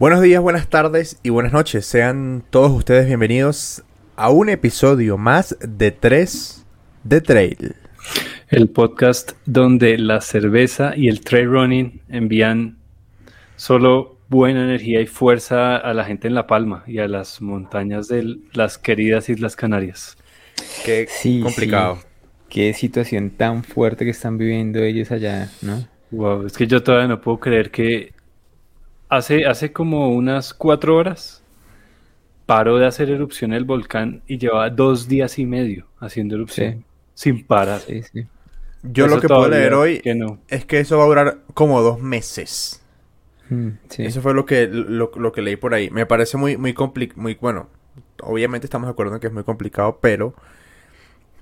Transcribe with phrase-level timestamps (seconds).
[0.00, 1.84] Buenos días, buenas tardes y buenas noches.
[1.84, 3.84] Sean todos ustedes bienvenidos
[4.16, 6.64] a un episodio más de 3
[7.04, 7.74] de Trail.
[8.48, 12.78] El podcast donde la cerveza y el trail running envían
[13.56, 18.08] solo buena energía y fuerza a la gente en La Palma y a las montañas
[18.08, 20.16] de las queridas Islas Canarias.
[20.82, 21.08] Qué
[21.42, 21.98] complicado.
[22.48, 25.86] Qué situación tan fuerte que están viviendo ellos allá, ¿no?
[26.10, 28.14] Wow, es que yo todavía no puedo creer que
[29.10, 31.42] hace, hace como unas cuatro horas
[32.46, 36.84] paró de hacer erupción el volcán y lleva dos días y medio haciendo erupción
[37.14, 37.80] sin parar.
[38.82, 40.00] Yo lo que puedo leer hoy
[40.48, 42.82] es que eso va a durar como dos meses.
[43.50, 45.90] Mm, eso fue lo que, lo, que leí por ahí.
[45.90, 47.68] Me parece muy, muy complicado, muy bueno.
[48.22, 50.34] Obviamente estamos de acuerdo en que es muy complicado, pero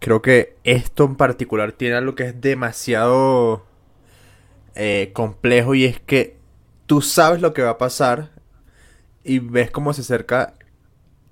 [0.01, 3.65] creo que esto en particular tiene algo que es demasiado
[4.75, 6.38] eh, complejo y es que
[6.89, 8.31] tú sabes lo que va a pasar
[9.23, 10.55] y ves cómo se acerca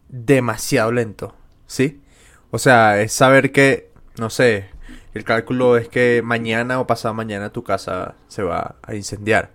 [0.09, 1.35] demasiado lento,
[1.67, 2.03] ¿sí?
[2.51, 4.69] O sea, es saber que, no sé,
[5.15, 9.51] el cálculo es que mañana o pasado mañana tu casa se va a incendiar.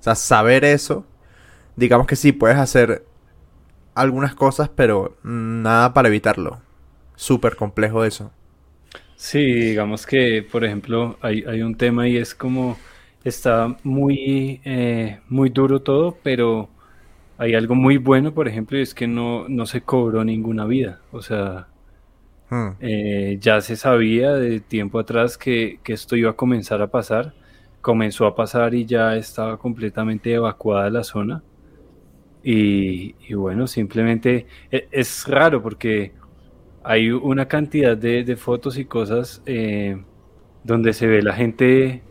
[0.00, 1.06] O sea, saber eso,
[1.76, 3.06] digamos que sí, puedes hacer
[3.94, 6.60] algunas cosas, pero nada para evitarlo.
[7.14, 8.32] Súper complejo eso.
[9.14, 12.76] Sí, digamos que, por ejemplo, hay, hay un tema y es como
[13.28, 16.68] está muy, eh, muy duro todo, pero
[17.38, 21.00] hay algo muy bueno, por ejemplo, y es que no, no se cobró ninguna vida.
[21.10, 21.66] O sea,
[22.50, 22.68] hmm.
[22.80, 27.34] eh, ya se sabía de tiempo atrás que, esto iba a comenzar a pasar.
[27.80, 31.42] Comenzó a pasar y ya estaba completamente evacuada la zona.
[32.44, 36.12] Y, bueno, simplemente e, es, raro porque
[36.84, 40.00] hay una cantidad de, fotos y cosas eh,
[40.62, 42.02] donde se ve la gente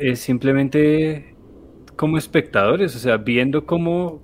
[0.00, 1.34] es simplemente
[1.96, 4.20] como espectadores, o sea, viendo cómo,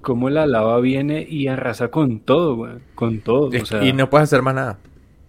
[0.00, 3.50] cómo la lava viene y arrasa con todo, con todo.
[3.82, 4.78] y no puedes hacer más nada.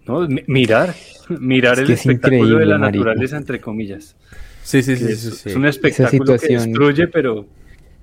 [0.06, 0.94] No, mirar,
[1.40, 4.16] mirar el espectáculo de la naturaleza, entre comillas.
[4.62, 7.46] Sí, sí, sí, sí, es, un espectáculo que destruye, pero...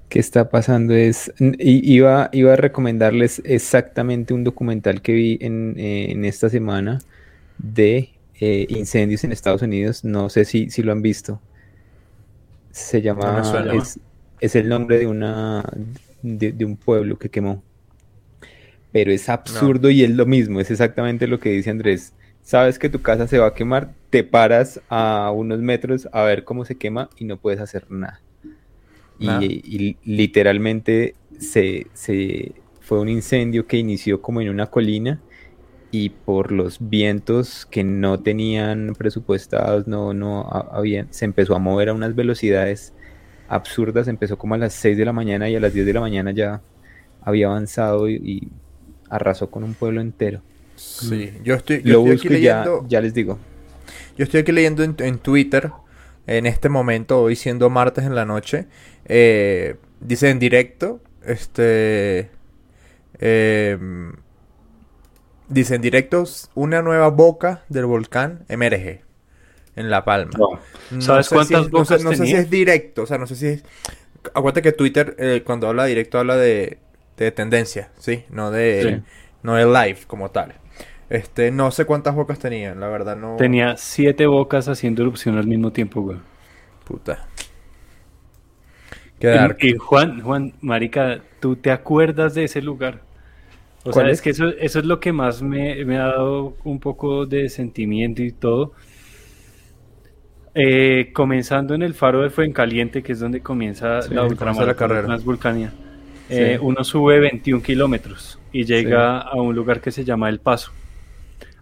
[0.08, 0.94] ¿Qué está pasando?
[0.94, 7.00] Es, iba, iba a recomendarles exactamente un documental que vi en, eh, esta semana
[7.58, 10.06] de eh, incendios en Estados Unidos.
[10.06, 11.42] No sé si, si lo han visto.
[12.73, 13.44] Se llama.
[14.39, 15.63] es, el nombre de una.
[16.23, 17.63] De, un pueblo que quemó.
[18.91, 20.59] Pero es absurdo y es lo mismo.
[20.59, 22.13] Es exactamente lo que dice Andrés.
[22.41, 26.44] Sabes que tu casa se va a quemar, te paras a unos metros a ver
[26.44, 28.22] cómo se quema y no puedes hacer nada.
[29.19, 35.22] Y, literalmente se, se, fue un incendio que inició como en una colina
[35.94, 41.90] y por los vientos que no tenían presupuestados, no, no habían, se empezó a mover
[41.90, 42.94] a unas velocidades
[43.48, 46.00] absurdas, empezó como a las 6 de la mañana y a las 10 de la
[46.00, 46.64] mañana ya
[47.22, 48.50] había avanzado y,
[49.08, 50.42] arrasó con un pueblo entero.
[50.76, 53.38] Sí, yo estoy, Lo aquí leyendo, ya, les digo.
[54.18, 55.70] Yo estoy aquí leyendo en, Twitter,
[56.26, 58.66] en este momento, hoy siendo martes en la noche,
[59.06, 62.32] eh, dice en directo, este...
[63.20, 63.78] Eh,
[65.50, 69.02] Dicen directos, una nueva boca del volcán emerge
[69.76, 70.31] en La Palma.
[71.00, 73.66] ¿Sabes cuántas bocas no, sé, si es directo, o sea, no sé si es...
[74.34, 76.78] Acuérdate que Twitter, eh, cuando habla directo, habla de,
[77.18, 78.24] de tendencia, ¿sí?
[78.30, 79.02] No de,
[79.42, 80.56] no de live como tal.
[81.09, 83.36] Este, no sé cuántas bocas tenían, la verdad no...
[83.36, 86.18] Tenía siete bocas haciendo erupción al mismo tiempo, güey.
[86.86, 87.28] Puta.
[89.20, 93.02] Qué y Juan, Juan, marica, ¿tú te acuerdas de ese lugar?
[93.84, 94.22] O sea, es?
[94.22, 98.32] que eso, eso es lo que más me, ha dado un poco de sentimiento y
[98.32, 98.74] todo.
[100.56, 105.24] Eh, comenzando en el faro de Fuencaliente, que es donde comienza la ultramar carrera más
[105.24, 105.74] vulcania,
[106.30, 110.72] eh, uno sube 21 kilómetros y llega a un lugar que se llama El Paso.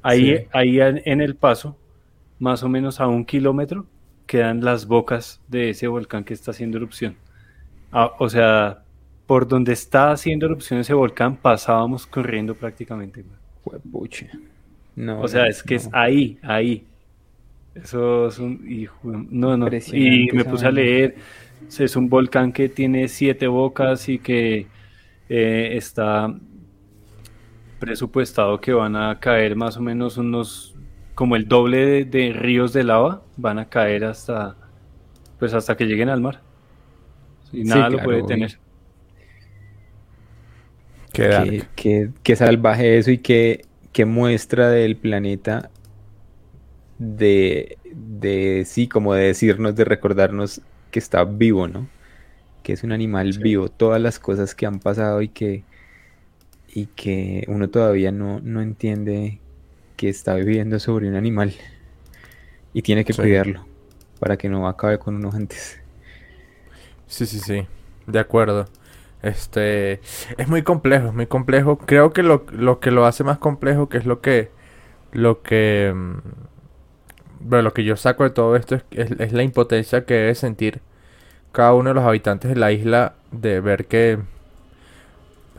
[0.03, 1.77] Ahí, ahí en el Paso,
[2.37, 3.85] más o menos a un kilómetro,
[4.31, 7.15] quedan las bocas de ese volcán que está haciendo erupción.
[7.91, 8.83] Ah, o sea,
[9.31, 13.23] por donde está haciendo erupción ese volcán, pasábamos corriendo prácticamente.
[14.93, 16.83] No, o sea, es que es ahí, ahí.
[17.73, 18.59] Eso es un.
[19.31, 19.69] no, no.
[19.93, 21.15] Y me puse a leer.
[21.79, 24.67] Es un volcán que tiene siete bocas y que
[25.29, 26.35] eh, está
[27.79, 30.75] presupuestado que van a caer más o menos unos.
[31.15, 33.21] como el doble de, ríos de lava.
[33.37, 34.57] Van a caer hasta.
[35.39, 36.41] pues hasta que lleguen al mar.
[37.53, 38.59] Y nada lo puede tener.
[41.13, 43.65] Qué, salvaje eso y qué,
[44.05, 45.69] muestra del planeta
[46.97, 47.77] de,
[48.65, 50.61] sí, como de decirnos, de recordarnos
[50.91, 51.87] que está vivo, ¿no?
[52.63, 55.63] que es un animal vivo, todas las cosas que han pasado y que,
[56.73, 59.39] y que uno todavía no, no entiende
[59.97, 61.53] que está viviendo sobre un animal
[62.73, 63.65] y tiene que cuidarlo
[64.19, 65.79] para que no acabe con uno antes.
[67.07, 67.65] Sí, sí, sí,
[68.07, 68.67] de acuerdo.
[69.23, 70.01] Este
[70.37, 71.77] es muy complejo, es muy complejo.
[71.77, 74.49] Creo que lo, lo que lo hace más complejo, que es lo que
[75.11, 76.17] lo que mm,
[77.43, 80.81] bueno, lo que yo saco de todo esto es, es, la impotencia que debe sentir
[81.51, 84.19] cada uno de los habitantes de la isla de ver que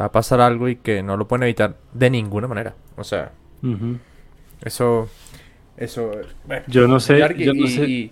[0.01, 2.75] va a pasar algo y que no lo pueden evitar de ninguna manera.
[2.97, 3.33] O sea,
[4.65, 5.09] eso,
[5.77, 6.13] eso.
[6.69, 8.11] yo no sé, yo no sé.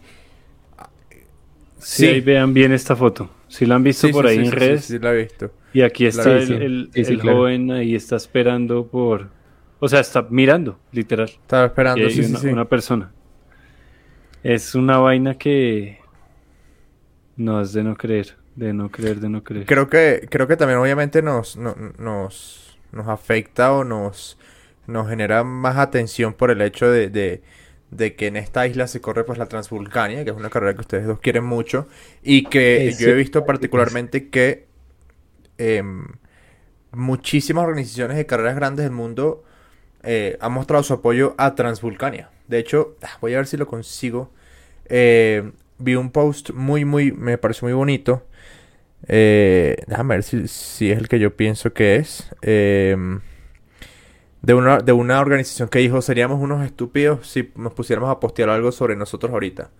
[1.80, 3.30] Si ahí vean bien esta foto.
[3.48, 4.84] Si la han visto por ahí en redes.
[4.84, 5.50] Sí, la he visto.
[5.72, 9.28] Y aquí está el, el, joven ahí está esperando por.
[9.78, 11.28] O sea, está mirando, literal.
[11.28, 13.12] Estaba esperando, sí, una, una persona.
[14.42, 15.98] Es una vaina que
[17.36, 19.66] no es de no creer, de no creer, de no creer.
[19.66, 24.38] Creo que, creo que también obviamente nos, nos, nos afecta o nos,
[24.86, 27.42] nos genera más atención por el hecho de, de,
[27.96, 31.06] que en esta isla se corre pues la Transvulcania, que es una carrera que ustedes
[31.06, 31.88] dos quieren mucho,
[32.22, 34.66] y que yo he visto particularmente que
[35.58, 36.06] em,
[36.92, 39.44] muchísimas organizaciones de carreras grandes del mundo
[40.02, 42.30] eh, han mostrado su apoyo a Transvulcania.
[42.48, 44.30] De hecho, ah, voy a ver si lo consigo.
[44.88, 48.24] Eh, vi un post muy, muy, me pareció muy bonito.
[49.08, 52.30] Eh, déjame ver si, si, es el que yo pienso que es.
[54.42, 58.48] De, una, de una organización que dijo, seríamos unos estúpidos si nos pusiéramos a postear
[58.48, 59.70] algo sobre nosotros ahorita.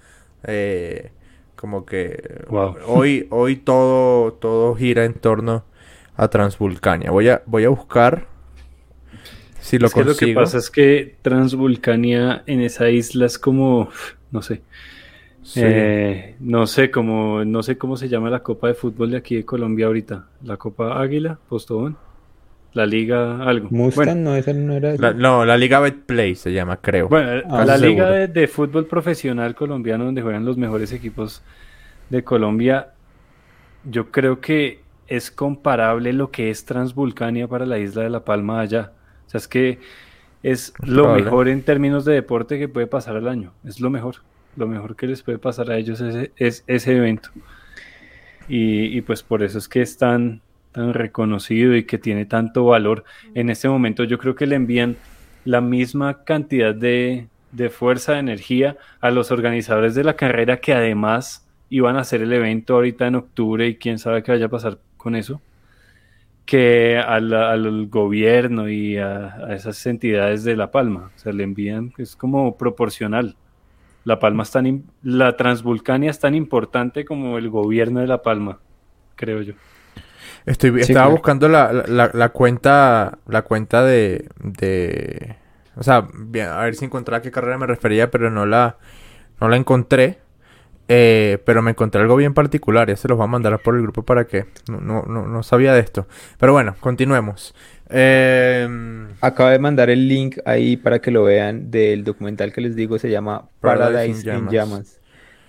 [0.45, 1.13] Eh,
[1.57, 2.45] como que
[2.87, 5.65] hoy, hoy todo, todo gira en torno
[6.17, 7.11] a Transvulcania.
[7.11, 8.27] Voy a, voy a buscar
[9.61, 13.91] si lo lo que pasa es que Transvulcania en esa isla es como,
[14.31, 14.63] no sé.
[15.57, 19.37] Eh, no sé cómo, no sé cómo se llama la Copa de Fútbol de aquí
[19.37, 20.27] de Colombia ahorita.
[20.45, 21.97] La Copa Águila, Postobón.
[22.73, 23.69] La Liga algo.
[23.71, 24.95] Mustang, no, esa no era.
[24.97, 27.09] La, no, la Liga Betplay se llama, creo.
[27.09, 31.43] Bueno, ah, la Liga de, Fútbol Profesional Colombiano, donde juegan los mejores equipos
[32.11, 32.93] de Colombia,
[33.85, 38.61] yo creo que es comparable lo que es Transvulcania para la isla de La Palma
[38.61, 38.93] allá.
[39.27, 39.79] O sea, es que
[40.43, 43.53] es lo mejor en términos de deporte que puede pasar al año.
[43.65, 44.17] Es lo mejor.
[44.57, 47.31] Lo mejor que les puede pasar a ellos es, ese evento.
[48.49, 49.97] Y, pues por eso es que es
[50.73, 53.05] tan, reconocido y que tiene tanto valor.
[53.35, 54.97] En este momento yo creo que le envían
[55.45, 60.73] la misma cantidad de, de fuerza, de energía a los organizadores de la carrera que
[60.73, 64.51] además iban a hacer el evento ahorita en octubre y quién sabe qué vaya a
[64.51, 65.41] pasar con eso
[66.51, 71.13] que al, gobierno y a, esas entidades de La Palma.
[71.15, 73.37] O sea, le envían, es como proporcional.
[74.03, 78.59] La Palma es tan, la Transvulcania es tan importante como el gobierno de La Palma,
[79.15, 79.55] creo yo.
[80.47, 85.37] Estoy, estaba buscando la, la, cuenta, la cuenta de, de,
[85.77, 88.79] o sea, a ver si encontraba a qué carrera me refería, pero no la,
[89.41, 90.19] no la encontré.
[90.93, 93.83] Eh, pero me encontré algo bien particular, ya se los voy a mandar por el
[93.83, 96.09] grupo para que no, no, no, sabía de esto.
[96.37, 97.55] Pero bueno, continuemos.
[97.91, 98.69] Eh,
[99.21, 102.99] Acabo de mandar el link ahí para que lo vean del documental que les digo,
[102.99, 105.00] se llama Paradise, in, Llamas.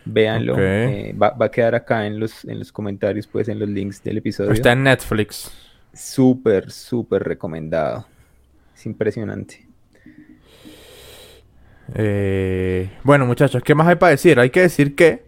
[0.06, 3.70] Véanlo, eh, va, va, a quedar acá en los, en los comentarios, pues en los
[3.70, 4.52] links del episodio.
[4.52, 5.52] Está en Netflix.
[5.94, 8.08] Súper, súper recomendado.
[8.74, 9.68] Es impresionante.
[11.94, 14.40] Eh, bueno, muchachos, ¿qué más hay para decir?
[14.40, 15.24] Hay que decir que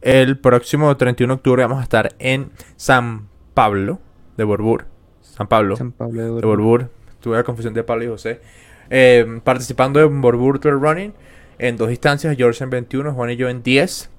[0.00, 4.00] el próximo 31 de octubre vamos a estar en San Pablo
[4.36, 4.86] de Borbur.
[5.20, 6.90] San Pablo, de, Borbur.
[7.20, 8.40] Tuve la confusión de Pablo y José.
[8.88, 11.12] Eh, participando en Borbur Trail Running
[11.58, 14.10] en dos distancias, George en 21, Juan y yo en 10.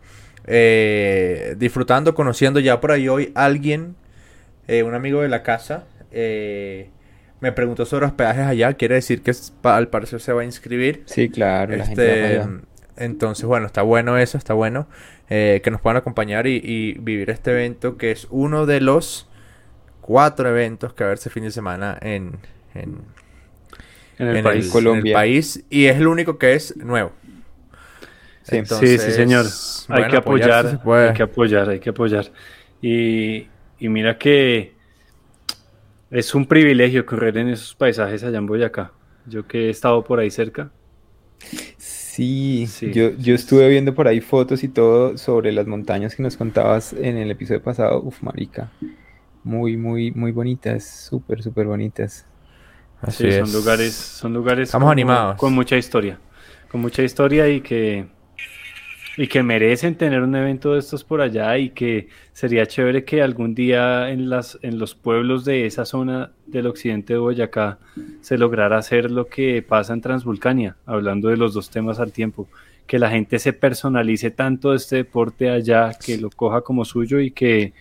[0.47, 3.95] Eh, disfrutando, conociendo ya por ahí hoy alguien,
[4.67, 8.73] eh, un amigo de la casa, me preguntó sobre los peajes allá.
[8.73, 9.31] Quiere decir que
[9.63, 11.03] al parecer se va a inscribir.
[11.05, 11.73] Sí, claro.
[11.75, 12.41] Este,
[12.95, 14.87] entonces, bueno, está bueno eso, está bueno.
[15.29, 19.27] Eh, que nos puedan acompañar y, vivir este evento que es uno de los
[19.99, 22.37] cuatro eventos que va a haber ese fin de semana en,
[22.73, 23.01] en,
[24.17, 25.13] el, país, Colombia.
[25.13, 27.11] país y es el único que es nuevo.
[28.47, 29.45] Sí, sí, señor.
[29.89, 32.25] hay que apoyar, hay que apoyar, hay que apoyar.
[32.81, 33.47] Y,
[33.79, 34.75] y mira que
[36.11, 38.91] es un privilegio correr en esos paisajes allá en Boyacá.
[39.25, 40.71] Yo que he estado por ahí cerca.
[41.77, 46.35] Sí, Yo, yo estuve viendo por ahí fotos y todo sobre las montañas que nos
[46.37, 48.01] contabas en el episodio pasado.
[48.01, 48.71] Uf, marica.
[49.43, 50.85] Muy, muy, muy bonitas.
[51.09, 52.25] Súper, súper bonitas.
[53.01, 55.35] Así son lugares, son lugares Estamos animados.
[55.35, 56.19] con mucha historia.
[56.71, 58.07] Con mucha historia y que
[59.17, 63.23] y que merecen tener un evento de estos por allá y que sería chévere que
[63.23, 67.79] algún día en, las, en los pueblos de esa zona del occidente de Boyacá
[68.21, 72.47] se lograra hacer lo que pasa en Transvulcania, hablando de los dos temas al tiempo,
[72.85, 77.31] que la gente se personalice tanto este deporte allá, que lo coja como suyo y
[77.31, 77.73] que,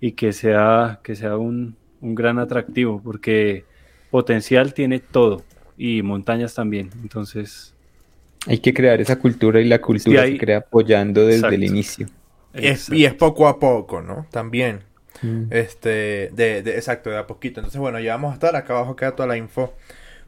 [0.00, 3.64] y que sea, que sea un, un gran atractivo, porque
[4.08, 5.42] potencial tiene todo
[5.76, 7.73] y montañas también, entonces
[8.46, 12.08] hay que crear esa cultura y la cultura se crea apoyando desde el inicio.
[12.52, 14.26] y es poco a poco, ¿no?
[14.30, 14.80] También.
[15.22, 15.44] Mm.
[15.50, 17.60] Este, de, exacto, de a poquito.
[17.60, 18.56] Entonces, bueno, ya vamos a estar.
[18.56, 19.74] Acá abajo queda toda la info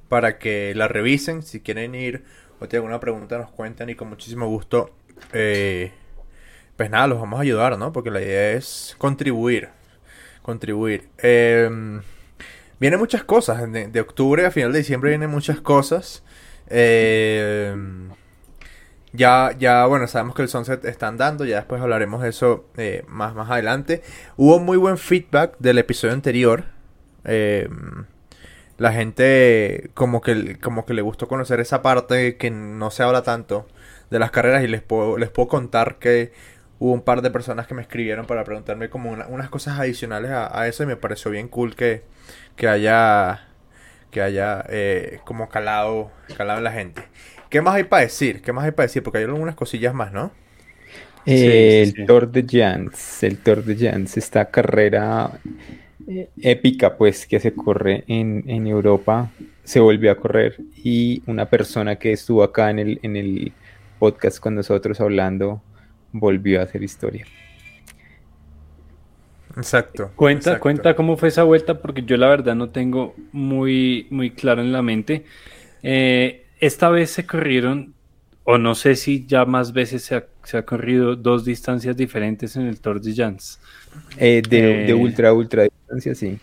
[0.08, 1.42] para que la revisen.
[1.42, 2.24] Si quieren ir
[2.60, 4.90] o tienen alguna pregunta, nos cuentan y con muchísimo gusto.
[5.32, 5.92] Eh,
[6.76, 7.92] pues nada, los vamos a ayudar, ¿no?
[7.92, 9.68] Porque la idea es contribuir.
[10.42, 11.08] Contribuir.
[11.18, 11.68] Eh,
[12.80, 13.70] vienen muchas cosas.
[13.70, 16.22] De, de octubre a final de diciembre vienen muchas cosas.
[16.68, 17.74] Eh,
[19.12, 23.04] ya, ya, bueno, sabemos que el Sunset está andando, ya después hablaremos de eso eh,
[23.08, 24.02] más, más adelante.
[24.36, 26.64] Hubo muy buen feedback del episodio anterior.
[27.24, 27.68] Eh,
[28.78, 33.22] la gente como que, como que le gustó conocer esa parte que no se habla
[33.22, 33.66] tanto
[34.10, 36.32] de las carreras y les puedo, les puedo contar que
[36.78, 40.68] hubo un par de personas que me escribieron para preguntarme como unas cosas adicionales a,
[40.68, 42.04] eso y me pareció bien cool que,
[42.54, 43.48] que haya
[44.16, 47.02] que haya eh, como calado, calado en la gente.
[47.50, 48.40] ¿Qué más hay para decir?
[48.40, 49.02] ¿Qué más hay para decir?
[49.02, 50.32] Porque hay algunas cosillas más, ¿no?
[51.26, 55.32] el Tour de Jans, el Tour de Jans, esta carrera
[56.08, 59.30] eh, épica pues que se corre en, en, Europa,
[59.64, 63.52] se volvió a correr y una persona que estuvo acá en el, en el
[63.98, 65.60] podcast con nosotros hablando
[66.10, 67.26] volvió a hacer historia.
[69.56, 70.10] Exacto.
[70.16, 74.60] Cuenta, cuenta cómo fue esa vuelta, porque yo la verdad no tengo muy, muy claro
[74.60, 75.24] en la mente.
[75.82, 77.94] Eh, esta vez se corrieron,
[78.44, 82.80] o no sé si ya más veces se ha, corrido dos distancias diferentes en el
[82.80, 83.58] Tour de Jans.
[84.18, 86.38] Eh, de, eh, ultra, ultra distancia, sí.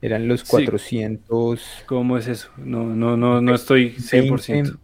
[0.00, 1.84] Eran los 400.
[1.86, 2.50] ¿Cómo es eso?
[2.58, 4.78] No, no, no, no estoy 100%.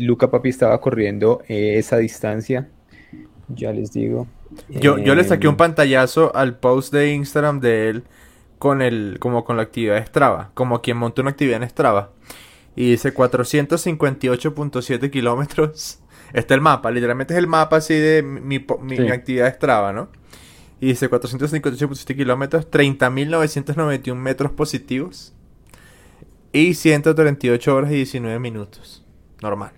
[0.00, 2.68] Luca Papi estaba corriendo esa distancia.
[3.48, 4.26] Ya les digo.
[4.68, 8.04] Yo, yo le saqué un em, pantallazo al post de Instagram de él
[8.58, 12.12] con el, como con la actividad de Strava, como quien montó una actividad en Strava.
[12.74, 16.00] Y dice 458.7 kilómetros.
[16.32, 20.08] Está el mapa, literalmente es el mapa así de mi, mi, actividad de Strava, ¿no?
[20.80, 25.32] Y dice 458.7 kilómetros, 30.991 metros positivos
[26.52, 29.04] y 138 horas y 19 minutos.
[29.40, 29.72] Normal.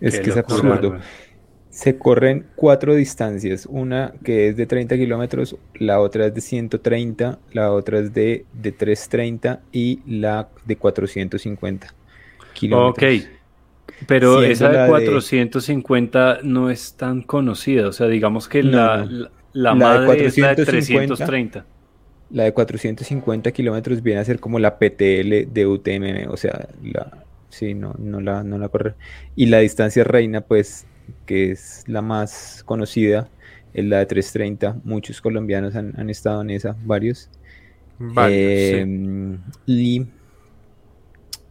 [0.00, 0.98] Es que es absurdo
[1.80, 7.38] se corren cuatro distancias, una que es de 30 kilómetros, la otra es de 130,
[7.54, 11.94] la otra es de, de 330 y la de 450
[12.52, 13.22] kilómetros.
[13.22, 13.26] Ok,
[14.06, 19.08] pero esa de 450 no es tan conocida, o sea, digamos que la,
[19.54, 21.64] la, madre es la de 330.
[22.28, 27.24] La de 450 kilómetros viene a ser como la PTL de UTMM, o sea, la,
[27.48, 28.96] sí, no, no, la, no la corre.
[29.34, 30.86] Y la distancia reina, pues
[31.26, 33.28] que es la más conocida,
[33.74, 34.80] es la de 330.
[34.84, 37.30] Muchos colombianos han, estado en esa, varios.
[38.16, 40.06] Em, y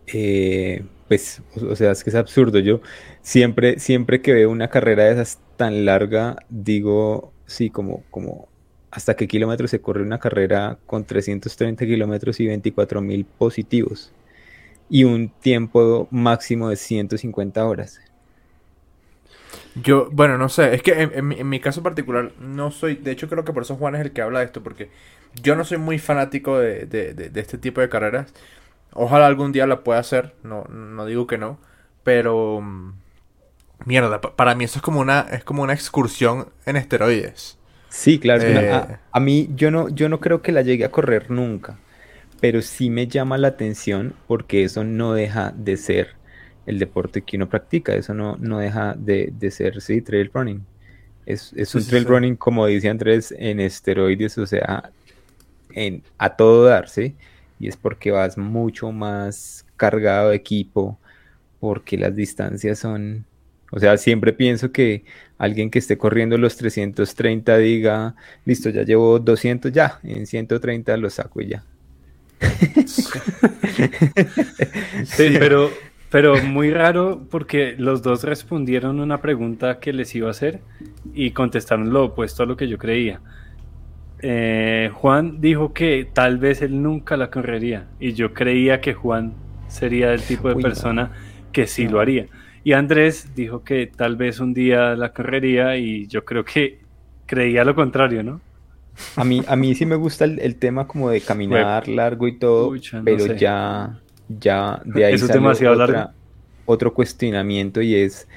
[0.07, 2.59] eh, pues, o, sea, es que es absurdo.
[2.59, 2.81] Yo
[3.21, 8.47] siempre, siempre que veo una carrera de esas tan larga, digo, sí, como, como
[8.91, 14.11] hasta qué kilómetros se corre una carrera con 330 kilómetros y 24 mil positivos
[14.89, 17.99] y un tiempo máximo de 150 horas.
[19.75, 23.45] Yo, bueno, no sé, es que en, mi caso particular no soy, de hecho creo
[23.45, 24.89] que por eso Juan es el que habla de esto, porque
[25.41, 28.33] yo no soy muy fanático de, de, este tipo de carreras.
[28.93, 31.59] Ojalá algún día la pueda hacer, no, no digo que no,
[32.03, 32.93] pero mm,
[33.85, 37.57] mierda, para mí eso es como una, es como una excursión en esteroides.
[37.89, 38.43] Sí, claro.
[38.43, 41.77] Eh, a, mí yo no, yo no creo que la llegue a correr nunca,
[42.39, 46.18] pero sí me llama la atención porque eso no deja de ser
[46.69, 47.95] el deporte que uno practica.
[47.95, 50.63] Eso no, no deja de, ser, sí, trail running.
[51.25, 54.91] Es, un trail running, como dice Andrés, en esteroides, o sea,
[55.73, 57.15] en, a todo dar, ¿sí?
[57.59, 60.97] Y es porque vas mucho más cargado de equipo,
[61.59, 63.25] porque las distancias son...
[63.71, 65.03] O sea, siempre pienso que
[65.37, 71.09] alguien que esté corriendo los 330 diga, listo, ya llevo 200, ya, en 130 lo
[71.09, 71.63] saco y ya.
[75.05, 75.69] sí, pero
[76.11, 80.59] pero muy raro porque los dos respondieron una pregunta que les iba a hacer
[81.13, 83.21] y contestaron lo opuesto a lo que yo creía.
[84.21, 89.33] Eh, Juan dijo que tal vez él nunca la correría y yo creía que Juan
[89.67, 91.11] sería el tipo de persona
[91.51, 92.25] que sí lo haría.
[92.63, 96.79] Y Andrés dijo que tal vez un día la correría y yo creo que
[97.25, 98.41] creía lo contrario, ¿no?
[99.15, 102.73] A mí, a mí sí me gusta el, tema como de caminar largo y todo,
[103.05, 103.97] pero ya,
[104.29, 106.11] ya de ahí es demasiado largo?
[106.65, 108.27] otro cuestionamiento y es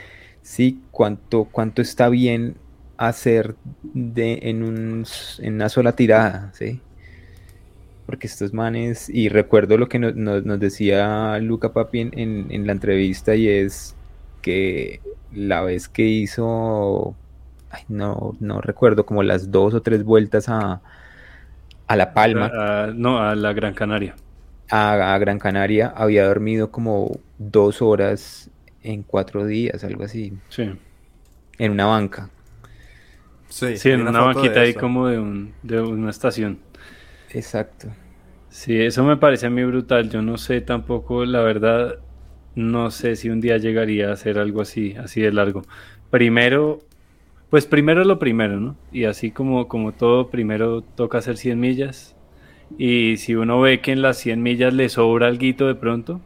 [0.40, 2.56] sí cuánto, cuánto está bien
[2.96, 5.04] hacer de, en, un,
[5.38, 6.80] en una sola tirada, ¿sí?
[8.06, 13.34] Porque estos manes, y recuerdo lo que nos, decía Luca Papi en, en, la entrevista,
[13.34, 13.94] y es
[14.40, 15.00] que
[15.32, 17.14] la vez que hizo,
[17.88, 20.80] no, no recuerdo, como las dos o tres vueltas a,
[21.86, 22.92] a La Palma.
[22.94, 24.14] no, a la Gran Canaria.
[24.72, 28.50] A, a, Gran Canaria había dormido como dos horas
[28.82, 30.32] en cuatro días, algo así.
[30.48, 30.70] Sí.
[31.58, 32.30] En una banca.
[33.52, 36.58] Sí, en una, banquita ahí como de, un, de una estación.
[37.30, 37.88] Exacto.
[38.48, 40.08] Sí, eso me parece a mí brutal.
[40.08, 41.98] Yo no sé tampoco, la verdad,
[42.54, 45.62] no sé si un día llegaría a hacer algo así, así de largo.
[46.10, 46.78] Primero,
[47.50, 48.76] pues primero lo primero, ¿no?
[48.90, 52.16] Y así como, como todo, primero toca hacer 100 millas.
[52.78, 56.20] Y si uno ve que en las 100 millas le sobra algo de pronto,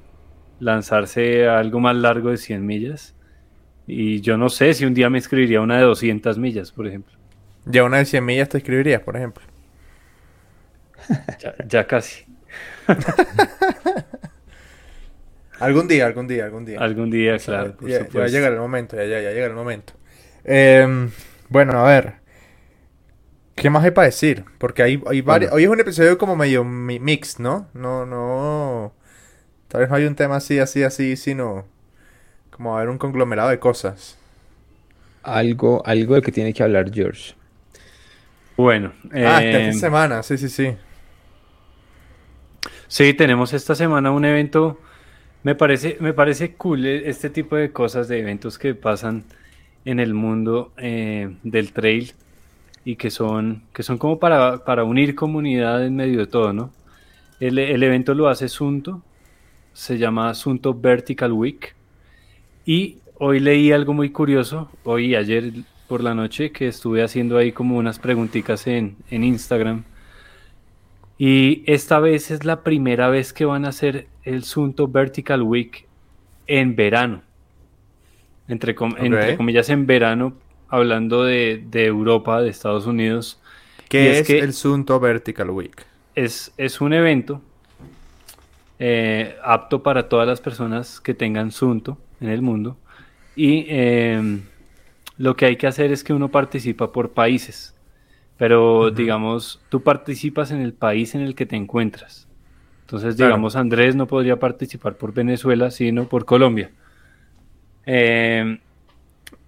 [0.61, 3.15] lanzarse a algo más largo de 100 millas.
[3.87, 7.15] Y yo no sé si un día me escribiría una de 200 millas, por ejemplo.
[7.65, 9.45] Ya una de 100 millas te escribirías, por ejemplo.
[11.69, 12.25] Ya, casi.
[15.61, 16.81] algún día, algún día, algún día.
[16.81, 17.77] Algún día, claro.
[17.83, 19.93] ya, ya, llega el momento, ya, ya, ya llega el momento.
[20.45, 21.11] Em,
[21.49, 22.26] bueno, a ver.
[23.57, 24.45] ¿Qué más hay para decir?
[24.59, 25.51] Porque hay, hay varios.
[25.51, 27.69] Hoy es un episodio como medio mix, ¿no?
[27.73, 28.93] No, no.
[29.69, 31.65] Tal vez no hay un tema así, así, así, sino.
[32.51, 34.19] Como a ver un conglomerado de cosas.
[35.23, 37.35] Algo, algo de que tiene que hablar George.
[38.59, 38.93] Bueno.
[39.11, 40.77] Ah, esta em, semana, sí, sí, sí.
[42.89, 44.79] Sí, tenemos esta semana un evento.
[45.45, 49.25] Me parece, me parece cool este tipo de cosas, de eventos que pasan
[49.87, 52.13] en el mundo eh, del trail
[52.87, 56.71] y que son, que son como para, para unir comunidad en medio de todo, ¿no?
[57.41, 59.03] El, el evento lo hace Sunto,
[59.73, 61.75] se llama Sunto Vertical Week
[62.65, 65.53] y hoy leí algo muy curioso, hoy ayer
[65.89, 69.83] por la noche que estuve haciendo ahí como unas preguntitas en, en Instagram.
[71.19, 75.89] Y esta vez es la primera vez que van a hacer el Sunto Vertical Week
[76.47, 77.23] en verano.
[78.47, 80.35] Entre, comillas en verano,
[80.69, 83.41] hablando de, Europa, de Estados Unidos.
[83.89, 85.87] ¿Qué es, el Sunto Vertical Week?
[86.15, 87.41] Es, es un evento
[88.79, 92.77] eh, apto para todas las personas que tengan Sunto en el mundo.
[93.35, 94.43] Y em,
[95.19, 97.75] lo que hay que hacer es que uno participa por países.
[98.39, 102.29] Pero digamos, tú participas en el país en el que te encuentras.
[102.83, 106.71] Entonces, digamos, Andrés no podría participar por Venezuela, sino por Colombia.
[107.85, 108.59] Em,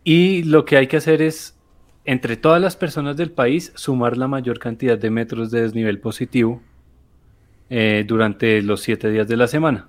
[0.05, 1.59] y lo que hay que hacer es,
[2.05, 6.63] entre todas las personas del país, sumar la mayor cantidad de metros de desnivel positivo
[7.71, 9.89] eh, durante los siete días de la semana.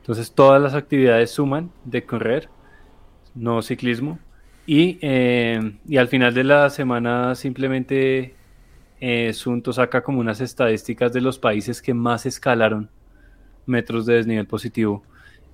[0.00, 2.48] Entonces todas las actividades suman de correr,
[3.34, 4.20] no ciclismo.
[4.66, 8.34] Y, em, y al final de la semana simplemente
[9.00, 12.88] eh, Sunto saca como unas estadísticas de los países que más escalaron
[13.66, 15.02] metros de desnivel positivo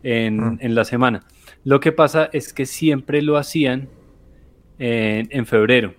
[0.02, 0.58] en, mm.
[0.60, 1.22] en la semana.
[1.64, 3.88] Lo que pasa es que siempre lo hacían
[4.78, 5.94] en, febrero.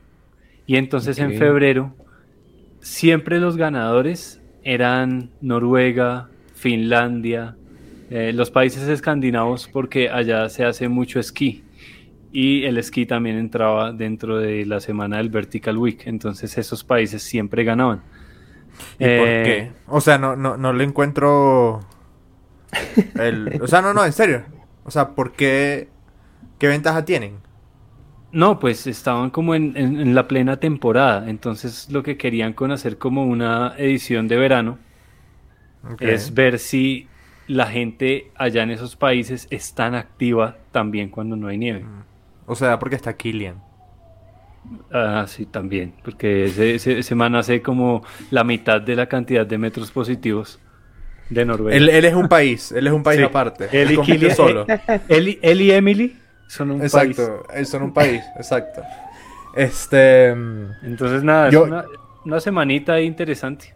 [0.65, 1.95] Y entonces en febrero
[2.81, 7.55] siempre los ganadores eran Noruega, Finlandia,
[8.09, 11.63] eh, los países escandinavos porque allá se hace mucho esquí.
[12.31, 16.01] Y el esquí también entraba dentro de la semana del Vertical Week.
[16.05, 18.01] Entonces esos países siempre ganaban.
[18.97, 19.71] ¿Y por eh, qué?
[19.87, 21.81] O sea, no, no, no le encuentro...
[23.15, 23.61] El...
[23.61, 24.43] O sea, no, no, en serio.
[24.83, 25.89] O sea, ¿por qué?
[26.59, 27.37] ¿Qué ventaja tienen?
[28.31, 33.25] No, pues estaban como en, la plena temporada, entonces lo que querían con hacer como
[33.25, 34.79] una edición de verano
[35.99, 37.07] es ver si
[37.47, 41.81] la gente allá en esos países es tan activa también cuando no hay nieve.
[41.81, 42.03] Mm.
[42.47, 43.61] O sea, porque está Killian.
[44.91, 49.57] Ah, sí, también, porque ese, ese, man hace como la mitad de la cantidad de
[49.57, 50.59] metros positivos
[51.29, 51.75] de Noruega.
[51.75, 53.69] Él, es un país, él es un país aparte.
[53.71, 54.65] Él y solo.
[55.07, 56.93] Él, y Emily son un país.
[56.93, 58.81] Exacto, son un país, exacto.
[59.55, 60.29] Este.
[60.29, 61.85] Entonces, nada, es una,
[62.25, 63.73] una, semanita interesante.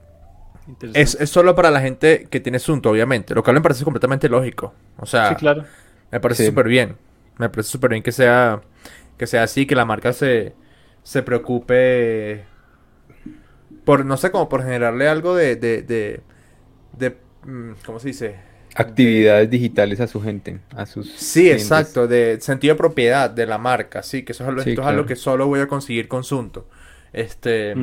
[0.94, 3.34] Es, es, solo para la gente que tiene asunto, obviamente.
[3.34, 4.74] Lo cual me parece completamente lógico.
[4.98, 5.64] O sea, sí, claro.
[6.12, 6.98] me parece súper bien.
[7.38, 8.62] Me parece súper bien que sea,
[9.18, 10.56] que sea así, que la marca se,
[11.04, 12.44] se preocupe
[13.86, 16.22] por, no sé, como por generarle algo de, de, de,
[16.98, 17.27] de Mm,
[17.86, 18.36] ¿cómo se dice?
[18.78, 23.58] actividades digitales a su gente, a sus Sí, exacto, de sentido de propiedad de la
[23.58, 26.24] marca, sí, que eso es, algo, esto es algo que solo voy a conseguir con
[26.24, 26.68] Sunto.
[27.12, 27.74] Este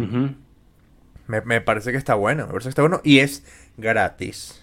[1.27, 3.45] me, parece que está bueno, me parece que está bueno y es
[3.77, 4.63] gratis.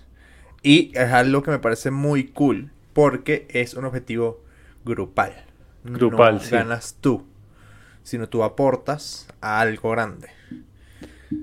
[0.64, 4.42] Y es algo que me parece muy cool porque es un objetivo
[4.86, 5.34] grupal.
[5.84, 7.26] Grupal, no ganas tú,
[8.04, 10.30] sino tú aportas a algo grande.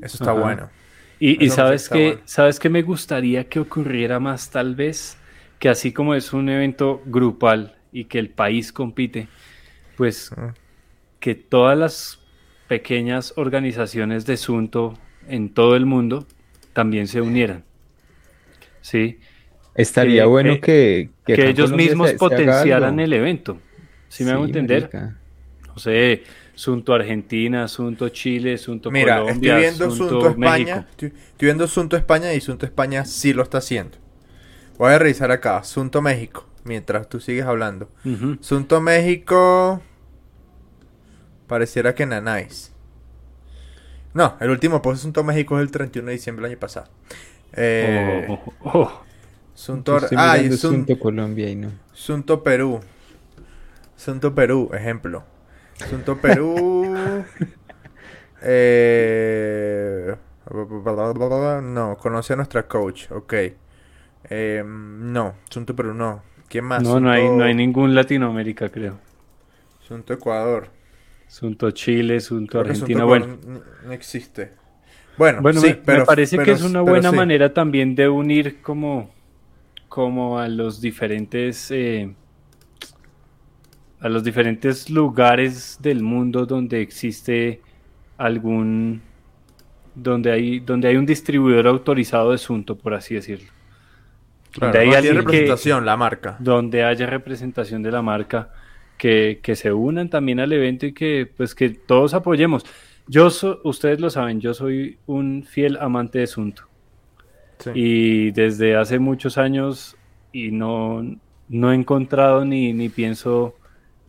[0.01, 0.71] Eso está bueno.
[1.21, 5.19] Y, sabes que sabes que me gustaría que ocurriera más tal vez
[5.59, 9.27] que así como es un evento grupal y que el país compite,
[9.97, 10.31] pues
[11.19, 12.21] que todas las
[12.69, 14.95] pequeñas organizaciones de Sunto
[15.29, 16.27] en todo el mundo
[16.73, 17.65] también se unieran.
[18.81, 19.19] Sí.
[19.75, 23.59] Estaría bueno que, que, ellos mismos potenciaran el evento.
[24.09, 24.91] ¿Sí me hago entender?
[25.67, 26.23] No sé,
[26.59, 32.35] Sunto Argentina, Asunto Chile, Asunto Mira, Colombia, estoy viendo Asunto España, estoy, viendo Asunto España
[32.35, 33.97] y Asunto España sí lo está haciendo.
[34.77, 37.89] Voy a revisar acá, Asunto México, mientras tú sigues hablando.
[38.41, 39.81] Asunto México
[41.47, 42.73] pareciera que Nanáis.
[44.13, 46.89] No, el último post Asunto México es el 31 de diciembre del año pasado.
[47.53, 49.03] Eh, oh, oh, oh.
[49.55, 51.71] Asunto, ah, Asunto Colombia y no.
[51.93, 52.81] Asunto Perú.
[53.97, 55.38] Asunto Perú, ejemplo.
[55.81, 56.95] Asunto Perú.
[58.43, 60.15] eh,
[61.63, 63.35] no, conoce a nuestra coach, ok.
[64.31, 66.23] Eh, no, Asunto Perú no.
[66.49, 66.83] ¿Quién más?
[66.83, 68.99] No, no, hay, no hay ningún Latinoamérica, creo.
[69.83, 70.69] Asunto Ecuador.
[71.27, 73.39] Asunto Chile, Asunto Argentina, bueno.
[73.85, 74.53] No, existe.
[75.19, 78.63] Bueno, bueno sí, me, pero, me parece que es una buena manera también de unir
[78.63, 79.11] como,
[79.89, 82.15] como a los diferentes eh,
[84.01, 87.61] a los diferentes lugares del mundo donde existe
[88.17, 89.03] algún
[89.95, 93.51] donde hay donde hay un distribuidor autorizado de asunto por así decirlo.
[94.59, 96.37] Donde hay representación la marca.
[96.39, 98.51] donde haya representación de la marca
[98.97, 102.65] que, se unan también al evento y que pues que todos apoyemos.
[103.07, 103.29] Yo
[103.65, 106.65] ustedes lo saben yo soy un fiel amante de asunto.
[107.75, 109.97] Y desde hace muchos años
[110.33, 111.05] y no
[111.49, 113.58] no he encontrado ni, ni pienso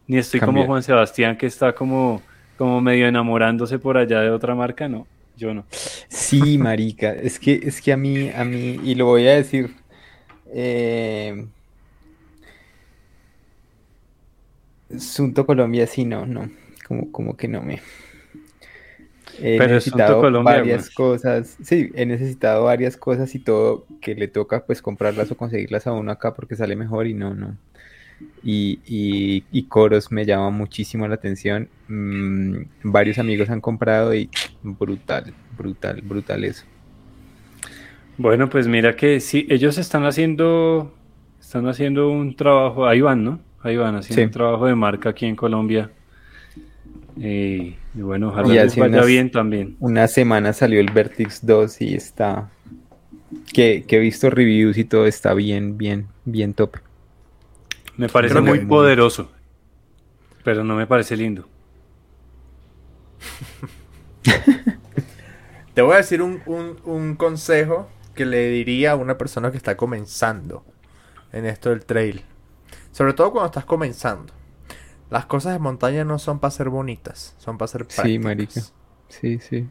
[0.09, 2.21] ni estoy como Juan Sebastián que está como,
[2.57, 5.05] como medio enamorándose por allá de otra marca, no.
[5.37, 5.65] Yo no.
[6.09, 9.69] Sí, marica, es que es que a mí a mí y lo voy a decir
[10.51, 11.45] eh,
[14.97, 16.49] Sunto Colombia sí no, no,
[16.85, 17.79] como como que no me
[19.41, 24.81] He necesitado varias cosas, sí, he necesitado varias cosas y todo que le toca pues
[24.81, 27.55] comprarlas o conseguirlas a uno acá porque sale mejor y no, no,
[28.43, 31.67] y, y, coros me llama muchísimo la atención.
[31.87, 34.29] Mm, varios amigos han comprado y
[34.63, 36.65] brutal, brutal, brutal eso.
[38.17, 40.93] Bueno, pues mira que sí, ellos están haciendo,
[41.39, 43.39] están haciendo un trabajo, ahí van, ¿no?
[43.61, 45.91] Ahí van haciendo un trabajo de marca aquí en Colombia.
[47.17, 49.75] y bueno, ojalá les vaya bien también.
[49.79, 52.49] Una semana salió el Vertix 2 y está,
[53.53, 56.77] que, que he visto reviews y todo está bien, bien, bien top.
[57.99, 59.29] Me parece muy poderoso,
[60.45, 61.49] pero no me parece lindo.
[65.73, 70.63] Te voy a decir un, consejo que le diría a una persona que está comenzando
[71.33, 72.23] en esto del trail.
[72.93, 74.31] Sobre todo cuando estás comenzando.
[75.09, 78.05] Las cosas de montaña no son para ser bonitas, son para ser prácticas.
[78.05, 78.61] Sí, marica.
[79.09, 79.67] Sí, sí.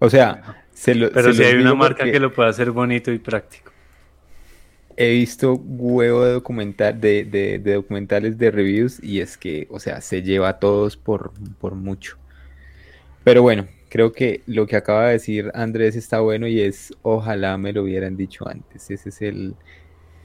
[0.00, 3.18] O sea, se lo, pero si hay una marca que lo pueda hacer bonito y
[3.18, 3.72] práctico
[4.96, 10.00] he visto huevo de documental de, de, documentales de reviews y es que, o sea,
[10.00, 12.16] se lleva a todos por, por mucho.
[13.24, 17.58] Pero bueno, creo que lo que acaba de decir Andrés está bueno y es ojalá
[17.58, 18.90] me lo hubieran dicho antes.
[18.90, 19.54] Ese es el,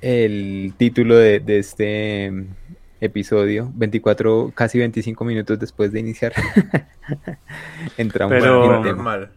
[0.02, 2.32] el título de, de este
[3.02, 6.34] episodio, 24, casi 25 minutos después de iniciar.
[7.98, 9.32] Entramos Pero, normal.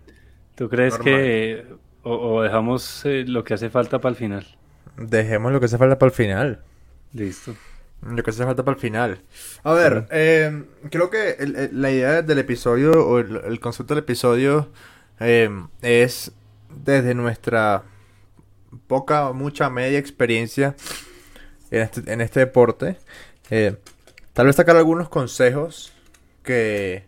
[0.55, 1.65] ¿Tú crees que
[2.03, 4.47] o, dejamos eh, lo que hace falta para el final?
[4.97, 6.63] Dejemos lo que hace falta para el final.
[7.13, 7.55] Listo.
[8.03, 9.23] Lo que hace falta para el final.
[9.63, 11.37] A ver, eh, creo que
[11.73, 14.69] la idea del episodio o el, concepto del episodio
[15.21, 15.49] eh,
[15.81, 16.33] es
[16.69, 17.85] desde nuestra
[18.87, 20.77] poca, mucha, media experiencia
[21.71, 22.99] en este, en este deporte.
[23.51, 23.77] Eh,
[24.33, 25.93] tal vez sacar algunos consejos
[26.43, 27.05] que,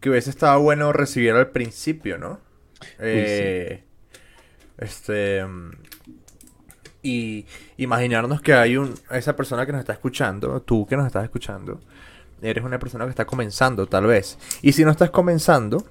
[0.00, 2.40] que hubiese estado bueno recibir al principio, ¿no?
[2.98, 3.84] Este
[7.04, 11.22] y imaginarnos que hay un esa persona que nos está escuchando, tú que nos estás
[11.22, 11.80] escuchando,
[12.42, 14.38] eres una persona que está comenzando tal vez.
[14.62, 15.84] Y si no estás comenzando,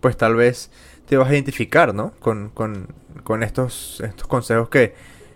[0.00, 0.70] pues tal vez
[1.06, 2.12] te vas a identificar, ¿no?
[2.18, 2.88] Con, con,
[3.22, 4.94] con estos, estos consejos que,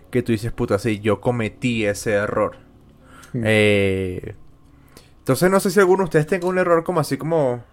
[0.09, 2.57] que tú dices, puta, sí, yo cometí ese error.
[3.33, 3.43] Mm.
[3.45, 4.35] Eh,
[5.19, 7.63] entonces no sé si alguno de ustedes tenga un error como así como...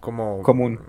[0.00, 0.42] Como...
[0.42, 0.80] Común.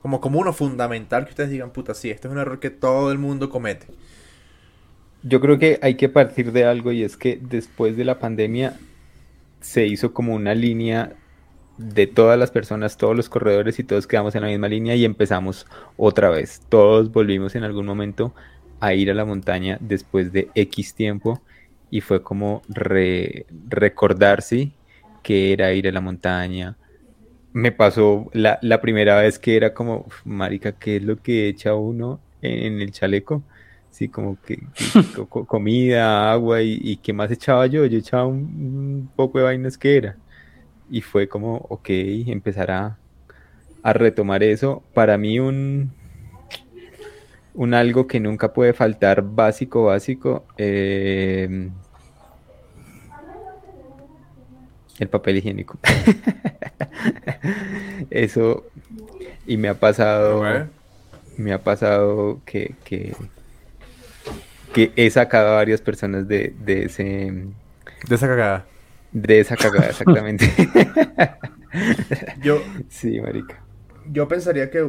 [0.00, 3.12] Como común o fundamental que ustedes digan, puta, sí, este es un error que todo
[3.12, 3.88] el mundo comete.
[5.28, 8.74] Yo creo que hay que partir de algo y es que después de la pandemia
[9.60, 11.14] se hizo como una línea
[11.78, 15.04] de todas las personas, todos los corredores y todos quedamos en la misma línea y
[15.04, 16.62] empezamos otra vez.
[16.68, 18.34] Todos volvimos en algún momento
[18.78, 21.42] a ir a la montaña después de X tiempo
[21.90, 24.70] y fue como recordarse
[25.24, 26.76] que era ir a la montaña.
[27.52, 32.20] Me pasó la, primera vez que era como, marica, ¿qué es lo que echa uno
[32.42, 33.42] en, el chaleco?
[33.96, 34.62] Sí, como que,
[35.48, 37.86] comida, agua y, ¿qué más echaba yo?
[37.86, 40.16] Yo echaba un poco de vainas que era
[40.90, 41.88] y fue como, ok,
[42.26, 42.98] empezar a,
[43.94, 44.82] retomar eso.
[44.92, 45.92] Para mí un,
[47.54, 51.70] un algo que nunca puede faltar, básico, básico, eh,
[54.98, 55.78] el papel higiénico.
[58.10, 58.66] eso,
[59.46, 60.42] y me ha pasado,
[61.38, 63.14] me ha pasado que, que,
[64.76, 67.46] que he sacado a varias personas de, de ese...
[68.06, 68.66] De esa cagada.
[69.10, 70.52] De esa cagada, exactamente.
[72.42, 72.60] yo.
[72.90, 73.62] Sí, marica.
[74.12, 74.86] Yo pensaría que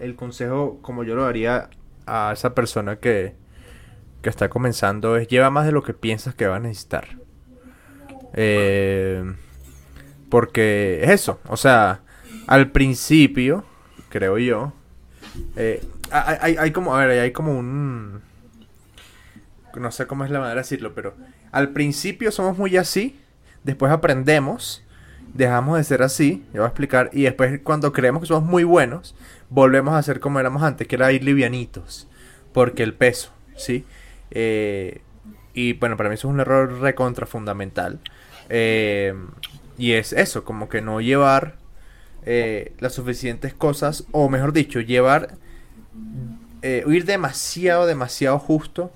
[0.00, 1.68] el, consejo, como yo lo daría
[2.06, 3.34] a esa persona que,
[4.22, 7.08] que está comenzando, es lleva más de lo que piensas que va a necesitar.
[8.32, 9.22] Eh,
[10.30, 12.00] porque es eso, o sea,
[12.46, 13.64] al principio,
[14.08, 14.72] creo yo,
[15.56, 18.22] eh, hay, hay, como, a ver, hay como un...
[19.76, 21.14] No sé cómo es la manera de decirlo, pero
[21.52, 23.18] al principio somos muy así
[23.64, 24.82] después aprendemos,
[25.34, 28.64] dejamos de ser así, yo voy a explicar, y después cuando creemos que somos muy
[28.64, 29.14] buenos,
[29.50, 32.08] volvemos a ser como éramos antes, que era ir livianitos,
[32.52, 33.84] porque el peso, ¿sí?
[34.30, 35.02] Eh,
[35.54, 38.00] y bueno, para mí eso es un error recontra fundamental.
[38.48, 39.14] Eh,
[39.76, 41.56] y es eso, como que no llevar
[42.24, 45.36] eh, las suficientes cosas, o mejor dicho, llevar,
[46.62, 48.92] ir demasiado, demasiado justo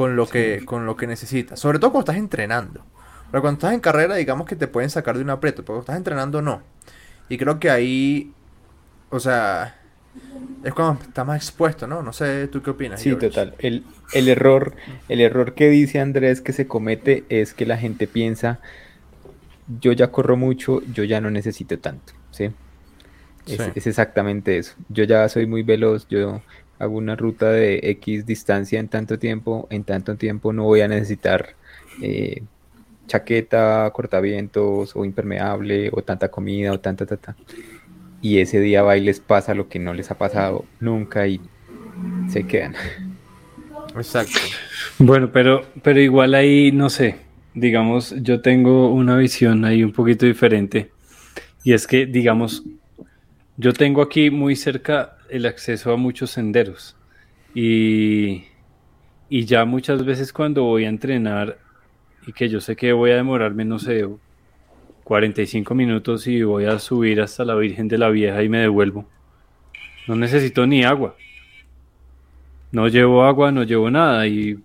[0.00, 1.60] con lo, que, con lo que necesitas.
[1.60, 2.82] Sobre todo cuando estás entrenando.
[3.30, 5.80] Pero cuando estás en carrera, digamos que te pueden sacar de un aprieto, pero cuando
[5.80, 6.62] estás entrenando, no.
[7.28, 8.32] Y creo que ahí,
[9.10, 9.78] o sea,
[10.64, 12.02] es cuando está más expuesto, ¿no?
[12.02, 13.02] No sé, ¿tú qué opinas?
[13.02, 13.54] Sí, total.
[13.58, 13.84] El,
[14.14, 14.74] error,
[15.10, 18.58] el error que dice Andrés que se comete es que la gente piensa,
[19.82, 22.50] yo ya corro mucho, yo ya no necesito tanto, ¿sí?
[23.46, 24.76] Es, es exactamente eso.
[24.88, 26.40] Yo ya soy muy veloz, yo
[26.80, 30.88] hago una ruta de X distancia en tanto tiempo, en tanto tiempo no voy a
[30.88, 31.54] necesitar...
[32.02, 32.42] Eh,
[33.10, 37.34] chaqueta, cortavientos o impermeable o tanta comida o tanta, tanta.
[38.22, 41.40] Y ese día va y les pasa lo que no les ha pasado nunca y
[42.28, 42.74] se quedan.
[43.96, 44.38] Exacto.
[44.98, 47.16] Bueno, pero, pero igual ahí, no sé,
[47.54, 50.92] digamos, yo tengo una visión ahí un poquito diferente.
[51.64, 52.62] Y es que, digamos,
[53.56, 56.96] yo tengo aquí muy cerca el acceso a muchos senderos.
[57.54, 58.44] Y,
[59.28, 61.58] y ya muchas veces cuando voy a entrenar
[62.26, 64.08] y que yo sé que voy a demorarme, no sé,
[65.04, 69.06] 45 minutos y voy a subir hasta la Virgen de la Vieja y me devuelvo.
[70.06, 71.16] No necesito ni agua.
[72.72, 74.58] No llevo agua, no llevo nada y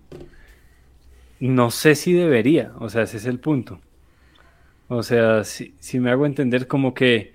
[1.40, 3.80] no sé si debería, o sea, ese es el punto.
[4.88, 7.34] O sea, si, me hago entender como que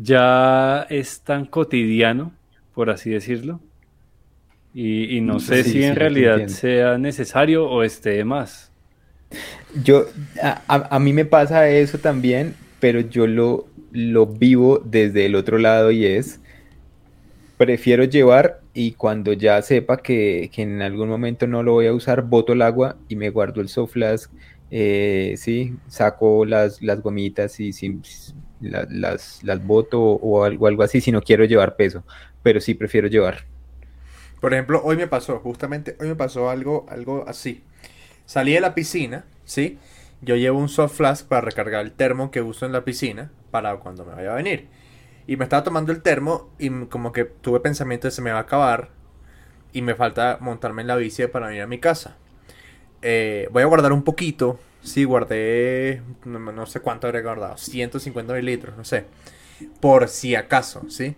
[0.00, 2.32] ya es tan cotidiano,
[2.74, 3.60] por así decirlo,
[4.74, 8.70] y, no sé si en realidad sea necesario o esté más.
[9.82, 10.06] Yo,
[10.68, 15.90] a, mí me pasa eso también, pero yo lo, lo vivo desde el otro lado
[15.90, 16.40] y es,
[17.58, 22.22] prefiero llevar y cuando ya sepa que, en algún momento no lo voy a usar,
[22.22, 24.30] boto el agua y me guardo el soft flask,
[24.70, 27.72] eh, sí, saco las, las gomitas y
[28.62, 32.04] las, las boto o algo, algo así si no quiero llevar peso,
[32.42, 33.44] pero sí prefiero llevar.
[34.40, 37.62] Por ejemplo, hoy me pasó, justamente hoy me pasó algo, algo así.
[38.26, 39.78] Salí de la piscina, ¿sí?
[40.20, 43.76] Yo llevo un soft flask para recargar el termo que uso en la piscina para
[43.76, 44.68] cuando me vaya a venir.
[45.26, 48.38] Y me estaba tomando el termo y como que tuve pensamiento de se me va
[48.38, 48.90] a acabar
[49.72, 52.16] y me falta montarme en la bici para venir a mi casa.
[53.02, 54.58] Eh, voy a guardar un poquito.
[54.82, 59.06] Sí, guardé, no, sé cuánto habría guardado, 150 mililitros, no sé.
[59.80, 61.16] Por si acaso, ¿sí?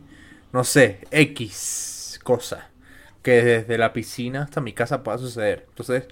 [0.53, 2.71] No sé, X cosa.
[3.23, 5.65] Que desde la piscina hasta mi casa pueda suceder.
[5.71, 6.05] Entonces,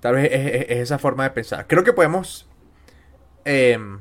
[0.00, 1.66] Tal vez es, esa forma de pensar.
[1.66, 2.46] Creo que podemos
[3.44, 3.98] em,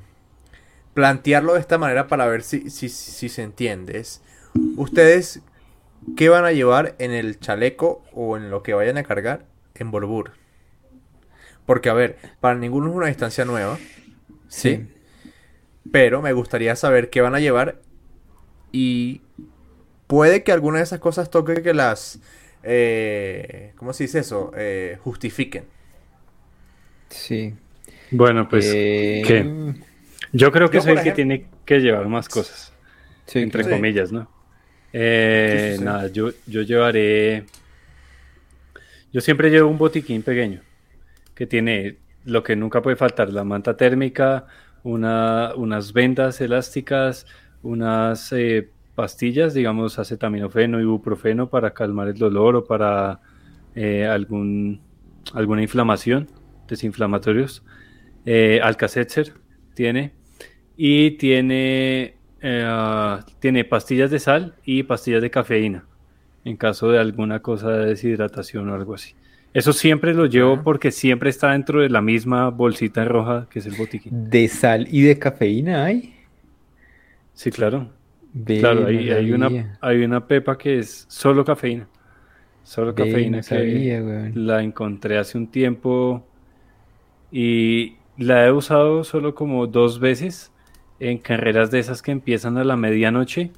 [0.94, 4.04] plantearlo de esta manera para ver si, si, si se entiende.
[4.76, 5.42] Ustedes,
[6.16, 9.92] ¿qué van a llevar en el chaleco o en lo que vayan a cargar en
[9.92, 10.34] Borbur.
[11.68, 13.78] Porque, a ver, para ninguno es una distancia nueva.
[14.48, 14.88] ¿sí?
[15.92, 17.82] Pero me gustaría saber qué van a llevar
[18.72, 19.22] y
[20.08, 22.20] puede que alguna de esas cosas toque que las...
[22.64, 24.52] Eh, ¿Cómo se dice eso?
[24.58, 25.66] Eh, justifiquen.
[27.10, 27.54] Sí.
[28.12, 28.66] Bueno, pues...
[28.74, 29.76] Eh, ¿qué?
[30.32, 32.74] Yo creo que es el que tiene que llevar más cosas.
[33.34, 34.30] entre comillas, ¿no?
[34.94, 37.46] Eh, nada, yo, yo llevaré...
[39.12, 40.62] Yo siempre llevo un botiquín pequeño
[41.38, 44.48] que tiene lo que nunca puede faltar, la manta térmica,
[44.84, 47.28] una, unas vendas elásticas,
[47.62, 53.20] unas eh, pastillas, digamos acetaminofeno, ibuprofeno para calmar el dolor o para
[53.76, 54.82] eh, algún,
[55.34, 56.28] alguna inflamación,
[56.68, 57.64] desinflamatorios.
[58.26, 58.60] Eh,
[59.76, 60.14] tiene
[60.76, 65.86] y tiene, eh, tiene pastillas de sal y pastillas de cafeína
[66.44, 69.14] en caso de alguna cosa de deshidratación o algo así.
[69.58, 73.66] Eso siempre lo llevo porque siempre está dentro de la misma bolsita roja que es
[73.66, 74.30] el botiquín.
[74.30, 76.14] ¿De sal y de cafeína hay?
[77.34, 77.90] Sí, claro.
[78.46, 81.88] claro, hay, hay, una, hay una pepa que es solo cafeína.
[82.62, 86.24] Solo cafeína que la encontré hace un tiempo
[87.32, 90.52] y la he usado solo como dos veces
[91.00, 93.50] en carreras de esas que empiezan a la medianoche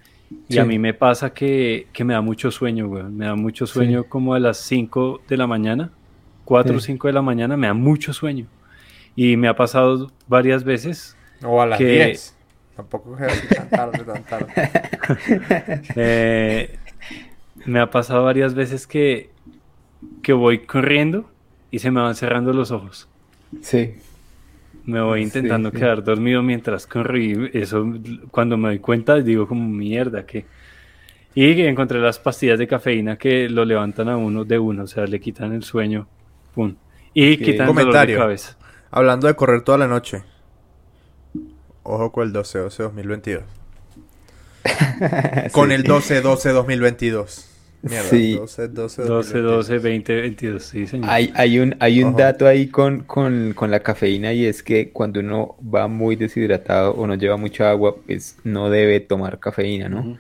[0.47, 3.03] y a mí me pasa que, me da mucho sueño, güey.
[3.03, 5.91] Me da mucho sueño como a las 5 de la mañana,
[6.45, 8.45] 4 o 5 de la mañana, me da mucho sueño.
[9.15, 11.15] Y me ha pasado varias veces.
[11.43, 12.35] O a las 10.
[12.75, 14.53] Tampoco es tan tarde, tan tarde.
[15.95, 16.77] Eh,
[17.65, 19.31] me ha pasado varias veces que,
[20.21, 21.29] que voy corriendo
[21.71, 23.07] y se me van cerrando los ojos.
[23.61, 23.95] Sí.
[24.85, 27.85] Me voy intentando quedar dormido mientras corro y eso
[28.31, 30.45] cuando me doy cuenta digo como mierda que...
[31.35, 35.05] Y encontré las pastillas de cafeína que lo levantan a uno de uno, o sea,
[35.05, 36.07] le quitan el sueño,
[36.55, 36.75] pum.
[37.13, 38.57] Y quitan el dolor de cabeza.
[38.91, 40.23] Hablando de correr toda la noche.
[41.83, 43.43] Ojo con el 12-12-2022.
[45.51, 47.48] con el 12-12-2022.
[47.81, 48.33] Mierda, sí.
[48.33, 51.09] 12, 12, 12, 12, 20, 22, sí, señor.
[51.09, 54.89] Hay, hay un, hay un dato ahí con, con, con, la cafeína y es que
[54.89, 59.87] cuando uno va muy deshidratado o no lleva mucha agua, pues no debe tomar cafeína,
[59.87, 60.17] ¿no?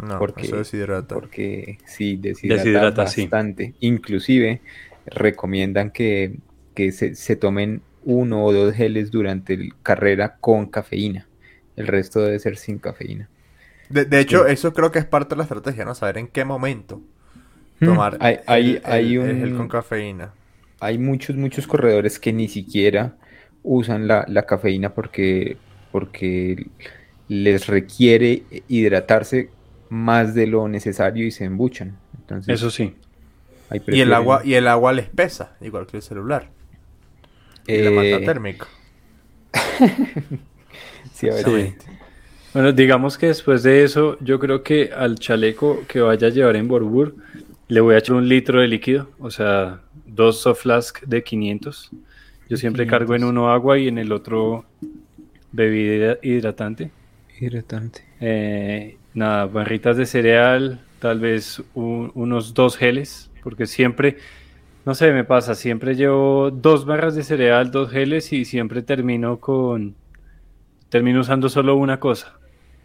[0.00, 1.14] No, porque, eso deshidrata.
[1.14, 3.74] Porque sí, deshidrata, bastante.
[3.80, 4.62] Inclusive
[5.06, 6.36] recomiendan que,
[6.74, 11.26] que se, se, tomen uno o dos geles durante la carrera con cafeína.
[11.76, 13.28] El resto debe ser sin cafeína.
[13.92, 15.94] De, hecho, eso creo que es parte de la estrategia, ¿no?
[15.94, 17.02] Saber en qué momento
[17.80, 17.86] hmm.
[17.86, 20.32] tomar hay, hay, el, con cafeína.
[20.80, 23.16] Hay muchos, muchos corredores que ni siquiera
[23.62, 25.56] usan la, cafeína porque,
[25.92, 26.66] porque
[27.28, 29.50] les requiere hidratarse
[29.88, 31.98] más de lo necesario y se embuchan.
[32.18, 32.96] Entonces, eso sí.
[33.88, 36.48] Y el agua, y el agua les pesa, igual que el celular.
[37.66, 38.66] Y la manta eh, térmica.
[41.12, 41.74] sí, a ver.
[42.54, 46.56] Bueno, digamos que después de eso, yo creo que al chaleco que vaya a llevar
[46.56, 47.14] en Borbur
[47.68, 51.90] le voy a echar un litro de líquido, o sea, dos soft flask de 500.
[52.50, 54.66] Yo siempre cargo en uno agua y en el otro
[55.50, 56.90] bebida hidratante.
[57.40, 58.04] Hidratante.
[58.20, 64.18] Eh, nada, barritas de cereal, tal vez unos dos geles, porque siempre,
[64.84, 69.40] no sé, me pasa, siempre llevo dos barras de cereal, dos geles y siempre termino
[69.40, 69.94] con,
[70.90, 72.41] termino usando solo una cosa.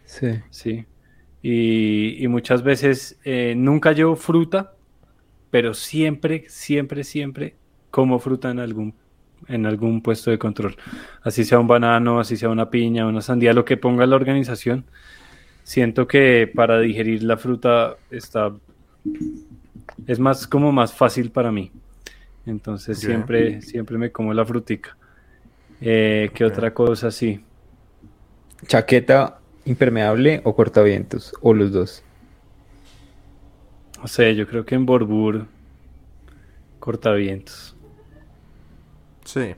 [0.08, 0.40] Sí.
[0.50, 0.86] Sí.
[1.42, 4.74] Y, muchas veces eh, nunca llevo fruta,
[5.50, 7.54] pero siempre, siempre, siempre
[7.90, 8.94] como fruta en algún,
[9.46, 10.76] en algún puesto de control.
[11.22, 14.84] Así sea un banano, así sea una piña, una sandía, lo que ponga la organización.
[15.62, 18.52] Siento que para digerir la fruta está
[20.06, 21.70] es más como más fácil para mí.
[22.46, 24.96] Entonces siempre, siempre me como la frutica.
[25.80, 27.10] Eh, ¿Qué otra cosa?
[27.10, 27.40] Sí.
[28.66, 32.02] Chaqueta impermeable o cortavientos, o los dos.
[34.00, 35.46] No sé, yo creo que en Borbur
[36.78, 37.74] cortavientos.
[39.24, 39.54] Sí,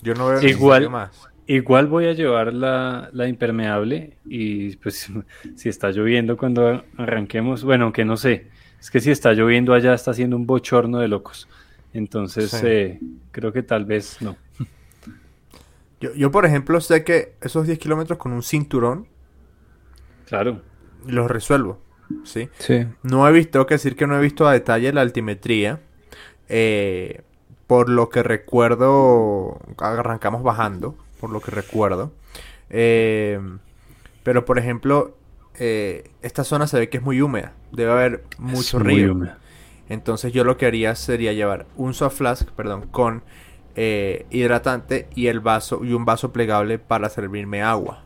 [0.00, 1.10] yo no veo igual, más.
[1.46, 5.10] Igual voy a llevar la, impermeable y pues
[5.56, 8.46] si está lloviendo cuando arranquemos, bueno, aunque no sé,
[8.80, 11.48] es que si está lloviendo allá está haciendo un bochorno de locos.
[11.92, 13.00] Entonces eh,
[13.32, 14.36] creo que tal vez no.
[16.00, 19.06] Yo, yo, por ejemplo, sé que esos 10 kilómetros con un cinturón
[20.32, 20.62] Claro.
[21.06, 21.78] Los resuelvo.
[22.24, 22.48] ¿sí?
[22.56, 22.86] Sí.
[23.02, 25.80] No he visto, tengo que decir que no he visto a detalle la altimetría.
[26.48, 27.20] Eh,
[27.66, 32.12] por lo que recuerdo, arrancamos bajando, por lo que recuerdo.
[32.70, 33.38] Eh,
[34.22, 35.18] pero por ejemplo,
[35.58, 37.52] eh, esta zona se ve que es muy húmeda.
[37.70, 39.14] Debe haber mucho río.
[39.90, 43.22] Entonces yo lo que haría sería llevar un soft flask, perdón, con
[43.74, 48.02] eh, hidratante y el vaso y un vaso plegable para servirme agua.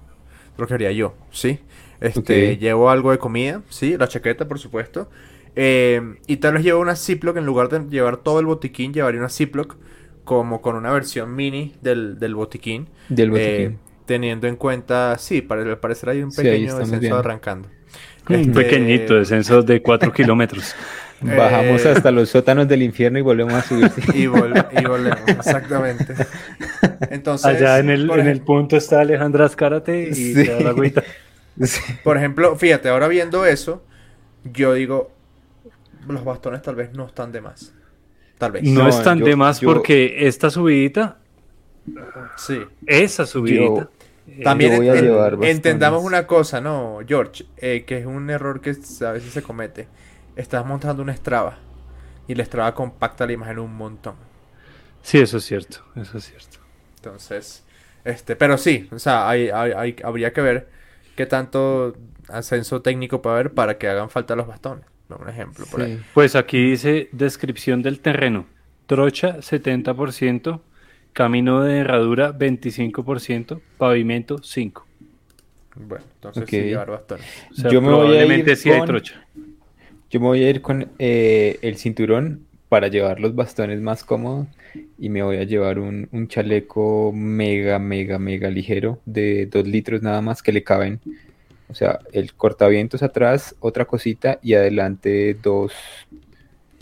[0.59, 1.61] Lo que haría yo, ¿sí?
[2.01, 5.09] Este, llevo algo de comida, sí, la chaqueta, por supuesto.
[5.55, 9.21] Eh, y tal vez llevo una Ziploc, en lugar de llevar todo el botiquín, llevaría
[9.21, 9.77] una Ziploc
[10.25, 12.89] como con una versión mini del, del botiquín.
[13.09, 13.51] Del botiquín.
[13.51, 13.77] Eh,
[14.07, 17.69] teniendo en cuenta, sí, para parecer hay un pequeño descenso arrancando.
[18.29, 20.75] Un este, pequeñito descenso de 4 kilómetros.
[21.21, 23.91] Bajamos eh, hasta los sótanos del infierno y volvemos a subir.
[24.15, 24.67] y, volvemos,
[25.29, 26.13] exactamente.
[27.09, 31.05] Entonces, Allá en el, en el punto está Alejandra Azcárate y la agüita.
[32.05, 33.83] Por ejemplo, fíjate, ahora viendo eso,
[34.45, 35.11] yo digo,
[36.07, 37.75] los bastones tal vez no están de más.
[38.39, 38.63] Tal vez.
[38.65, 41.19] No, están de más porque esta subidita.
[42.37, 42.61] Sí.
[42.87, 43.89] Esa subidita.
[44.43, 44.83] también
[45.43, 47.47] entendamos una cosa, ¿no, George?
[47.57, 49.89] Eh, que es un error que a veces se comete.
[50.35, 51.59] Estás montando una Strava
[52.29, 54.17] y la Strava compacta la imagen un montón.
[55.03, 56.59] Sí, eso es cierto, eso es cierto.
[56.97, 57.65] Entonces,
[58.05, 60.69] este, pero sí, o sea, hay, hay, habría que ver
[61.17, 61.97] qué tanto
[62.29, 66.01] ascenso técnico puede haber para que hagan falta los bastones un ejemplo por ahí.
[66.15, 68.47] Pues aquí dice descripción del terreno.
[68.87, 70.61] Trocha 70%,
[71.13, 74.83] camino de herradura 25%, pavimento 5%.
[75.79, 77.27] Bueno, entonces sí llevar bastones.
[77.71, 78.45] yo me voy a ir
[78.79, 79.27] con, trocha.
[80.09, 84.49] Yo me voy a ir con eh, el cinturón para llevar los bastones más cómodos
[84.99, 90.03] y me voy a llevar un, un chaleco mega, mega, mega ligero de 2 litros
[90.03, 91.01] nada más que le caben
[91.69, 95.73] o sea, el cortavientos atrás, otra cosita y adelante dos,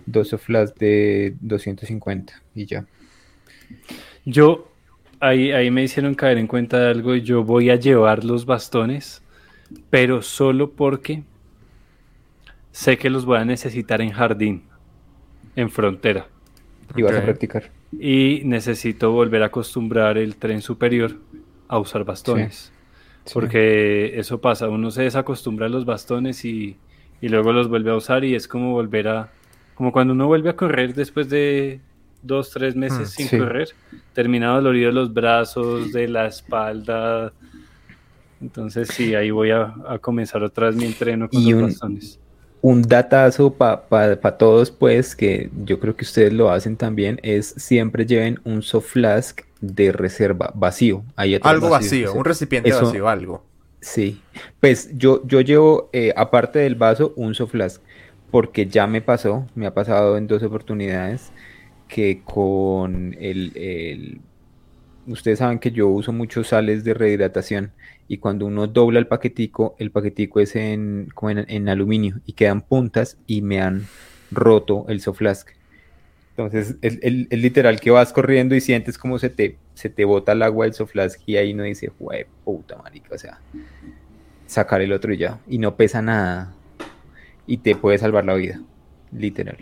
[0.04, 2.84] dos flash de 250 y ya.
[4.26, 4.68] Yo,
[5.20, 7.14] ahí, ahí me hicieron caer en cuenta de algo.
[7.14, 9.22] Yo voy a llevar los bastones,
[9.88, 11.22] pero solo porque
[12.70, 14.64] sé que los voy a necesitar en jardín,
[15.56, 16.26] en frontera.
[16.94, 17.70] Y vas a practicar.
[17.92, 21.18] Y necesito volver a acostumbrar el tren superior
[21.68, 22.72] a usar bastones.
[23.32, 26.76] Porque eso pasa, uno se desacostumbra a los bastones y,
[27.22, 29.30] luego los vuelve a usar y es como volver a,
[29.74, 31.80] como cuando uno vuelve a correr después de
[32.22, 33.68] dos, tres meses mm, sin correr,
[34.12, 37.32] termina dolorido los brazos, de la espalda.
[38.42, 42.20] Entonces sí, ahí voy a, comenzar otra vez mi entreno con los bastones.
[42.66, 48.06] Un datazo para todos, pues, que yo creo que ustedes lo hacen también, es siempre
[48.06, 51.04] lleven un soft flask de reserva vacío.
[51.14, 53.44] algo vacío, un recipiente vacío, algo.
[53.82, 54.18] Sí,
[54.60, 57.82] pues yo, yo llevo, eh, aparte del vaso, un soft flask,
[58.30, 61.32] porque ya me pasó, me ha pasado en dos oportunidades,
[61.86, 64.22] que con el,
[65.06, 67.72] ustedes saben que yo uso muchos sales de rehidratación
[68.08, 73.18] y cuando uno dobla el paquetico, el paquetico es en, en, aluminio y quedan puntas
[73.26, 73.86] y me han
[74.30, 75.48] roto el soft flask.
[76.36, 76.98] Entonces, es,
[77.30, 80.74] literal que vas corriendo y sientes como se te, se te bota el agua del
[80.74, 83.38] soflask y ahí no dice, jue puta marica, o sea,
[84.46, 85.38] sacar el otro y ya.
[85.48, 86.52] Y no pesa nada.
[87.46, 88.60] Y te puede salvar la vida,
[89.12, 89.58] literal.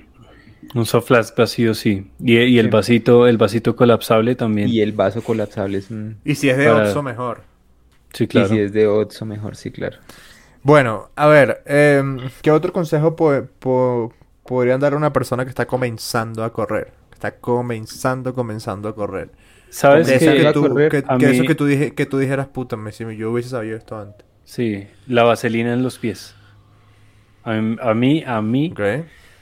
[0.74, 2.11] Un soflask vacío, sí.
[2.18, 4.68] Y, el vasito, el vasito colapsable también.
[4.70, 6.18] Y el vaso colapsable es un...
[6.24, 7.43] Y si es de Otso, mejor.
[8.12, 8.46] Sí, claro.
[8.48, 9.98] Y si es de Otso, mejor, sí, claro.
[10.62, 13.48] Bueno, a ver, em, ¿qué otro consejo puede
[14.44, 16.92] podrían dar a una persona que está comenzando a correr.
[17.12, 19.30] Está comenzando, comenzando a correr.
[19.70, 23.30] ¿Sabes que, que, tú, que, eso que tú, dije, que tú dijeras, puta, si yo
[23.30, 24.26] hubiese sabido esto antes?
[24.44, 26.34] Sí, la vaselina en los pies.
[27.44, 27.54] A,
[27.94, 28.74] mí, a mí,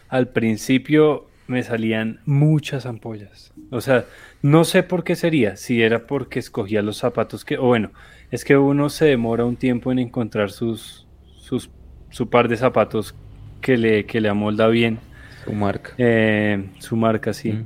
[0.09, 3.53] al principio me salían muchas ampollas.
[3.71, 4.05] O sea,
[4.41, 7.91] no sé por qué sería, si era porque escogía los zapatos que, o bueno,
[8.31, 11.07] es que uno se demora un tiempo en encontrar sus,
[11.37, 11.70] sus,
[12.11, 13.14] su par de zapatos
[13.61, 14.99] que le, que le amolda bien.
[15.45, 15.93] Su marca.
[15.99, 17.64] Eh, su marca, sí.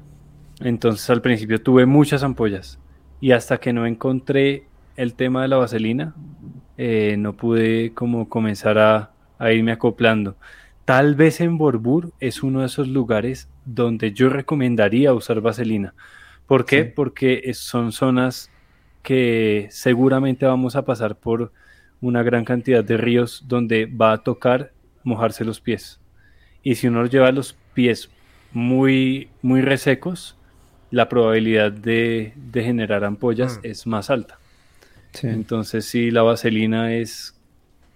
[0.61, 2.79] Entonces al principio tuve muchas ampollas
[3.21, 4.65] y hasta que no encontré
[4.97, 6.15] el tema de la vaselina,
[6.77, 9.11] eh, no pude como comenzar a,
[9.53, 10.37] irme acoplando.
[10.85, 15.95] Tal vez en Borbur es uno de esos lugares donde yo recomendaría usar vaselina.
[16.47, 16.85] ¿Por qué?
[16.85, 18.51] Porque son zonas
[19.05, 21.53] que seguramente vamos a pasar por
[22.01, 24.73] una gran cantidad de ríos donde va a tocar
[25.05, 26.01] mojarse los pies.
[26.63, 28.09] Y si uno lleva los pies
[28.53, 30.37] muy, muy resecos,
[30.91, 33.61] la probabilidad de, generar ampollas mm.
[33.67, 34.39] es más alta.
[35.23, 37.39] Entonces sí, la vaselina es...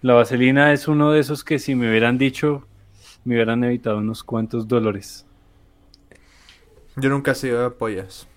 [0.01, 2.65] La vaselina es uno de esos que si me hubieran dicho,
[3.25, 5.25] me hubieran evitado unos cuantos dolores.
[6.95, 8.28] Yo nunca he sido de ampollas.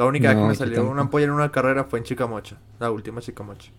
[0.00, 2.90] La única vez que me salió una ampolla en una carrera fue en Chicamocha, la
[2.90, 3.70] última Chicamocha.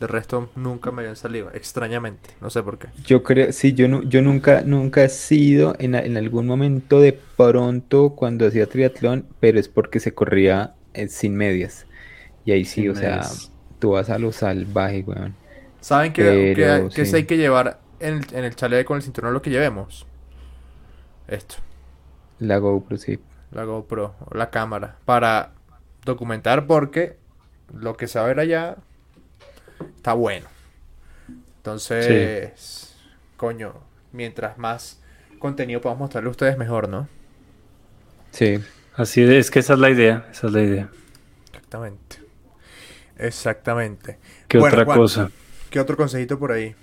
[0.00, 2.88] De resto, nunca me habían salido, extrañamente, no sé por qué.
[3.04, 7.12] Yo creo, sí, yo, no, yo nunca, nunca he sido en, en algún momento de
[7.12, 11.84] pronto cuando hacía triatlón, pero es porque se corría eh, sin medias.
[12.46, 13.20] Y ahí sí, o sea,
[13.80, 15.34] tú vas a lo salvaje, weón.
[15.82, 19.34] ¿Saben qué, que, hay que llevar en el, en el chaleco con el cinturón?
[19.34, 20.06] Lo que llevemos.
[21.26, 21.56] Esto.
[22.38, 23.18] La GoPro, sí.
[23.50, 24.96] La GoPro, la cámara.
[25.04, 25.52] Para
[26.04, 27.16] documentar porque
[27.72, 28.76] lo que se va a ver allá
[29.96, 30.46] está bueno.
[31.58, 32.94] Entonces,
[33.36, 33.74] coño,
[34.12, 35.00] mientras más
[35.38, 37.08] contenido podamos mostrarle a ustedes, mejor, ¿no?
[38.30, 38.58] Sí.
[38.94, 40.90] Así es, que esa es la idea, esa es la idea.
[41.46, 42.16] Exactamente.
[43.16, 44.18] Exactamente.
[44.48, 45.30] ¿Qué otra cosa?
[45.70, 46.74] ¿Qué otro consejito por ahí?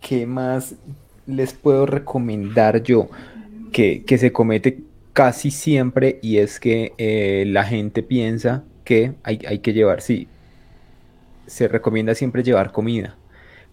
[0.00, 0.74] ¿Qué más
[1.26, 3.08] les puedo recomendar yo?
[3.72, 4.80] Que, que se comete
[5.18, 10.28] casi siempre y es que eh, la gente piensa que hay, hay que llevar, sí,
[11.44, 13.16] se recomienda siempre llevar comida,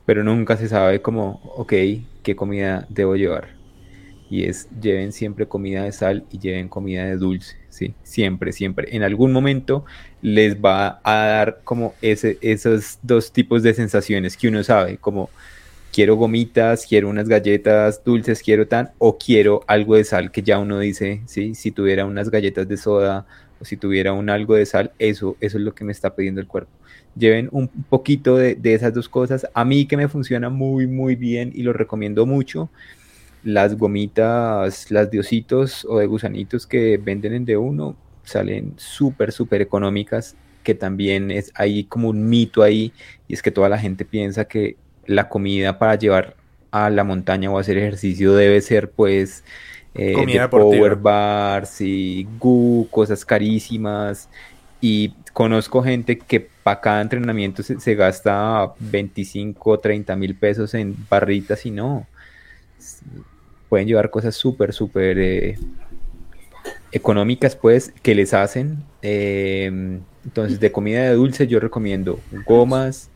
[0.08, 1.72] pero nunca se sabe cómo, ok,
[2.24, 3.50] qué comida debo llevar.
[4.28, 7.94] Y es, lleven siempre comida de sal y lleven comida de dulce, ¿sí?
[8.02, 8.96] Siempre, siempre.
[8.96, 9.86] En algún momento
[10.24, 15.30] les va a dar como ese, esos dos tipos de sensaciones que uno sabe, como
[15.96, 20.60] quiero gomitas, quiero unas galletas dulces, quiero tan, o quiero algo de sal que ya
[20.60, 21.56] uno dice, ¿sí?
[21.56, 23.26] Si tuviera unas galletas de soda
[23.62, 26.42] o si tuviera un algo de sal, eso, eso es lo que me está pidiendo
[26.42, 26.72] el cuerpo
[27.16, 29.48] lleven un poquito de, esas dos cosas.
[29.54, 32.70] A mí que me funciona muy, muy bien y lo recomiendo mucho.
[33.44, 39.62] Las gomitas, las diositos o de gusanitos que venden en de uno salen súper, súper
[39.62, 42.92] económicas, que también es ahí como un mito ahí,
[43.28, 44.78] y es que toda la gente piensa que
[45.08, 46.36] la comida para llevar
[46.72, 49.44] a la montaña o hacer ejercicio debe ser pues
[49.94, 54.30] eh, de power bars y gu, cosas carísimas
[54.82, 61.66] y conozco gente que para cada entrenamiento se, gasta 25, 30 mil pesos en barritas
[61.66, 62.08] y no.
[63.70, 65.58] Pueden llevar cosas súper, súper eh,
[66.92, 68.84] económicas, pues, que les hacen.
[69.02, 73.10] Em, entonces, de comida de dulce yo recomiendo gomas,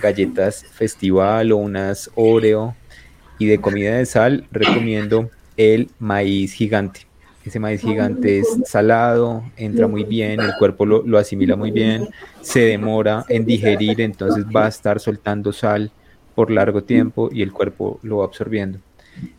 [0.00, 2.74] galletas festival o unas Oreo.
[3.38, 7.00] Y de comida de sal recomiendo el maíz gigante.
[7.44, 12.08] Ese maíz gigante es salado, entra muy bien, el cuerpo lo, asimila muy bien,
[12.40, 15.90] se demora en digerir, entonces va a estar soltando sal
[16.34, 18.78] por largo tiempo y el cuerpo lo va absorbiendo.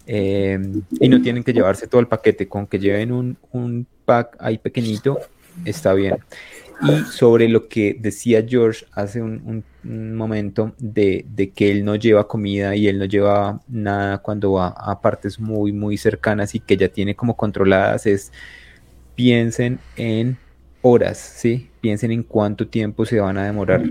[0.06, 0.60] Eh,
[1.00, 4.60] y no tienen que llevarse todo el paquete, con que lleven un, un pack ahí
[4.60, 5.20] pequeñito,
[5.66, 6.18] está bien.
[6.82, 12.76] Y sobre lo que decía George hace un, momento de, que él no lleva comida
[12.76, 16.90] y él no lleva nada cuando va a partes muy, muy cercanas y que ya
[16.90, 18.32] tiene como controladas, es
[19.16, 20.38] piensen en
[20.82, 21.70] horas, ¿sí?
[21.82, 23.84] Piensen en cuánto tiempo se van a demorar,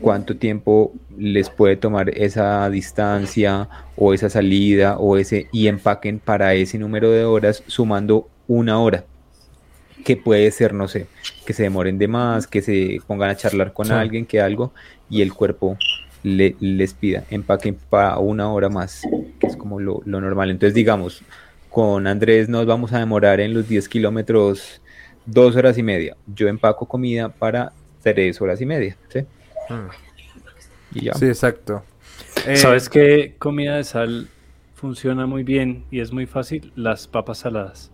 [0.00, 6.54] cuánto tiempo les puede tomar esa distancia o esa salida o ese y empaquen para
[6.54, 9.04] ese número de horas sumando una hora
[10.04, 11.06] que puede ser, no sé,
[11.46, 14.72] que se demoren de más, que se pongan a charlar con alguien, que algo,
[15.08, 15.76] y el cuerpo
[16.22, 19.02] le, les pida empaquen para una hora más,
[19.38, 20.50] que es como lo, normal.
[20.50, 21.22] Entonces, digamos,
[21.68, 24.80] con Andrés nos vamos a demorar en los 10 kilómetros
[25.26, 26.16] dos horas y media.
[26.26, 27.72] Yo empaco comida para
[28.02, 29.20] tres horas y media, ¿sí?
[29.68, 29.88] Hmm.
[30.94, 31.14] Y ya.
[31.14, 31.84] Sí, exacto.
[32.54, 34.28] ¿Sabes eh, qué comida de sal
[34.74, 36.72] funciona muy bien y es muy fácil?
[36.74, 37.92] Las papas saladas.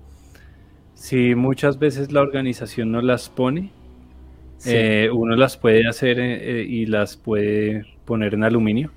[0.97, 3.71] Si muchas veces la organización no las pone,
[4.65, 8.91] eh, uno las puede hacer eh, eh, y las puede poner en aluminio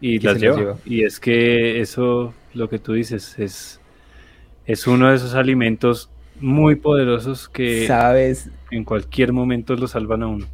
[0.00, 0.78] y, las lleva.
[0.86, 3.78] Y es que eso, lo que tú dices, es,
[4.64, 6.10] es uno de esos alimentos
[6.40, 10.46] muy poderosos que sabes en cualquier momento lo salvan a uno.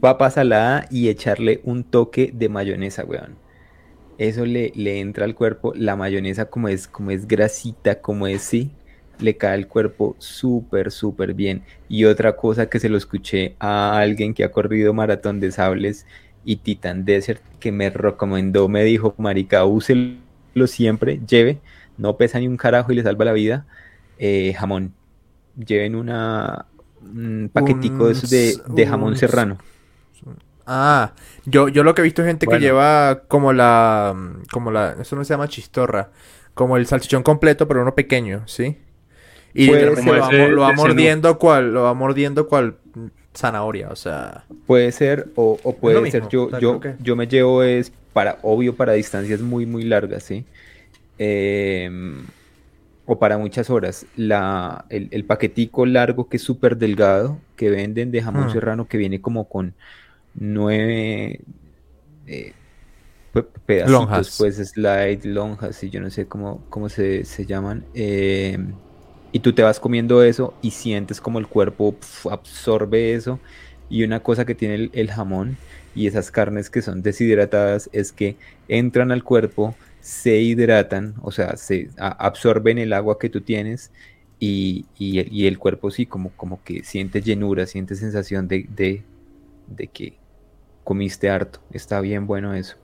[0.00, 3.36] Papa salada y echarle un toque de mayonesa, weón.
[4.16, 5.74] Eso le, le entra al cuerpo.
[5.76, 8.70] La mayonesa como es, como es grasita, como es, sí
[9.22, 11.62] le cae el cuerpo súper, súper bien.
[11.88, 16.06] Y otra cosa que se lo escuché a alguien que ha corrido maratón de sables
[16.44, 20.18] y Titan Desert, que me recomendó, me dijo, marica, úselo
[20.66, 21.60] siempre, lleve,
[21.96, 23.66] no pesa ni un carajo y le salva la vida,
[24.18, 24.94] eh, jamón.
[25.56, 26.66] Lleven una,
[27.00, 29.58] un paquetico de, de, jamón serrano.
[30.66, 31.12] Ah,
[31.44, 34.14] yo, yo lo que he visto es gente que lleva como la,
[34.50, 36.10] como la, eso no se llama chistorra,
[36.54, 38.78] como el salchichón completo, pero uno pequeño, ¿sí?
[39.54, 42.76] Y lo, va, mordiendo cual, lo va mordiendo cual
[43.34, 44.44] zanahoria, o sea.
[44.66, 49.40] Puede ser, o, puede ser, yo, yo, yo me llevo es para, obvio, para distancias
[49.40, 50.44] muy, muy largas, ¿sí?
[51.18, 52.24] Em,
[53.06, 54.06] o para muchas horas.
[54.16, 58.52] La, el, paquetico largo que es súper delgado, que venden de jamón hmm.
[58.52, 59.74] serrano, que viene como con,
[60.34, 61.40] nueve
[62.26, 62.52] eh,
[63.66, 64.36] pedacitos, lonjas.
[64.38, 67.84] pues slide, lonjas y yo no sé cómo, cómo se, llaman.
[67.94, 68.58] Eh,
[69.32, 71.96] y tú te vas comiendo eso y sientes como el cuerpo
[72.30, 73.40] absorbe eso.
[73.88, 75.56] Y una cosa que tiene el, jamón
[75.94, 78.36] y esas carnes que son deshidratadas es que
[78.68, 83.90] entran al cuerpo, se hidratan, o sea, se absorben el agua que tú tienes
[84.38, 84.86] y,
[85.46, 88.66] el cuerpo sí, como, como que siente llenura, siente sensación de,
[89.66, 90.14] de que
[90.84, 91.60] comiste harto.
[91.72, 92.81] Está bien bueno eso.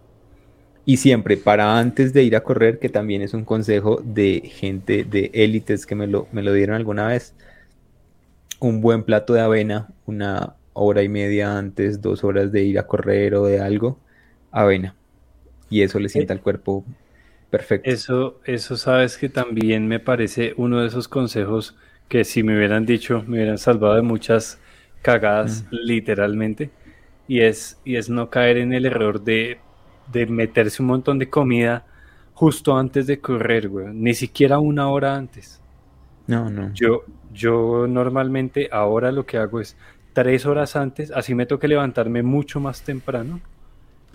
[0.88, 5.04] Y siempre para antes de ir a correr, que también es un consejo de gente
[5.04, 7.34] de élites que me lo, me lo dieron alguna vez,
[8.58, 12.86] un buen plato de avena, una hora y media antes, dos horas de ir a
[12.86, 13.98] correr o de algo,
[14.50, 14.94] avena.
[15.68, 16.86] Y eso le sienta al cuerpo
[17.50, 17.90] perfecto.
[17.90, 21.76] Eso, eso sabes que también me parece uno de esos consejos
[22.08, 24.58] que si me hubieran dicho, me hubieran salvado de muchas
[25.02, 25.76] cagadas, mm.
[25.84, 26.70] literalmente.
[27.26, 29.58] Y es, y es no caer en el error de
[30.12, 31.84] de meterse un montón de comida
[32.34, 33.88] justo antes de correr, güey.
[33.92, 35.60] Ni siquiera una hora antes.
[36.26, 36.72] No, no.
[36.74, 39.76] Yo, yo normalmente ahora lo que hago es
[40.12, 43.40] tres horas antes, así me toca levantarme mucho más temprano.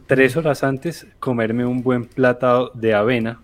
[0.05, 3.39] Tres horas antes comerme un buen plato de avena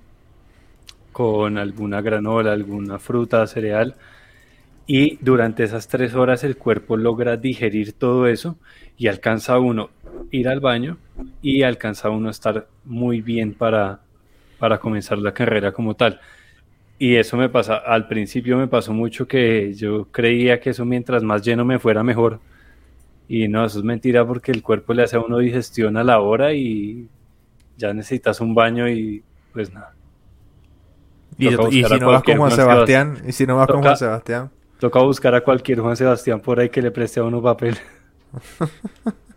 [1.12, 3.95] con alguna granola, alguna fruta, cereal.
[4.88, 8.58] Y durante esas tres horas el cuerpo logra digerir todo eso
[8.97, 9.89] y alcanza uno
[10.32, 10.97] ir al baño
[11.41, 13.99] y alcanza uno a estar muy bien para,
[14.57, 16.20] para comenzar la carrera como tal.
[16.97, 21.24] Y eso me pasa, al principio me pasó mucho que yo creía que eso mientras
[21.24, 22.39] más lleno me fuera mejor.
[23.30, 26.20] Y no, eso es mentira porque el cuerpo le hace a uno digestión a la
[26.20, 27.07] hora y
[27.78, 29.93] ya necesitas un baño y pues nada.
[31.38, 34.49] Y, si no vas Juan Sebastián, y si no vas como Juan Sebastián.
[34.78, 37.78] Toca buscar a cualquier Juan Sebastián por ahí que le preste a uno papel.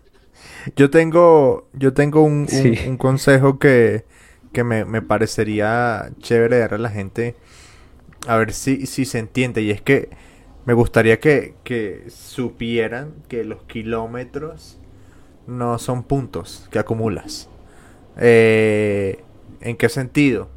[0.76, 2.46] Yo tengo, yo tengo un,
[2.98, 4.04] consejo que,
[4.64, 7.36] me, parecería chévere dar a la gente.
[8.26, 9.62] A ver si, si se entiende.
[9.62, 10.10] Y es que
[10.64, 14.78] me gustaría que, supieran que los kilómetros
[15.46, 17.48] no son puntos que acumulas.
[18.18, 19.22] Eh,
[19.60, 20.48] ¿En qué sentido?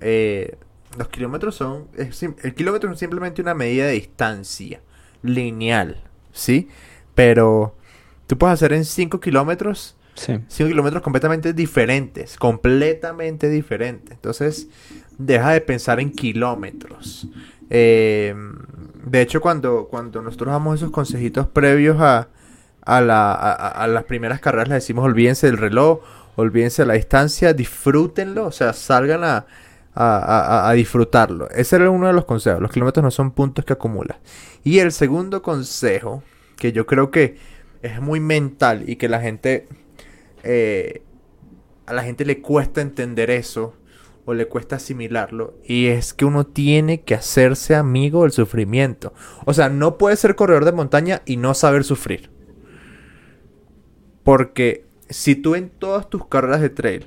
[0.00, 0.56] Eh,
[0.96, 1.88] los kilómetros son...
[1.96, 4.80] el kilómetro es simplemente una medida de distancia
[5.22, 6.68] lineal, ¿sí?
[7.14, 7.74] Pero
[8.30, 9.96] Tú puedes hacer en 5 kilómetros.
[10.14, 12.36] 5 kilómetros completamente diferentes.
[12.36, 14.12] Completamente diferentes.
[14.12, 14.68] Entonces,
[15.18, 17.26] deja de pensar en kilómetros.
[17.70, 18.32] Eh,
[19.04, 22.28] de hecho, cuando, cuando nosotros damos esos consejitos previos a,
[22.82, 23.00] a,
[23.88, 25.98] las primeras carreras, les decimos olvídense del reloj,
[26.36, 29.46] olvídense de la distancia, disfrútenlo, o sea, salgan a,
[29.92, 31.50] a, disfrutarlo.
[31.50, 32.62] Ese era uno de los consejos.
[32.62, 34.18] Los kilómetros no son puntos que acumulas.
[34.62, 36.22] Y el segundo consejo,
[36.54, 39.66] que yo creo que es muy mental y que la gente
[40.42, 41.02] eh,
[41.86, 43.74] a la gente le cuesta entender eso
[44.24, 49.12] o le cuesta asimilarlo y es que uno tiene que hacerse amigo del sufrimiento.
[49.44, 52.30] O sea, no puede ser corredor de montaña y no saber sufrir.
[54.22, 57.06] Porque si tú en todas tus carreras de trail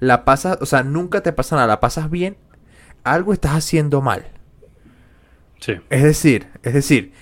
[0.00, 2.36] la pasas, o sea, nunca te pasa nada, la pasas bien,
[3.02, 4.26] algo estás haciendo mal.
[5.60, 5.74] Sí.
[5.90, 7.12] Es decir, es decir,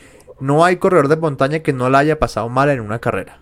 [0.43, 3.39] no hay corredor de montaña que no la haya pasado mal en una carrera.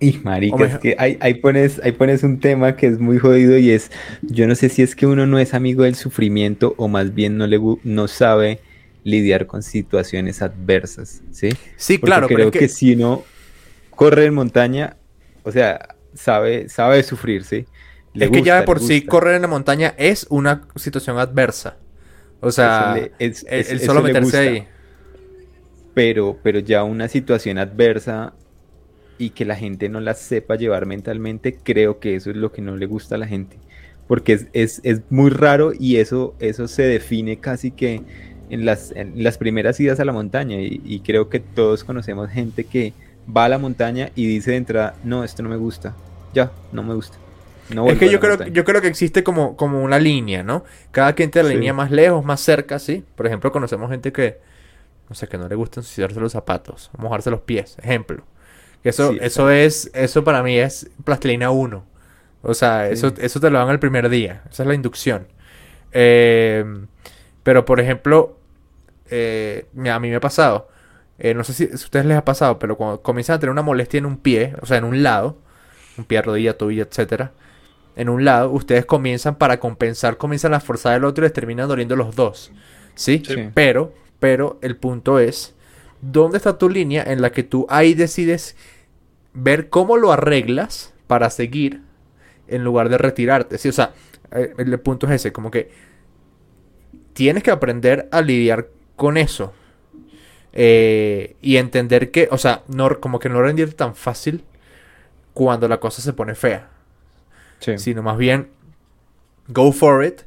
[0.00, 3.70] Y marica, es que ahí, pones, ahí pones un tema que es muy jodido y
[3.70, 3.90] es,
[4.22, 7.38] yo no sé si es que uno no es amigo del sufrimiento o más bien
[7.38, 8.60] no, le, no sabe
[9.04, 11.50] lidiar con situaciones adversas, ¿sí?
[11.76, 12.26] Sí, claro.
[12.26, 12.68] Creo que...
[12.68, 13.22] si uno
[13.90, 14.96] corre en montaña,
[15.44, 17.66] o sea, sabe, sabe sufrir, ¿sí?
[18.14, 21.76] es que ya de por sí correr en la montaña es una situación adversa.
[22.40, 24.68] O sea, el, solo meterse ahí
[25.94, 28.34] pero, pero ya una situación adversa
[29.16, 32.62] y que la gente no la sepa llevar mentalmente, creo que eso es lo que
[32.62, 33.56] no le gusta a la gente.
[34.08, 38.02] Porque es, muy raro y eso, eso se define casi que
[38.50, 40.56] en las, las primeras idas a la montaña.
[40.60, 42.92] Y, creo que todos conocemos gente que
[43.34, 45.94] va a la montaña y dice de entrada, no, esto no me gusta.
[46.34, 47.16] Ya, no me gusta.
[47.72, 50.64] No es que yo creo, yo creo que existe como, como una línea, ¿no?
[50.90, 53.02] Cada quien tiene la línea más lejos, más cerca, ¿sí?
[53.14, 54.38] Por ejemplo, conocemos gente que,
[55.08, 58.24] no sé, que no le gusta ensuciarse los zapatos, mojarse los pies, ejemplo.
[58.82, 61.84] Eso, eso es, eso para mí es plastilina 1.
[62.42, 64.42] O sea, eso, eso te lo dan el primer día.
[64.50, 65.26] Esa es la inducción.
[65.92, 66.86] Em,
[67.42, 68.36] pero, por ejemplo,
[69.10, 70.68] eh, a mí me ha pasado.
[71.18, 73.62] Eh, no sé si, a ustedes les ha pasado, pero cuando comienzan a tener una
[73.62, 75.38] molestia en un pie, o sea, en un lado,
[75.96, 77.32] un pie, rodilla, tobillo, etcétera,
[77.96, 81.68] en un lado, ustedes comienzan para compensar, comienzan a forzar el otro y les terminan
[81.68, 82.52] doliendo los dos.
[82.94, 83.22] ¿sí?
[83.54, 83.92] Pero
[84.24, 85.54] pero el punto es,
[86.00, 88.56] ¿dónde está tu línea en la que tú ahí decides
[89.34, 91.82] ver cómo lo arreglas para seguir
[92.48, 93.58] en lugar de retirarte.
[93.58, 93.92] Sí, o sea,
[94.32, 95.70] eh, el punto es ese, como que
[97.12, 99.52] tienes que aprender a lidiar con eso.
[100.54, 104.42] Eh, y entender que, o sea, no, como que no rendirte tan fácil
[105.34, 106.70] cuando la cosa se pone fea.
[107.76, 108.48] Sino más bien,
[109.48, 110.22] go for it.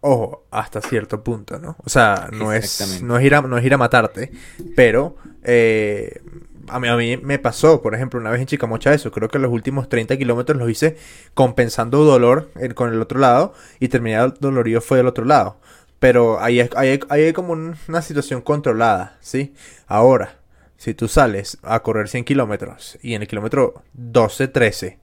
[0.00, 1.76] Ojo, hasta cierto punto, ¿no?
[1.84, 4.30] O sea, no es, no es, ir, a, no es ir a matarte,
[4.76, 6.20] pero eh,
[6.68, 9.40] a, mí, a mí me pasó, por ejemplo, una vez en Chicamocha eso, creo que
[9.40, 10.96] los últimos 30 kilómetros los hice
[11.34, 15.58] compensando dolor con el otro lado y terminé dolorido fue del otro lado.
[15.98, 19.52] Pero ahí hay, hay, como una situación controlada, ¿sí?
[19.88, 20.36] Ahora,
[20.76, 24.98] si tú sales a correr 100 kilómetros y en el kilómetro 12, 13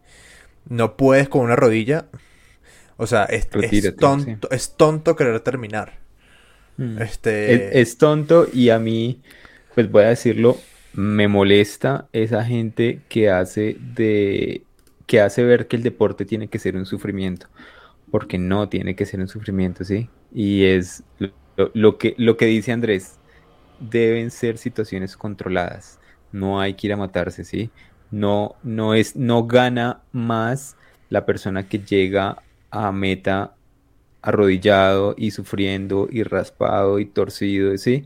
[0.69, 2.05] no puedes con una rodilla,
[2.97, 3.47] o sea, es,
[3.97, 5.99] tonto, es tonto querer terminar.
[6.77, 7.01] Mm.
[7.01, 7.79] Este...
[7.79, 9.21] Es, tonto y a mí,
[9.73, 10.57] pues voy a decirlo,
[10.93, 14.63] me molesta esa gente que hace de
[15.05, 17.47] que hace ver que el deporte tiene que ser un sufrimiento,
[18.09, 20.09] porque no tiene que ser un sufrimiento, ¿sí?
[20.33, 21.03] Y es
[21.73, 23.19] lo, que, lo que dice Andrés,
[23.79, 25.99] deben ser situaciones controladas,
[26.31, 27.69] no hay que ir a matarse, ¿sí?
[28.09, 30.75] No, no, es, no gana más
[31.09, 32.41] la persona que llega
[32.75, 33.55] a meta
[34.21, 38.05] arrodillado y sufriendo y raspado y torcido, ¿sí?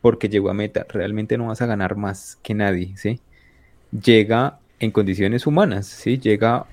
[0.00, 3.20] Porque llegó a meta, realmente no vas a ganar más que nadie, ¿sí?
[3.92, 6.18] Llega en condiciones humanas, ¿sí?
[6.18, 6.64] Llega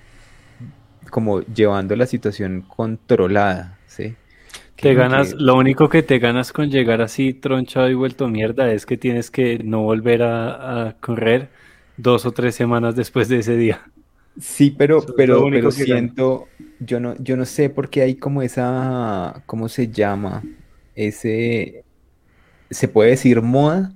[1.09, 4.15] como llevando la situación controlada, ¿sí?
[4.77, 8.85] Te ganas, lo único que te ganas con llegar así tronchado y vuelto mierda es
[8.85, 11.49] que tienes que no volver a, correr
[11.97, 13.81] dos o tres semanas después de ese día.
[14.39, 16.47] Sí, pero, pero, pero siento,
[16.79, 20.43] yo no, yo no sé por qué hay como esa, ¿cómo se llama?
[20.95, 21.83] Ese,
[22.69, 23.93] se puede decir moda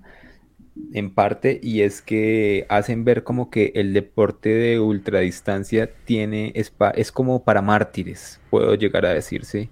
[0.94, 6.74] en parte y es que hacen ver como que el deporte de ultradistancia tiene, es,
[6.96, 9.70] es como para mártires, puedo llegar a decirse.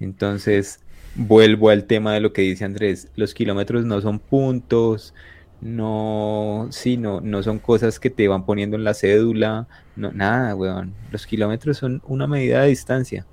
[0.00, 0.80] Entonces,
[1.14, 5.14] vuelvo al tema de lo que dice Andrés, los kilómetros no son puntos,
[5.60, 10.54] no, sí, no, no son cosas que te van poniendo en la cédula, no, nada,
[10.54, 10.94] weón.
[11.10, 13.26] Los kilómetros son una medida de distancia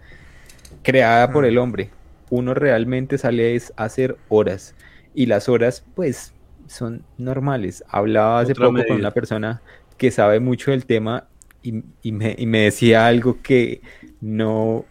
[0.83, 1.89] creada por el hombre.
[2.29, 4.75] Uno realmente sale a hacer horas
[5.13, 6.33] y las horas, pues,
[6.67, 7.83] son normales.
[7.87, 9.61] Hablaba hace poco con una persona
[9.97, 11.27] que sabe mucho del tema
[11.63, 13.81] y, me, y me decía algo que
[14.21, 14.85] no,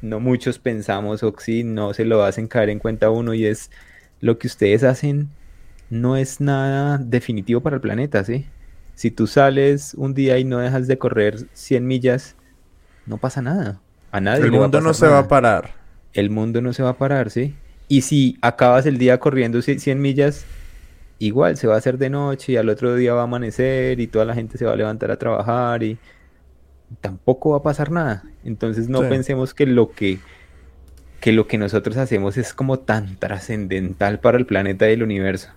[0.00, 3.70] no muchos pensamos o si no se lo hacen caer en cuenta uno y es
[4.20, 5.30] lo que ustedes hacen
[5.90, 8.46] no es nada definitivo para el planeta, ¿sí?
[8.94, 12.36] Si tú sales un día y no dejas de correr 100 millas,
[13.06, 13.80] no pasa nada.
[14.12, 14.44] A nadie.
[14.44, 15.74] El mundo no se va a parar.
[16.12, 17.54] El mundo no se va a parar, ¿sí?
[17.88, 20.44] Y si acabas el día corriendo 100 millas,
[21.18, 24.06] igual se va a hacer de noche y al otro día va a amanecer y
[24.06, 25.98] toda la gente se va a levantar a trabajar y
[27.00, 28.22] tampoco va a pasar nada.
[28.44, 30.18] Entonces no pensemos que lo que,
[31.20, 35.50] que lo que nosotros hacemos es como tan trascendental para el planeta y el universo.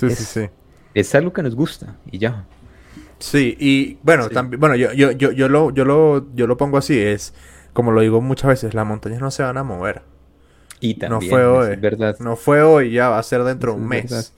[0.00, 0.50] Sí, es, sí, sí.
[0.94, 2.46] Es algo que nos gusta y ya.
[3.18, 6.78] Sí, y bueno, también, bueno, yo, yo, yo, yo, lo, yo, lo, yo lo pongo
[6.78, 7.34] así, es
[7.72, 10.02] como lo digo muchas veces, las montañas no se van a mover.
[10.80, 12.16] Y también, no fue hoy, verdad.
[12.20, 14.32] No fue hoy, ya va a ser dentro de un mes.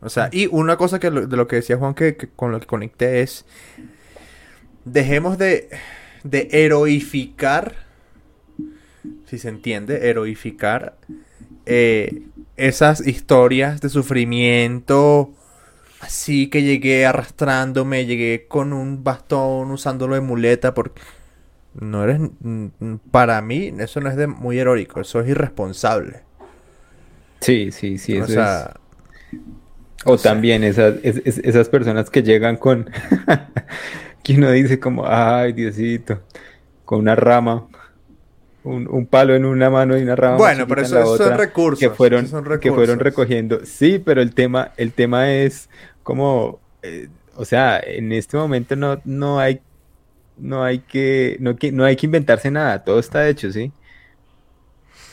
[0.00, 2.66] O sea, y una cosa que de lo que decía Juan que, con lo que
[2.66, 3.44] conecté es
[4.84, 5.68] dejemos de,
[6.24, 7.74] de heroificar,
[9.26, 10.96] si se entiende, heroificar
[11.66, 12.22] eh,
[12.56, 15.32] esas historias de sufrimiento.
[16.00, 21.00] Así que llegué arrastrándome, llegué con un bastón usándolo de muleta porque
[21.74, 22.20] no eres
[23.10, 26.20] para mí eso no es de muy heroico, eso es irresponsable.
[27.40, 28.48] Sí, sí, sí, eso es...
[30.04, 32.90] O también esas, esas personas que llegan con
[34.22, 36.22] que uno dice como, ay, Diosito,
[36.84, 37.66] con una rama,
[38.64, 40.36] un, palo en una mano y una rama.
[40.36, 41.80] Bueno, pero eso, son recursos.
[41.80, 42.26] Que fueron,
[42.60, 43.60] que fueron recogiendo.
[43.64, 45.68] Sí, pero el tema, el tema es
[46.02, 49.60] como, eh, o sea, en este momento no, no hay,
[50.36, 53.72] no hay que, no, no hay que inventarse nada, todo está hecho, ¿sí?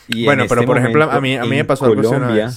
[0.07, 2.51] Y bueno, pero este por ejemplo, a mí, a mí me pasó Colombia,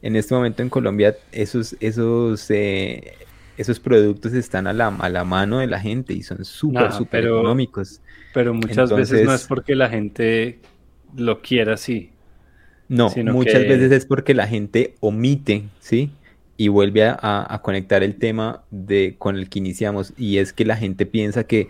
[0.00, 3.14] En este momento en Colombia, esos, esos eh,
[3.58, 7.26] esos productos están a la, a la mano de la gente y son súper, súper
[7.26, 8.00] económicos.
[8.32, 10.60] Pero muchas veces no es porque la gente
[11.16, 12.12] lo quiera así.
[12.88, 16.12] No, muchas veces es porque la gente omite, ¿sí?
[16.56, 20.14] Y vuelve a, conectar el tema de con el que iniciamos.
[20.16, 21.66] Y es que la gente piensa que,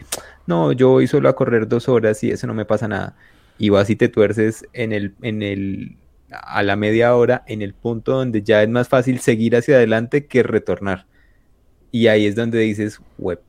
[0.47, 3.17] no, yo voy solo a correr dos horas y eso no me pasa nada.
[3.59, 5.97] Y vas y te tuerces en el, en el,
[6.31, 10.27] a la media hora, en el punto donde ya es más fácil seguir hacia adelante
[10.27, 11.07] que retornar.
[11.91, 13.01] Y ahí es donde dices,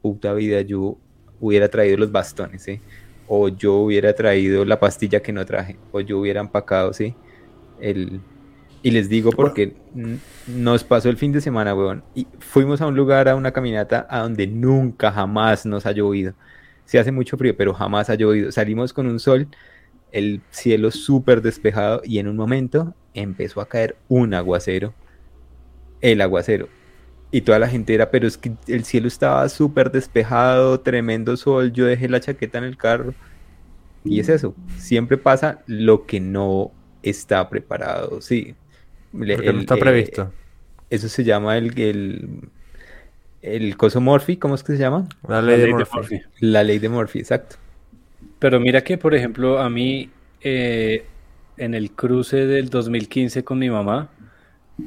[0.02, 0.98] puta vida, yo
[1.40, 2.80] hubiera traído los bastones, ¿sí?
[3.28, 7.16] O yo hubiera traído la pastilla que no traje, o yo hubiera empacado, ¿sí?
[7.80, 8.22] El,
[8.82, 9.76] y les digo porque
[10.48, 12.04] nos pasó el fin de semana, weón.
[12.16, 16.34] Y fuimos a un lugar, a una caminata, a donde nunca, jamás nos ha llovido.
[16.86, 18.52] Se hace mucho frío, pero jamás ha llovido.
[18.52, 19.48] Salimos con un sol,
[20.12, 24.94] el cielo súper despejado y en un momento empezó a caer un aguacero.
[26.02, 26.70] El aguacero.
[27.32, 31.72] Y toda la gente era, pero es que el cielo estaba súper despejado, tremendo sol,
[31.72, 33.14] yo dejé la chaqueta en el carro.
[34.04, 36.72] Y es eso, siempre pasa lo que no
[37.04, 38.56] está preparado, sí.
[39.12, 40.32] Porque no está eh, previsto.
[40.90, 42.50] eso se llama el, el,
[43.42, 45.08] el coso Morphy, ¿cómo es que se llama?
[45.28, 46.22] La ley, de, Morphy.
[46.40, 47.58] La ley de Morphy, exacto.
[48.40, 50.10] Pero mira que, por ejemplo, a mí,
[50.42, 51.06] eh,
[51.58, 54.10] en el cruce del 2015 con mi mamá,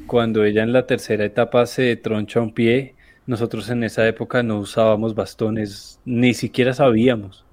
[0.06, 2.94] cuando ella en la tercera etapa se troncha un pie,
[3.26, 7.44] nosotros en esa época no usábamos bastones, ni siquiera sabíamos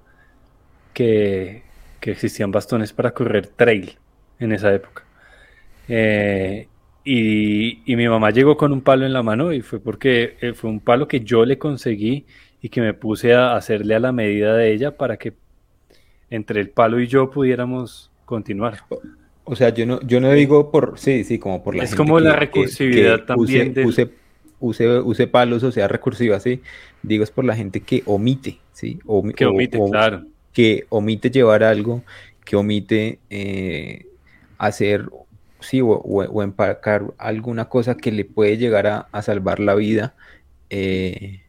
[0.94, 1.62] que,
[2.00, 3.98] que existían bastones para correr trail
[4.38, 5.04] en esa época.
[5.88, 6.68] Eh,
[7.04, 10.70] y, mi mamá llegó con un palo en la mano y fue porque eh, fue
[10.70, 12.26] un palo que yo le conseguí
[12.62, 15.34] y que me puse a hacerle a la medida de ella para que
[16.30, 18.78] entre el palo y yo pudiéramos continuar.
[19.50, 22.20] O sea, yo no, yo no digo por, sí, sí, como por la Es como
[22.20, 23.74] la recursividad también.
[23.84, 24.08] Use,
[24.60, 26.62] use, use, palos, o sea, recursiva, sí.
[27.02, 29.00] Digo, es por la gente que omite, ¿sí?
[29.34, 30.24] que omite, claro.
[30.52, 32.04] Que omite llevar algo,
[32.44, 34.06] que omite eh,
[34.56, 35.08] hacer,
[35.58, 40.14] sí, o, empacar alguna cosa que le puede llegar a, salvar la vida
[40.70, 41.40] eh,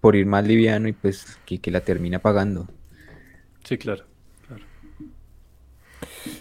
[0.00, 2.68] por ir más liviano y pues que, la termina pagando.
[3.64, 4.04] Sí, claro.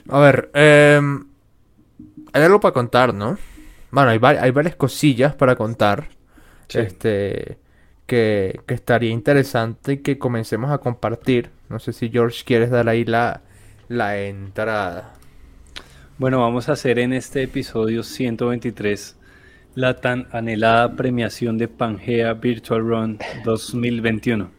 [0.10, 1.26] A ver, em,
[2.34, 3.38] hay algo para contar, ¿no?
[3.92, 6.10] Bueno, hay, hay varias cosillas para contar.
[6.70, 7.58] Este.
[8.06, 11.50] Que, que, estaría interesante que comencemos a compartir.
[11.68, 13.42] No sé si George quieres dar ahí la,
[13.90, 15.14] la entrada.
[16.18, 19.18] Bueno, vamos a hacer en este episodio 123
[19.76, 24.50] la tan anhelada premiación de Pangea Virtual Run 2021.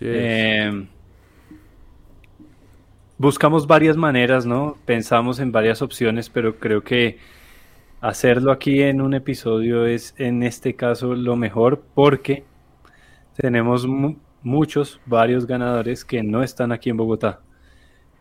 [0.00, 0.86] Eh,
[3.18, 4.76] buscamos varias maneras, ¿no?
[4.86, 7.18] Pensamos en varias opciones, pero creo que
[8.00, 12.44] hacerlo aquí en un episodio es en este caso lo mejor porque
[13.36, 13.86] tenemos
[14.42, 17.40] muchos, varios ganadores que no están aquí en Bogotá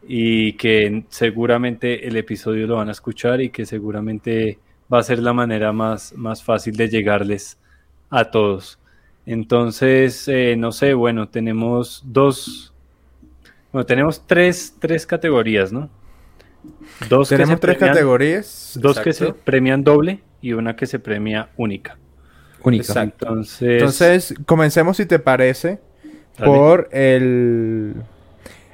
[0.08, 4.60] y que seguramente el episodio lo van a escuchar y que seguramente
[4.91, 7.60] va a ser la manera más, más fácil de llegarles
[8.10, 8.80] a todos.
[9.26, 12.74] Entonces, eh, no sé, bueno, tenemos dos,
[13.78, 15.88] bueno, tenemos tres, tres categorías, ¿no?
[17.09, 18.78] Dos tenemos tres categorías.
[18.82, 21.95] Dos que se premian doble y una que se premia única.
[22.63, 23.03] Única.
[23.03, 25.80] Entonces, Entonces comencemos si te parece
[26.38, 27.93] por el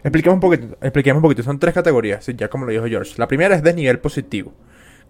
[0.04, 1.44] Expliquemos un poquito, expliquemos un poquito.
[1.44, 3.16] Son tres categorías, ya como lo dijo George.
[3.18, 4.54] La primera es de nivel positivo.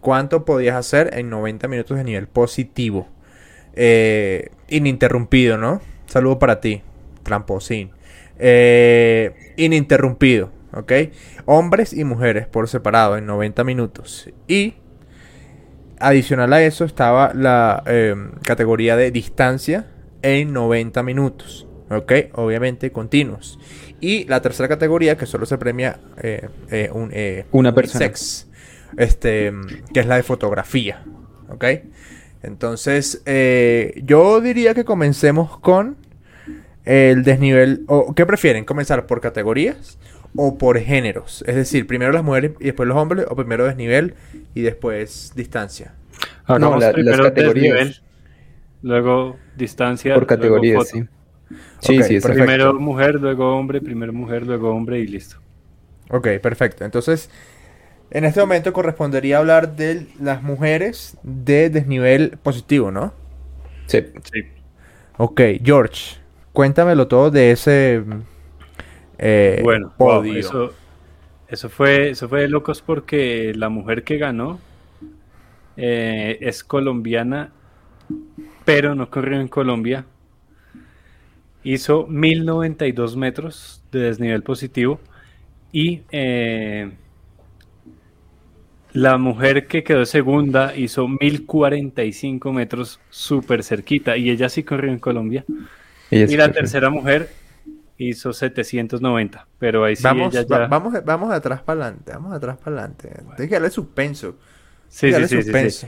[0.01, 3.07] ¿Cuánto podías hacer en 90 minutos de nivel positivo?
[3.75, 5.81] Eh, ininterrumpido, ¿no?
[6.07, 6.81] Saludo para ti,
[7.23, 7.91] tramposín.
[8.39, 10.91] Eh, ininterrumpido, ¿ok?
[11.45, 14.29] Hombres y mujeres por separado en 90 minutos.
[14.47, 14.75] Y
[15.99, 19.87] adicional a eso estaba la eh, categoría de distancia
[20.21, 22.13] en 90 minutos, ¿ok?
[22.33, 23.59] Obviamente continuos.
[23.99, 27.13] Y la tercera categoría, que solo se premia eh, eh, un,
[27.51, 28.05] una persona.
[28.05, 28.49] Sex,
[28.97, 29.53] este,
[29.93, 31.05] que es la de fotografía.
[31.47, 31.65] ¿Ok?
[32.41, 33.23] Entonces,
[34.03, 35.95] yo diría que comencemos con
[36.85, 37.83] el desnivel.
[37.87, 38.65] O, ¿Qué prefieren?
[38.65, 39.97] ¿Comenzar por categorías
[40.35, 41.43] o por géneros?
[41.47, 44.15] Es decir, primero las mujeres y después los hombres, o primero desnivel
[44.53, 45.93] y después distancia.
[46.45, 48.01] Ah, no, primero Desnivel,
[48.81, 50.13] luego distancia.
[50.13, 51.03] Por categorías, sí.
[51.79, 55.37] Sí, sí, Primero mujer, luego hombre, primero mujer, luego hombre y listo.
[56.09, 56.85] Ok, perfecto.
[56.85, 57.29] Entonces,
[58.09, 63.13] en este momento correspondería hablar de las mujeres de desnivel positivo, ¿no?
[63.87, 64.05] Sí.
[64.31, 64.43] Sí.
[65.17, 66.17] Ok, George,
[66.53, 68.03] cuéntamelo todo de ese
[69.17, 70.39] eh, bueno, podio.
[70.39, 70.73] eso,
[71.47, 74.59] eso, fue, eso fue de locos porque la mujer que ganó
[75.75, 77.51] eh, es colombiana,
[78.65, 80.05] pero no corrió en Colombia,
[81.63, 84.99] hizo 1092 metros de desnivel positivo
[85.71, 86.91] y eh,
[88.91, 94.99] la mujer que quedó segunda hizo 1045 metros súper cerquita y ella sí corrió en
[94.99, 95.45] Colombia.
[96.11, 97.29] Y la tercera mujer
[97.97, 100.67] hizo 790, pero ahí sí vamos, ella ya...
[100.67, 103.11] vamos, vamos de atrás para adelante, vamos de atrás para adelante.
[103.37, 104.37] Déjale suspenso.
[104.89, 105.87] Sí, sí, sí,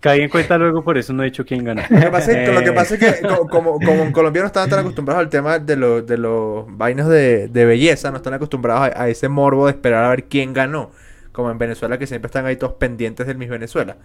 [0.00, 1.82] caí en cuenta luego, por eso no he dicho quién ganó.
[1.88, 3.22] Lo que pasa es, que, eh.
[3.50, 7.08] como, como, en Colombia no están tan acostumbrados al tema de, los de los vainos
[7.08, 10.90] de, belleza, no están acostumbrados a, ese morbo de esperar a ver quién ganó.
[11.32, 13.96] Como en Venezuela, que siempre están ahí todos pendientes del Miss Venezuela.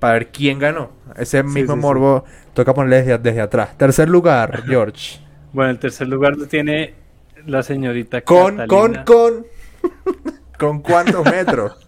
[0.00, 0.90] Para ver quién ganó.
[1.16, 2.24] Ese mismo morbo
[2.54, 3.76] toca ponerle desde, desde, atrás.
[3.76, 5.20] Tercer lugar, George.
[5.52, 6.94] Bueno, el tercer lugar lo tiene
[7.46, 9.04] la señorita Con, Catalina.
[9.04, 9.46] con, con.
[10.58, 11.72] ¿Con cuántos metros?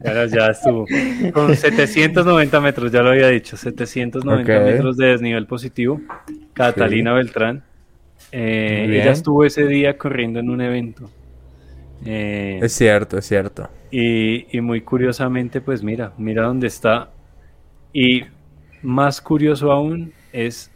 [0.00, 0.86] Bueno, ya estuvo.
[1.32, 3.56] Con 790 metros, ya lo había dicho.
[3.56, 6.00] 790 metros de desnivel positivo.
[6.52, 7.62] Catalina Beltrán.
[8.32, 11.10] Eh, ella estuvo ese día corriendo en un evento.
[12.04, 13.68] Eh, es cierto, es cierto.
[13.90, 17.10] Y, y, muy curiosamente, pues mira, mira dónde está.
[17.92, 18.22] Y
[18.82, 20.70] más curioso aún es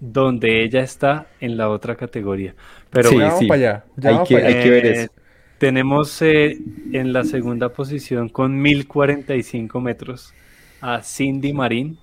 [0.00, 2.54] donde ella está en la otra categoría.
[2.90, 3.84] Pero sí, vamos para allá.
[4.02, 5.12] hay, que, hay que ver eso.
[5.58, 6.58] Tenemos eh,
[6.92, 10.34] en la segunda posición con 1045 metros
[10.80, 11.98] a Cindy Marín.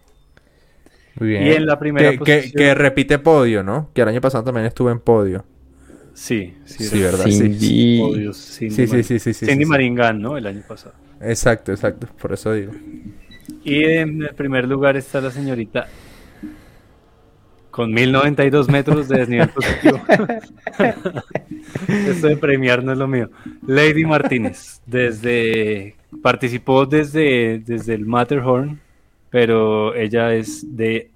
[1.20, 1.46] Muy bien.
[1.46, 2.54] Y en la primera que, posición...
[2.56, 3.90] que, repite podio, ¿no?
[3.94, 5.46] Que el año pasado también estuvo en podio.
[6.22, 7.26] Sí, sí, sí ¿verdad?
[7.26, 8.30] Cindy...
[8.32, 10.94] sí, sí, sí, sí, sí, Cindy Marín ganó el año pasado.
[11.20, 12.74] Exacto, exacto, por eso digo.
[13.64, 15.88] Y en el primer lugar está la señorita
[17.72, 20.00] con 1092 metros de desnivel positivo.
[21.88, 23.32] Esto de premiar no es lo mío.
[23.66, 28.80] Lady Martínez, desde participó desde, desde el Matterhorn,
[29.32, 31.10] pero ella es de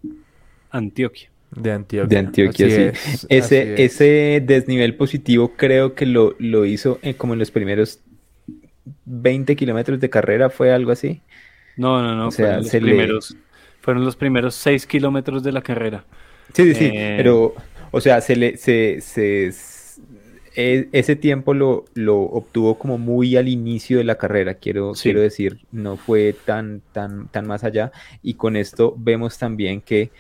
[0.72, 1.30] Antioquia.
[1.56, 2.08] De Antioquia.
[2.08, 3.26] De Antioquia, sí.
[3.30, 8.02] ese, ese desnivel positivo creo que lo, lo hizo como en los primeros
[9.06, 11.22] 20 kilómetros de carrera, ¿fue algo así?
[11.78, 12.28] No, no, no.
[12.28, 13.38] O sea, fueron, los primeros,
[13.82, 16.06] fueron los primeros 6 kilómetros de la carrera.
[16.54, 17.56] Sí, sí, sí, eh, pero,
[17.92, 19.52] o sea, se le, se, se,
[20.56, 25.22] e, ese tiempo lo, lo obtuvo como muy al inicio de la carrera, quiero, quiero
[25.22, 27.92] decir, no fue tan, tan, tan más allá,
[28.22, 30.12] y con esto vemos también que,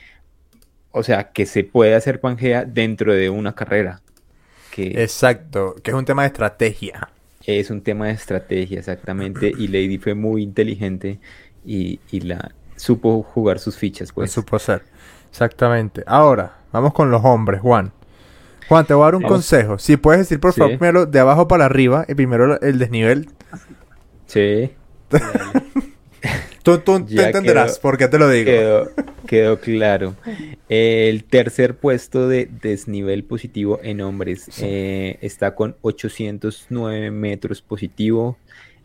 [0.95, 4.01] o sea, que se puede hacer Pangea dentro de una carrera.
[4.71, 7.09] Que Exacto, que es un tema de estrategia.
[7.45, 11.19] Es un tema de estrategia, exactamente, y Lady fue muy inteligente
[11.65, 14.31] y, y la supo jugar sus fichas, pues.
[14.31, 14.83] Supo ser.
[15.29, 16.01] Exactamente.
[16.07, 17.91] Ahora, vamos con los hombres, Juan.
[18.69, 19.77] Juan, te voy a dar un consejo.
[19.77, 23.29] Si puedes decir, por favor, primero de abajo para arriba y primero el desnivel.
[24.27, 24.71] Sí.
[26.65, 28.45] tú, tú entenderás por qué te lo digo.
[28.45, 28.91] Quedó,
[29.27, 30.15] quedó, claro.
[30.67, 38.37] El tercer puesto de desnivel positivo en hombres eh, está con 809 metros positivo.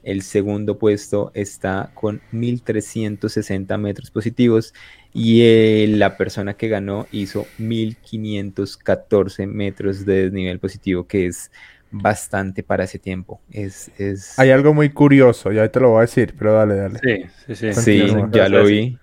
[0.03, 4.73] El segundo puesto está con 1360 metros positivos
[5.13, 11.51] y eh, la persona que ganó hizo 1514 metros de desnivel positivo, que es
[11.91, 13.41] bastante para ese tiempo.
[13.51, 14.39] Es, es...
[14.39, 16.99] Hay algo muy curioso, ya te lo voy a decir, pero dale, dale.
[17.03, 17.81] Sí, sí, sí.
[17.81, 18.99] Sí, ya lo vi,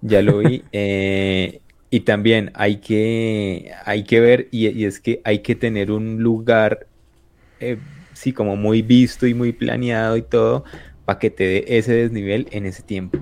[0.00, 0.64] ya lo vi.
[0.72, 1.60] Eh,
[1.90, 6.86] y también hay que, hay que ver, y, es que hay que tener un lugar,
[7.60, 7.78] eh,
[8.12, 10.64] sí, como muy visto y muy planeado y todo,
[11.06, 13.18] para que te dé ese desnivel en ese tiempo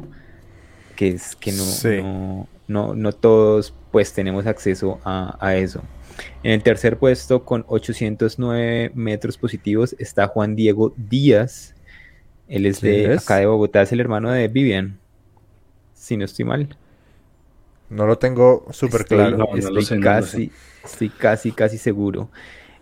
[0.96, 5.82] que es que no, no, no, todos pues tenemos acceso a, eso.
[6.42, 11.74] En el tercer puesto con 809 metros positivos está Juan Diego Díaz.
[12.48, 14.98] Él es de acá de Bogotá, es el hermano de Vivian.
[15.94, 16.76] Si no estoy mal.
[17.88, 19.48] No lo tengo súper claro.
[19.56, 20.52] estoy, casi,
[20.84, 22.30] estoy casi, casi seguro.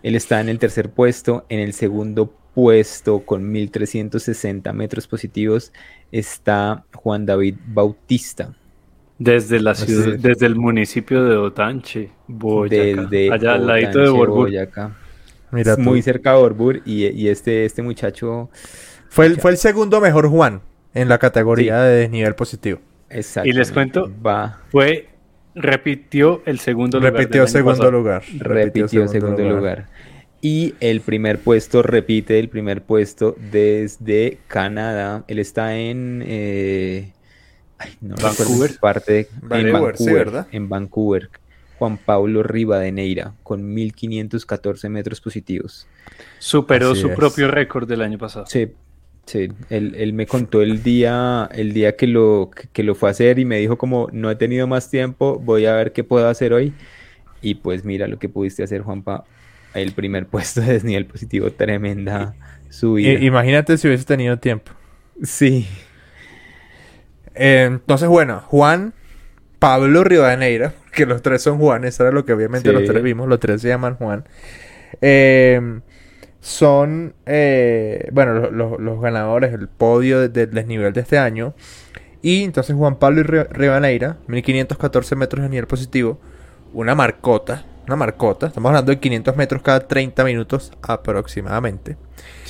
[0.03, 1.47] Él está en el tercer puesto.
[1.49, 5.73] En el segundo puesto con 1360 metros positivos
[6.13, 8.55] está Juan David Bautista.
[9.19, 13.35] Desde la ciudad, desde el municipio de Otanche, Boyacá.
[13.35, 14.51] allá al ladito de Borbur.
[15.53, 18.51] Mira muy cerca de Borbur y, este, este muchacho...
[19.09, 20.61] Fue el, fue el segundo mejor Juan
[20.93, 22.81] en la categoría de desnivel positivo.
[23.09, 23.49] Exacto.
[23.49, 24.59] Y les cuento, Va.
[24.73, 25.09] fue
[25.55, 27.13] repitió el segundo lugar.
[27.13, 28.23] Repitió segundo lugar.
[28.39, 29.89] Repitió, segundo, lugar.
[30.41, 35.25] Y el primer puesto, repite el primer puesto desde Canadá.
[35.29, 36.23] Él está en...
[36.27, 37.13] Eh,
[38.01, 38.79] Vancouver.
[38.81, 40.47] Parte en Vancouver, ¿verdad?
[40.53, 41.31] En Vancouver.
[41.79, 45.87] Juan Pablo Rivadeneira, con 1514 metros positivos.
[46.39, 48.47] Superó su propio récord del año pasado.
[48.47, 48.69] Sí,
[49.27, 49.49] sí.
[49.71, 53.45] Él, me contó el día, el día que lo, que lo fue a hacer y
[53.45, 56.73] me dijo como, no he tenido más tiempo, voy a ver qué puedo hacer hoy.
[57.43, 59.25] Y pues mira lo que pudiste hacer, Juanpa
[59.75, 62.35] el primer puesto de desnivel positivo, tremenda
[62.71, 63.13] subida.
[63.13, 64.73] imagínate si hubiese tenido tiempo.
[65.23, 65.67] Sí.
[67.35, 68.95] Eh, entonces, bueno, Juan,
[69.59, 73.41] Pablo Rivadeneira, que los tres son Juanes, era lo que obviamente los tres vimos, los
[73.41, 74.25] tres se llaman Juan.
[75.01, 75.81] Eh,
[76.41, 81.55] son, eh, bueno, los ganadores, el podio del desnivel de este año.
[82.21, 86.19] Y entonces Juan Pablo y Rivaneira, 1514 metros de nivel positivo,
[86.75, 91.97] una marcota, una marcota, estamos hablando de 500 metros cada 30 minutos aproximadamente.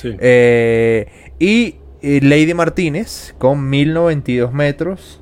[0.03, 1.75] Eh, y,
[2.21, 5.21] Lady Martínez con 1092 metros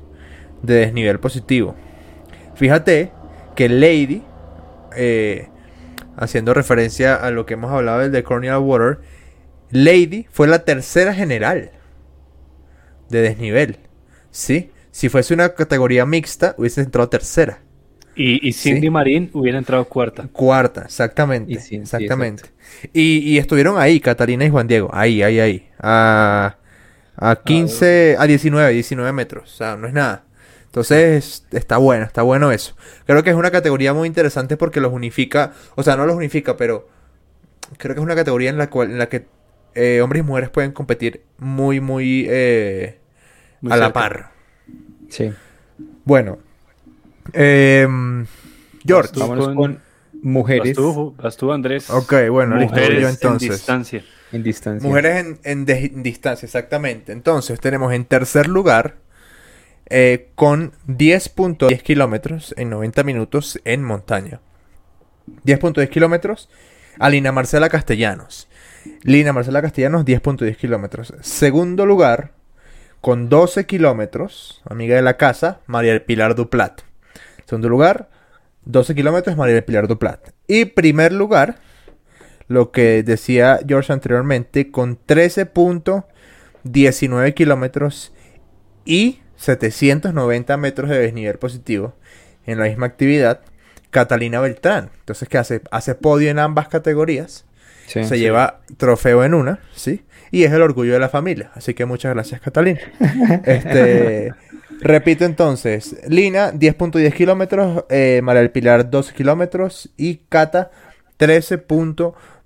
[0.62, 1.74] de desnivel positivo.
[2.54, 3.10] Fíjate
[3.56, 4.22] que Lady,
[4.96, 5.48] eh,
[6.16, 8.98] haciendo referencia a lo que hemos hablado del de Cornell Water,
[9.70, 11.70] Lady fue la tercera general
[13.08, 13.78] de desnivel.
[14.30, 14.70] ¿Sí?
[14.90, 17.60] Si fuese una categoría mixta, hubiese entrado tercera.
[18.16, 20.28] Y, Cindy Marín hubiera entrado cuarta.
[20.30, 21.52] Cuarta, exactamente.
[21.54, 22.44] exactamente.
[22.92, 24.88] y, estuvieron ahí, Catalina y Juan Diego.
[24.92, 25.68] Ahí, ahí, ahí.
[25.80, 26.58] A,
[27.24, 29.52] a 15, a 19, 19 metros.
[29.52, 30.24] O sea, no es nada.
[30.66, 32.76] Entonces, está bueno, está bueno eso.
[33.06, 35.54] Creo que es una categoría muy interesante porque los unifica.
[35.74, 36.88] O sea, no los unifica, pero
[37.78, 39.26] creo que es una categoría en la, cual, en la que
[39.74, 42.98] eh, hombres y mujeres pueden competir muy, muy, eh,
[43.70, 44.32] a la par.
[45.08, 45.32] Sí.
[46.04, 46.38] Bueno,
[47.32, 47.88] eh,
[48.84, 49.12] George.
[49.16, 49.80] Vámonos con,
[50.22, 50.76] mujeres.
[51.16, 51.88] Vas tú, Andrés.
[51.88, 53.48] Ok, bueno, mujeres yo entonces.
[53.48, 54.04] En distancia.
[54.34, 54.88] En distancia.
[54.88, 55.64] Mujeres en,
[56.02, 57.12] distancia, exactamente.
[57.12, 58.96] Entonces, tenemos en tercer lugar
[59.86, 64.40] eh, con 10.10 kilómetros en 90 minutos en montaña.
[65.44, 66.48] 10.10 kilómetros
[66.98, 68.48] a Lina Marcela Castellanos.
[69.02, 71.14] Lina Marcela Castellanos, 10.10 kilómetros.
[71.20, 72.32] Segundo lugar,
[73.00, 76.80] con 12 kilómetros, amiga de la casa, María del Pilar Duplat.
[77.44, 78.08] Segundo lugar,
[78.64, 80.30] 12 kilómetros, María del Pilar Duplat.
[80.46, 81.58] Y primer lugar,
[82.48, 88.12] lo que decía George anteriormente, con 13.19 kilómetros
[88.84, 91.94] y 790 metros de desnivel positivo
[92.46, 93.40] en la misma actividad,
[93.90, 94.90] Catalina Beltrán.
[95.00, 95.62] Entonces, ¿qué hace?
[95.70, 97.46] Hace podio en ambas categorías.
[97.86, 100.04] se lleva trofeo en una, ¿sí?
[100.30, 101.50] Y es el orgullo de la familia.
[101.54, 102.80] Así que muchas gracias, Catalina.
[103.44, 104.32] este,
[104.80, 110.70] repito entonces, Lina, 10.10 kilómetros, eh, María del Pilar, 12 kilómetros y Cata,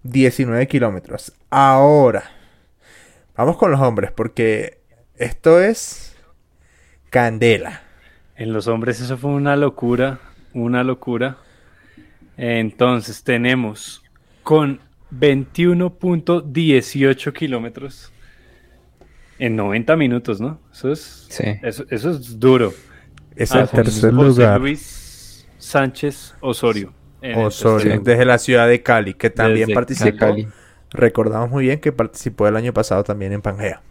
[0.09, 1.33] 13.19 kilómetros.
[1.51, 2.25] Ahora,
[3.37, 4.83] vamos con los hombres, porque
[5.17, 6.17] esto es
[7.11, 7.83] candela.
[8.37, 10.21] En los hombres eso fue una locura,
[10.55, 11.39] una locura.
[12.37, 14.05] Entonces tenemos
[14.43, 14.81] con
[15.13, 18.13] 21.18 kilómetros
[19.39, 20.61] en 90 minutos, ¿no?
[20.73, 21.27] Eso es,
[21.63, 22.75] eso, es duro.
[23.35, 24.61] Es el ah, tercer lugar.
[24.61, 26.93] Luis Sánchez Osorio.
[27.37, 30.37] Osorio, desde la ciudad de Cali, que también participó.
[30.91, 33.83] Recordamos muy bien que participó el año pasado también en Pangea.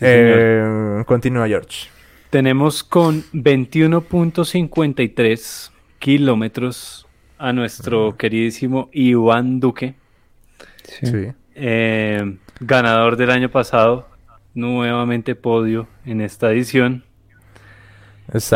[0.00, 1.88] Eh, continúa, George.
[2.30, 7.06] Tenemos con 21.53 kilómetros
[7.38, 9.94] a nuestro queridísimo Iván Duque.
[11.54, 14.08] Eh, ganador del año pasado,
[14.54, 17.02] nuevamente podio en esta edición.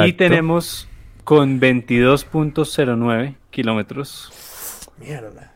[0.04, 0.86] Y tenemos
[1.24, 4.90] con 22.09 kilómetros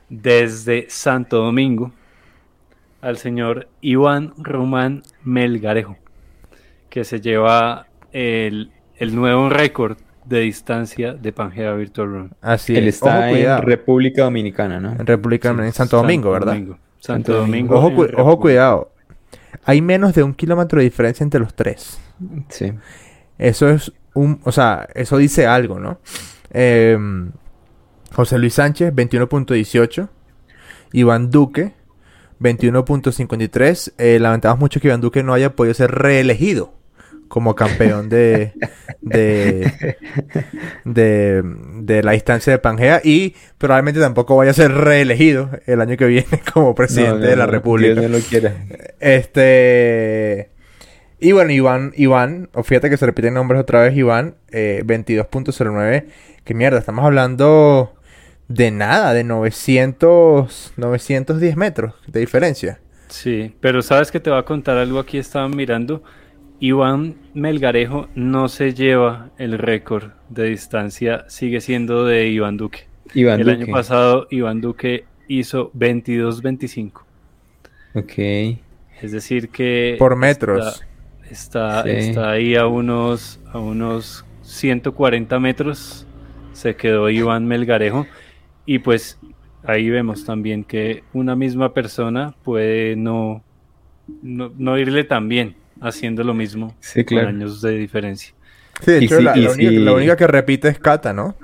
[0.09, 1.93] desde Santo Domingo
[3.01, 5.97] al señor Iván Román Melgarejo,
[6.89, 12.31] que se lleva el, el nuevo récord de distancia de Pangea Virtual Run.
[12.41, 14.93] Así Él está en República Dominicana, ¿no?
[14.93, 16.59] En República Dominicana, en Santo Domingo, ¿verdad?
[16.99, 17.77] Santo Domingo.
[17.79, 18.91] Ojo, cuidado.
[19.65, 22.01] Hay menos de un kilómetro de diferencia entre los tres.
[22.49, 22.73] Sí.
[23.39, 24.41] Eso es un...
[24.45, 26.01] O sea, eso dice algo, ¿no?
[26.51, 27.31] Em,
[28.13, 30.09] José Luis Sánchez, 21.18.
[30.93, 31.75] Iván Duque,
[32.41, 33.93] 21.53.
[33.99, 36.73] Eh, lamentamos mucho que Iván Duque no haya podido ser reelegido
[37.29, 38.53] como campeón de,
[39.01, 39.73] de,
[40.85, 46.07] de, la instancia de Pangea y probablemente tampoco vaya a ser reelegido el año que
[46.07, 48.01] viene como presidente de la República.
[48.01, 48.19] no lo
[49.01, 50.56] Este.
[51.19, 56.07] Y bueno, Iván, Iván, o fíjate que se repiten nombres otra vez, Iván, eh, 22.09.
[56.45, 57.95] Que mierda, estamos hablando
[58.49, 62.81] de nada, de 900, 910 metros de diferencia.
[63.09, 66.03] Sí, pero sabes que te va a contar algo aquí, estaban mirando.
[66.61, 72.87] Iván Melgarejo no se lleva el récord de distancia, sigue siendo de Iván Duque.
[73.15, 77.03] el año pasado Iván Duque hizo 22-25.
[77.95, 78.13] Ok.
[79.03, 79.97] Es decir que...
[79.99, 80.67] Por metros.
[80.67, 80.87] Está,
[81.31, 81.83] está,
[82.31, 86.07] ahí a unos, a unos 140 metros.
[86.53, 88.07] Se quedó Iván Melgarejo.
[88.65, 89.19] Y pues
[89.63, 93.45] ahí vemos también que una misma persona puede no,
[94.23, 96.75] no, no irle tan bien haciendo lo mismo
[97.07, 98.35] con años de diferencia.
[98.81, 99.33] Sí, de hecho, la,
[99.95, 101.35] única, que repite es Kata, ¿no?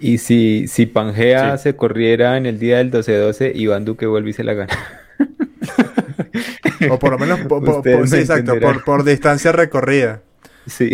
[0.00, 4.32] Y, si, si Pangea se corriera en el día del 12-12, Iván Duque vuelve y
[4.32, 4.74] se la gana.
[6.90, 10.22] o por lo menos por, exacto, por, distancia recorrida.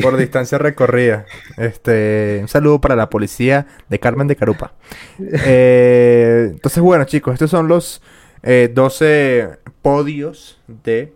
[0.02, 1.27] por distancia recorrida.
[1.56, 4.73] Este, un saludo para la policía de Carmen de Carupa.
[5.19, 8.02] Eh, entonces, bueno, chicos, estos son los
[8.43, 9.48] 12 eh,
[9.82, 11.12] podios de,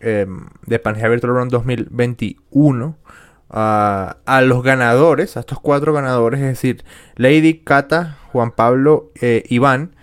[0.00, 2.96] em, de Pangea Virtual Run 2021.
[3.56, 6.84] a los ganadores, a estos cuatro ganadores, es decir,
[7.14, 9.93] Lady, Cata, Juan Pablo, eh, Iván,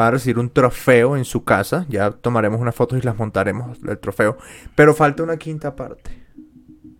[0.00, 1.86] van a recibir un trofeo en su casa.
[1.88, 4.38] Ya tomaremos unas fotos y las montaremos, el trofeo.
[4.74, 6.10] Pero falta una quinta parte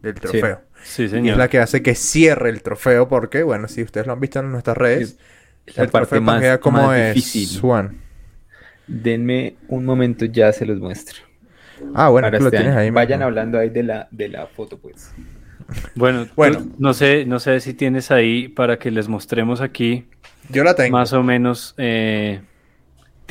[0.02, 0.60] del trofeo.
[0.82, 1.26] Sí, señor.
[1.26, 4.20] Y es la que hace que cierre el trofeo porque, bueno, si ustedes lo han
[4.20, 5.18] visto en nuestras redes,
[5.74, 7.60] la el parte más, como es difícil.
[7.60, 8.00] Juan.
[8.86, 11.18] Denme un momento, ya se los muestro.
[11.94, 12.90] Ah, bueno, lo este tienes ahí.
[12.90, 15.12] Vayan hablando ahí de la, de la foto, pues.
[15.94, 16.66] Bueno, bueno.
[16.78, 20.06] no sé, no sé si tienes ahí para que les mostremos aquí.
[20.50, 20.98] Yo la tengo.
[20.98, 21.74] Más o menos.
[21.78, 22.40] Eh,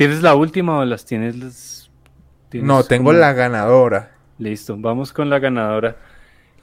[0.00, 1.90] ¿Tienes la última o las tienes?
[2.54, 4.12] no, tengo la ganadora.
[4.38, 5.98] Listo, vamos con la ganadora.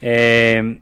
[0.01, 0.79] Eh,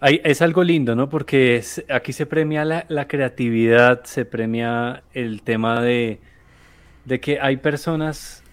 [0.00, 1.08] es algo lindo, ¿no?
[1.08, 6.20] Porque aquí se premia la, creatividad, se premia el tema de,
[7.20, 8.44] que hay personas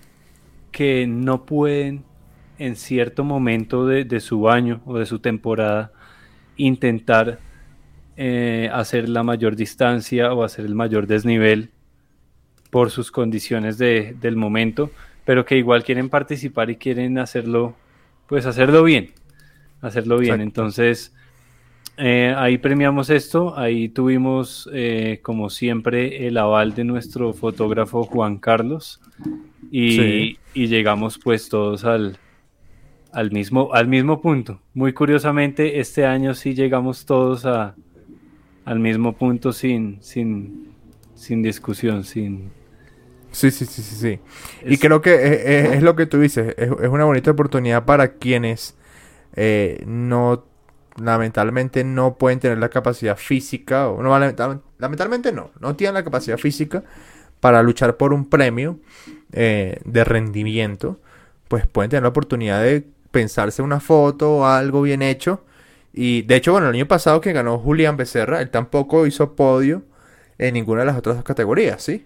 [0.71, 2.03] que no pueden
[2.57, 5.91] en cierto momento de, su año o de su temporada
[6.55, 7.37] intentar
[8.17, 11.69] eh, hacer la mayor distancia o hacer el mayor desnivel
[12.71, 14.91] por sus condiciones del momento,
[15.23, 17.75] pero que igual quieren participar y quieren hacerlo
[18.27, 19.11] pues hacerlo bien,
[19.81, 20.41] hacerlo bien.
[20.41, 21.13] Entonces,
[21.97, 28.37] eh, ahí premiamos esto, ahí tuvimos, eh, como siempre, el aval de nuestro fotógrafo Juan
[28.37, 28.99] Carlos
[29.71, 32.17] y, llegamos pues todos al,
[33.11, 34.59] al, mismo, al mismo punto.
[34.73, 37.75] Muy curiosamente, este año sí llegamos todos a,
[38.67, 40.73] al mismo punto sin, sin,
[41.15, 42.51] sin discusión, sin,
[43.31, 44.19] Sí, sí, sí, sí, sí.
[44.65, 48.75] Y creo que es, lo que tú dices, es, una bonita oportunidad para quienes
[49.35, 50.45] eh, no,
[50.97, 54.17] lamentablemente no pueden tener la capacidad física, o no,
[54.79, 56.83] lamentablemente no, no tienen la capacidad física
[57.39, 58.79] para luchar por un premio
[59.31, 60.99] eh, de rendimiento,
[61.47, 65.45] pues pueden tener la oportunidad de pensarse una foto o algo bien hecho.
[65.99, 69.81] Y de hecho, bueno, el año pasado que ganó Julián Becerra, él tampoco hizo podio
[70.37, 72.05] en ninguna de las otras dos categorías, ¿sí?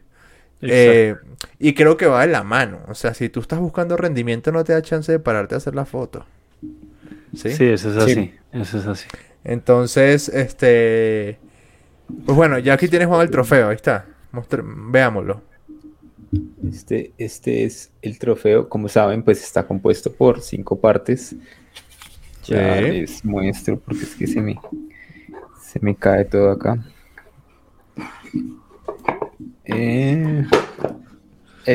[0.61, 1.17] Eh,
[1.59, 2.79] y creo que va de la mano.
[2.87, 5.75] O sea, si tú estás buscando rendimiento, no te da chance de pararte a hacer
[5.75, 6.25] la foto.
[7.35, 8.33] Sí, sí eso es así.
[8.53, 9.07] Eso es así.
[9.43, 11.37] Entonces, este.
[12.25, 13.67] Pues bueno, ya aquí tienes Juan el trofeo.
[13.67, 14.05] Ahí está.
[14.63, 15.41] Veámoslo.
[16.65, 18.69] Este, este es el trofeo.
[18.69, 21.35] Como saben, pues está compuesto por cinco partes.
[22.43, 24.59] Ya les muestro porque es que se me,
[25.61, 26.77] se me cae todo acá.
[29.65, 30.45] Eh,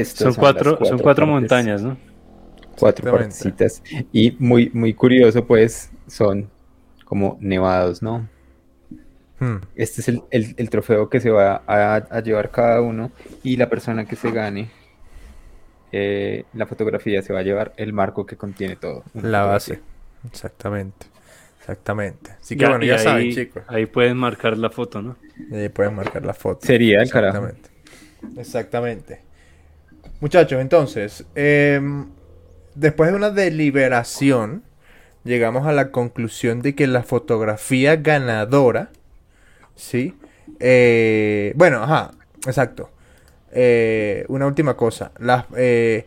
[0.05, 1.97] son, cuatro, son cuatro montañas, ¿no?
[2.79, 3.83] Cuatro partecitas.
[4.13, 6.51] Y muy, muy curioso, pues, son
[7.05, 8.29] como nevados, ¿no?
[9.39, 9.57] Hmm.
[9.75, 13.11] Este es el, trofeo que se va a, llevar cada uno
[13.43, 14.71] y la persona que se gane
[15.93, 19.05] eh, la fotografía se va a llevar el marco que contiene todo.
[19.15, 19.81] La base,
[20.27, 21.07] exactamente.
[21.61, 22.31] Exactamente.
[22.41, 23.65] Así que bueno, ya saben, chicos.
[23.67, 25.17] Ahí pueden marcar la foto, ¿no?
[25.53, 26.65] Ahí pueden marcar la foto.
[26.65, 27.49] Sería el carajo.
[28.37, 29.21] Exactamente.
[30.21, 32.07] Muchachos, entonces, em,
[32.75, 34.63] después de una deliberación,
[35.25, 38.91] llegamos a la conclusión de que la fotografía ganadora,
[39.75, 40.15] ¿sí?
[40.61, 42.13] Eh, bueno, ajá,
[42.47, 42.91] exacto.
[43.51, 45.13] Eh, una última cosa.
[45.19, 46.07] Las, eh,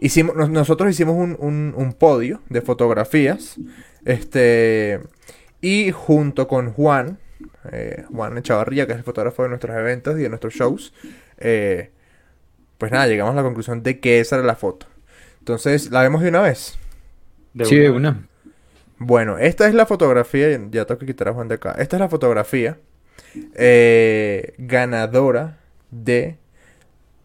[0.00, 3.56] hicimos, nosotros hicimos un, un, podio de fotografías.
[4.04, 5.00] Este.
[5.60, 7.18] Y junto con Juan,
[8.10, 10.92] Juan Chavarría, que es el fotógrafo de nuestros eventos y de nuestros shows,
[11.38, 11.90] eh,
[12.78, 14.86] pues nada, llegamos a la conclusión de que esa era la foto.
[15.38, 16.78] Entonces, ¿la vemos de una vez?
[17.64, 18.26] sí, de una.
[18.98, 21.74] Bueno, esta es la fotografía, ya tengo que quitar a Juan de acá.
[21.78, 22.78] Esta es la fotografía
[23.54, 25.58] eh, ganadora
[25.90, 26.36] de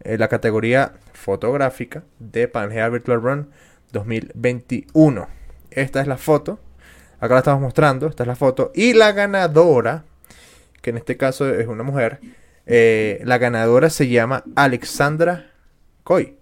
[0.00, 0.92] eh, la categoría
[1.26, 3.50] fotográfica de Pangea Virtual Run
[3.90, 5.26] 2021.
[5.72, 6.60] Esta es la foto.
[7.18, 8.06] Acá la estamos mostrando.
[8.06, 8.70] Esta es la foto.
[8.76, 10.04] Y la ganadora,
[10.82, 12.20] que en este caso es una mujer,
[12.64, 15.50] eh, la ganadora se llama Alexandra
[16.04, 16.36] Coy.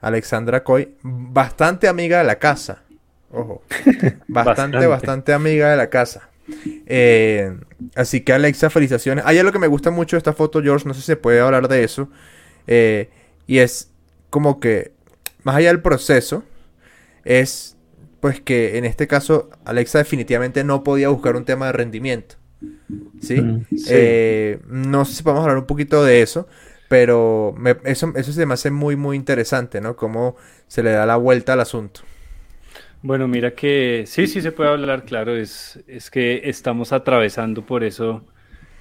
[0.00, 2.84] Alexandra Coy, bastante amiga de la casa.
[3.30, 3.62] Ojo.
[4.26, 6.30] Bastante, bastante, amiga de la casa.
[6.86, 7.54] Eh,
[7.94, 9.22] así que Alexa, felicitaciones.
[9.26, 11.40] Hay algo que me gusta mucho de esta foto, George, no sé si se puede
[11.40, 12.08] hablar de eso.
[12.66, 13.10] Eh,
[13.46, 13.90] y es
[14.30, 14.92] como que,
[15.42, 16.44] más allá del proceso,
[17.24, 17.76] es
[18.20, 22.36] pues que en este caso Alexa definitivamente no podía buscar un tema de rendimiento.
[23.20, 23.40] ¿sí?
[23.40, 26.48] Mm, eh, no sé si podemos hablar un poquito de eso,
[26.88, 29.94] pero eso, eso se me hace muy, muy interesante, ¿no?
[29.94, 30.36] Cómo
[30.66, 32.00] se le da la vuelta al asunto.
[33.02, 37.84] Bueno, mira que sí, sí se puede hablar, claro, es, es que estamos atravesando por
[37.84, 38.24] eso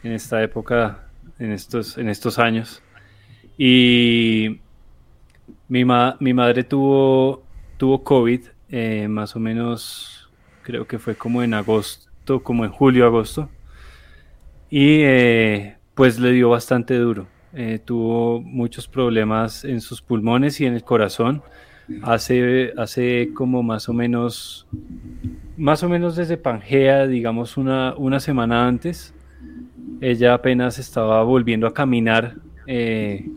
[0.03, 1.07] en esta época,
[1.37, 2.81] en estos, en estos años.
[3.57, 4.61] Y
[5.67, 5.83] mi,
[6.19, 7.43] mi madre tuvo,
[7.77, 10.29] tuvo COVID eh, más o menos,
[10.61, 13.49] creo que fue como en agosto, como en julio, agosto.
[14.69, 17.27] Y eh, pues le dio bastante duro.
[17.53, 21.41] Eh, tuvo muchos problemas en sus pulmones y en el corazón
[22.03, 24.67] hace, hace como más o menos,
[25.55, 29.13] más o menos desde Pangea, digamos una, una semana antes,
[30.01, 32.35] ella apenas estaba volviendo a caminar
[32.67, 33.29] eh,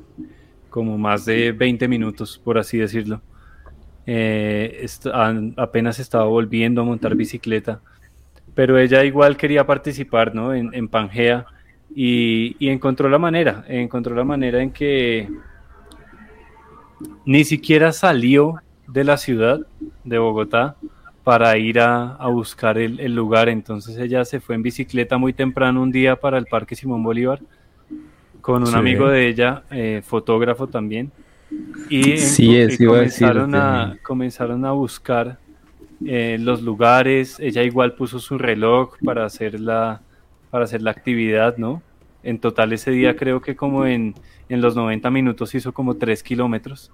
[0.70, 3.20] como más de 20 minutos, por así decirlo.
[4.06, 4.86] Eh,
[5.56, 7.80] apenas estaba volviendo a montar bicicleta,
[8.54, 10.54] pero ella igual quería participar ¿no?
[10.54, 11.44] en, en Pangea
[11.94, 15.28] y, y encontró la manera, encontró la manera en que
[17.24, 18.56] ni siquiera salió
[18.86, 19.60] de la ciudad
[20.04, 20.76] de Bogotá
[21.24, 23.48] para ir a, buscar el, lugar.
[23.48, 27.40] Entonces ella se fue en bicicleta muy temprano un día para el Parque Simón Bolívar
[28.40, 31.10] con un amigo de ella, eh, fotógrafo también.
[31.88, 32.16] Y,
[32.86, 35.38] comenzaron, a, comenzaron a buscar
[36.04, 37.38] eh, los lugares.
[37.40, 40.00] Ella igual puso su reloj para hacer la,
[40.50, 41.82] para hacer la actividad, ¿no?
[42.22, 44.14] En total ese día creo que como en,
[44.48, 46.92] en los 90 minutos hizo como 3 kilómetros,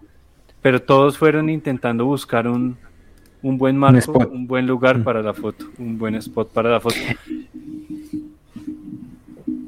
[0.62, 2.76] pero todos fueron intentando buscar un,
[3.42, 5.04] un buen marco, un, buen lugar mm.
[5.04, 6.96] para la foto, un buen spot para la foto.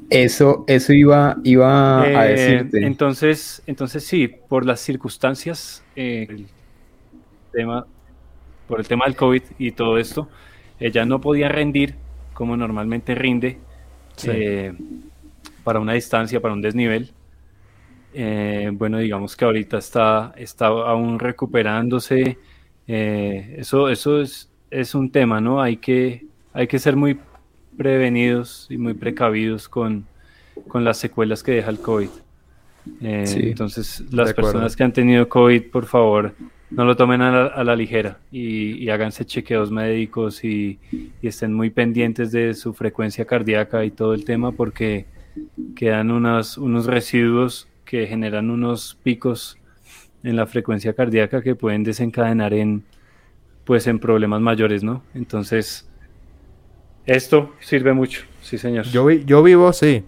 [0.09, 2.85] Eso, eso iba, iba a eh, decirte.
[2.85, 6.47] Entonces, entonces sí, por las circunstancias, eh, el
[7.51, 7.85] tema,
[8.67, 10.27] por el tema del COVID y todo esto,
[10.79, 11.95] ella no podía rendir
[12.33, 13.59] como normalmente rinde
[14.23, 14.73] eh,
[15.63, 17.11] para una distancia, para un desnivel.
[18.73, 22.39] Bueno, digamos que ahorita está, está aún recuperándose.
[22.87, 25.61] Eso eso es, es, un tema, ¿no?
[25.61, 27.19] Hay que, hay que ser muy
[27.79, 30.05] prevenidos y muy precavidos con,
[30.67, 32.09] con las secuelas que deja el COVID.
[33.01, 36.35] Eh, entonces, las personas que han tenido COVID, por favor,
[36.69, 42.33] no lo tomen a la, ligera y, háganse chequeos médicos y, y, estén muy pendientes
[42.33, 45.05] de su frecuencia cardíaca y todo el tema porque
[45.73, 49.57] quedan unos, unos residuos que generan unos picos
[50.23, 52.83] en la frecuencia cardíaca que pueden desencadenar en
[53.63, 55.03] pues en problemas mayores, ¿no?
[55.13, 55.88] Entonces,
[57.09, 58.85] esto sirve mucho, sí señor.
[58.85, 60.03] Yo, yo vivo, sí.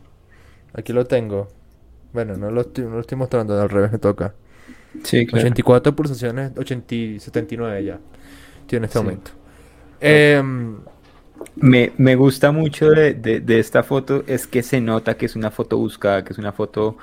[0.73, 1.47] Aquí lo tengo.
[2.13, 4.33] Bueno, no lo estoy, mostrando, al revés me toca.
[5.03, 5.43] Sí, claro.
[5.43, 7.99] 84 pulsaciones, 80, 79 ya.
[8.67, 9.31] Tiene este momento.
[9.99, 10.77] Em,
[11.55, 15.51] me, me, gusta mucho de, de, esta foto es que se nota que es una
[15.51, 16.97] foto buscada, que es una foto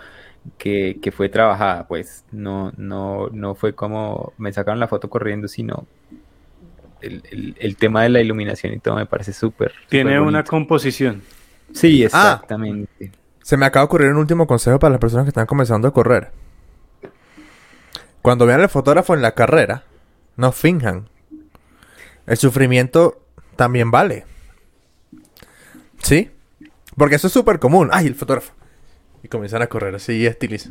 [0.58, 5.48] que, que, fue trabajada, pues no, no, no fue como me sacaron la foto corriendo,
[5.48, 5.86] sino
[7.00, 9.72] el, el, tema de la iluminación y todo me parece súper.
[9.88, 11.22] Tiene una composición.
[11.72, 13.12] Sí, ah, exactamente.
[13.42, 15.92] se me acaba de ocurrir un último consejo para las personas que están comenzando a
[15.92, 16.30] correr.
[18.22, 19.84] Cuando vean al fotógrafo en la carrera,
[20.36, 21.08] no finjan.
[22.26, 23.22] El sufrimiento
[23.56, 24.26] también vale.
[26.02, 26.30] ¿Sí?
[26.96, 27.90] Porque eso es súper común.
[27.92, 28.52] Ay, el fotógrafo
[29.22, 30.70] y comienzan a correr así estilis.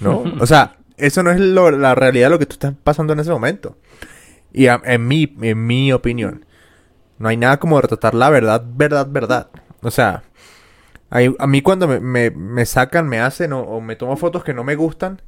[0.00, 0.24] ¿No?
[0.40, 3.30] o sea, eso no es la realidad de lo que tú estás pasando en ese
[3.30, 3.76] momento.
[4.52, 6.44] Y en, mi, en mi opinión,
[7.18, 9.48] no hay nada como retratar la verdad, verdad, verdad.
[9.82, 10.22] O sea,
[11.10, 14.76] a mí cuando me, me, sacan, me hacen o, me tomo fotos que no me
[14.76, 15.20] gustan,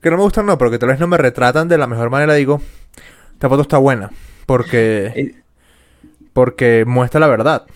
[0.00, 2.10] que no me gustan no, pero que tal vez no me retratan de la mejor
[2.10, 2.60] manera, digo,
[3.32, 4.10] esta foto está buena,
[4.46, 5.34] porque, eh.
[6.32, 7.66] porque muestra la verdad.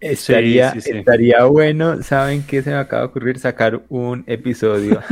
[0.00, 3.38] Estaría, estaría bueno, ¿saben qué se me acaba de ocurrir?
[3.38, 5.02] Sacar un episodio.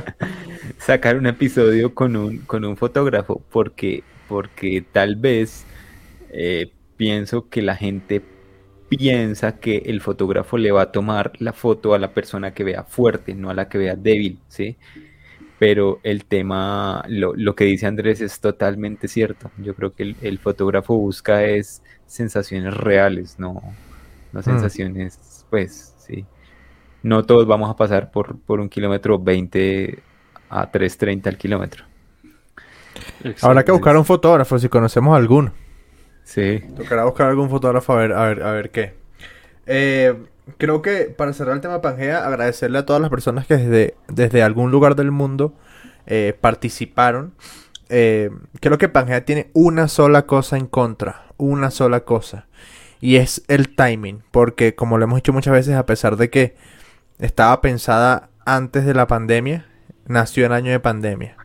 [0.78, 5.64] sacar un episodio con un, con un fotógrafo, porque, porque tal vez
[6.30, 8.22] eh, pienso que la gente
[8.88, 12.84] piensa que el fotógrafo le va a tomar la foto a la persona que vea
[12.84, 14.76] fuerte, no a la que vea débil, ¿sí?
[15.58, 19.50] Pero el tema, lo, lo que dice Andrés es totalmente cierto.
[19.58, 23.60] Yo creo que el, el fotógrafo busca es sensaciones reales, no,
[24.32, 24.50] las mm.
[24.50, 26.24] sensaciones, pues sí.
[27.02, 29.98] No todos vamos a pasar por, por un kilómetro 20
[30.50, 31.87] a 3.30 al kilómetro.
[33.42, 35.52] Habrá que buscar un fotógrafo si conocemos alguno.
[36.24, 36.62] Sí.
[36.76, 38.94] Tocará buscar algún fotógrafo a ver, a ver, a ver qué.
[39.66, 40.14] Eh,
[40.56, 44.42] creo que para cerrar el tema Pangea, agradecerle a todas las personas que desde, desde
[44.42, 45.54] algún lugar del mundo
[46.06, 47.34] eh, participaron.
[47.88, 48.30] Eh,
[48.60, 51.26] creo que Pangea tiene una sola cosa en contra.
[51.36, 52.46] Una sola cosa.
[53.00, 56.56] Y es el timing, porque como lo hemos dicho muchas veces, a pesar de que
[57.18, 59.66] estaba pensada antes de la pandemia,
[60.06, 61.36] nació el año de pandemia.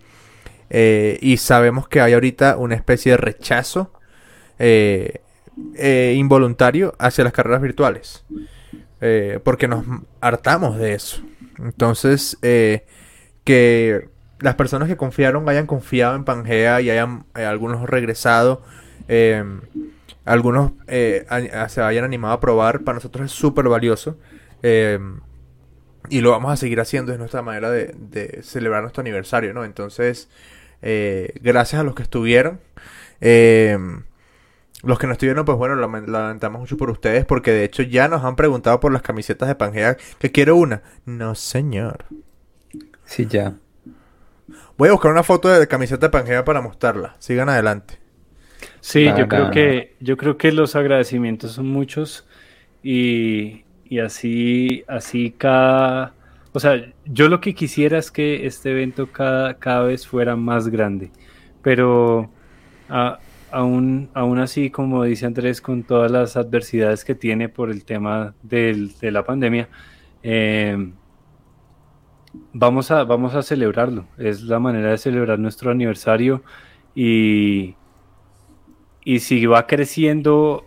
[0.69, 3.91] Eh, y sabemos que hay ahorita una especie de rechazo
[4.60, 5.22] eh,
[5.76, 8.26] eh, involuntario hacia las carreras virtuales.
[9.44, 9.85] porque nos
[10.22, 11.22] hartamos de eso.
[11.60, 12.38] Entonces,
[13.44, 14.10] que
[14.40, 18.64] las personas que confiaron hayan confiado en Pangea y hayan algunos regresado,
[20.23, 24.18] algunos se hayan animado a probar, para nosotros es súper valioso.
[26.10, 29.65] y lo vamos a seguir haciendo, es nuestra manera de, de celebrar nuestro aniversario, ¿no?
[29.65, 30.30] Entonces,
[30.84, 32.60] eh, gracias a los que estuvieron.
[33.22, 33.78] Eh,
[34.84, 38.26] los que no estuvieron, pues bueno, lamentamos mucho por ustedes porque de hecho ya nos
[38.26, 40.84] han preguntado por las camisetas de Pangea que quiero una.
[41.06, 42.06] No, señor.
[43.06, 43.56] Sí, ya.
[44.78, 47.16] Voy a buscar una foto de camiseta de Pangea para mostrarla.
[47.20, 48.00] Sigan adelante.
[48.82, 52.28] Sí, yo creo que yo creo que los agradecimientos son muchos
[52.82, 56.14] y, y así así cada
[56.54, 60.68] o sea, yo lo que quisiera es que este evento cada, cada vez fuera más
[60.70, 61.12] grande,
[61.62, 62.30] pero
[63.52, 68.36] aún, aún así, como dice Andrés, con todas las adversidades que tiene por el tema
[68.42, 69.70] de la pandemia,
[70.24, 70.92] eh,
[72.54, 74.08] vamos, a, vamos a celebrarlo.
[74.18, 76.44] Es la manera de celebrar nuestro aniversario
[76.96, 77.76] y,
[79.04, 80.66] y si va creciendo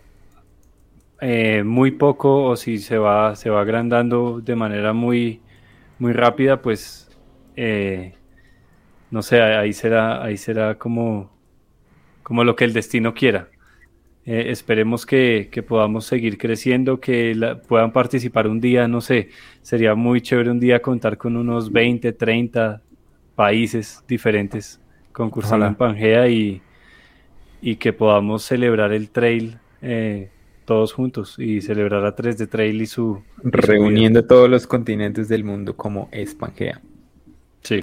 [1.20, 5.40] eh, muy poco o si se va, se va agrandando de manera muy
[5.98, 7.08] muy rápida, pues
[7.56, 8.14] eh,
[9.10, 11.30] no sé, ahí será, ahí será como,
[12.22, 13.48] como lo que el destino quiera.
[14.24, 19.30] Eh, esperemos que, podamos seguir creciendo, que puedan participar un día, no sé,
[19.62, 22.82] sería muy chévere un día contar con unos 20, 30
[23.36, 24.80] países diferentes
[25.12, 26.60] concursando en Pangea y,
[27.62, 30.30] y que podamos celebrar el trail eh,
[30.66, 33.22] todos juntos y celebrar a 3 de Trail y su...
[33.42, 36.82] Reuniendo todos los continentes del mundo como es Pangea.
[37.62, 37.82] Sí.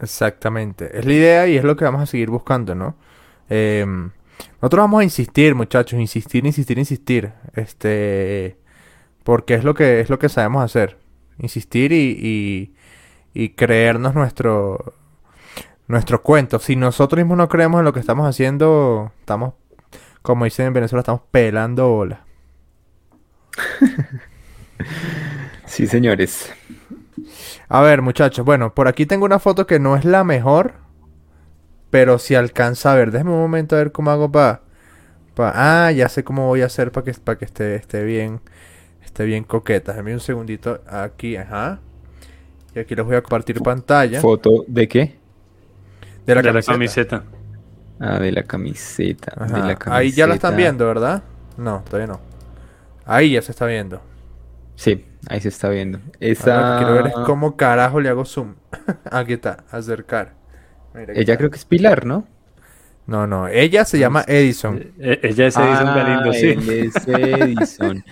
[0.00, 0.98] Exactamente.
[0.98, 2.96] Es la idea y es lo que vamos a seguir buscando, ¿no?
[3.48, 4.10] Em,
[4.60, 7.32] nosotros vamos a insistir, muchachos, insistir, insistir, insistir.
[7.54, 8.56] Este...
[9.22, 10.96] Porque es lo que, es lo que sabemos hacer.
[11.38, 12.74] Insistir y,
[13.34, 14.94] y, creernos nuestro,
[15.86, 16.58] nuestro cuento.
[16.58, 19.54] Si nosotros mismos no creemos en lo que estamos haciendo, estamos
[20.22, 22.24] como dicen en Venezuela, estamos pelando bola.
[25.66, 26.52] sí, señores.
[27.68, 28.44] A ver, muchachos.
[28.44, 30.74] Bueno, por aquí tengo una foto que no es la mejor.
[31.90, 33.10] Pero si alcanza a ver.
[33.10, 34.62] Déjame un momento a ver cómo hago para...
[35.36, 38.40] ah, ya sé cómo voy a hacer para que, para que esté, esté bien.
[39.04, 39.92] Esté bien coqueta.
[39.92, 40.82] Déjame un segundito.
[40.86, 41.80] Aquí, ajá.
[42.74, 44.20] Y aquí les voy a compartir pantalla.
[44.20, 45.16] ¿Foto de qué?
[46.24, 47.24] De la camiseta.
[48.00, 49.32] Ah, de la camiseta.
[49.86, 51.22] Ahí ya la están viendo, ¿verdad?
[51.56, 52.20] No, todavía no.
[53.04, 54.00] Ahí ya se está viendo.
[54.74, 56.00] Sí, ahí se está viendo.
[56.18, 56.78] Esa...
[56.78, 58.54] quiero ver es cómo carajo le hago zoom.
[59.10, 60.34] Aquí está, acercar.
[60.94, 62.26] ella creo que es Pilar, ¿no?
[63.06, 64.92] No, no, ella se llama Edison.
[64.98, 66.56] E-, ella es Edison ah, Galindo, sí.
[66.68, 68.04] es Edison.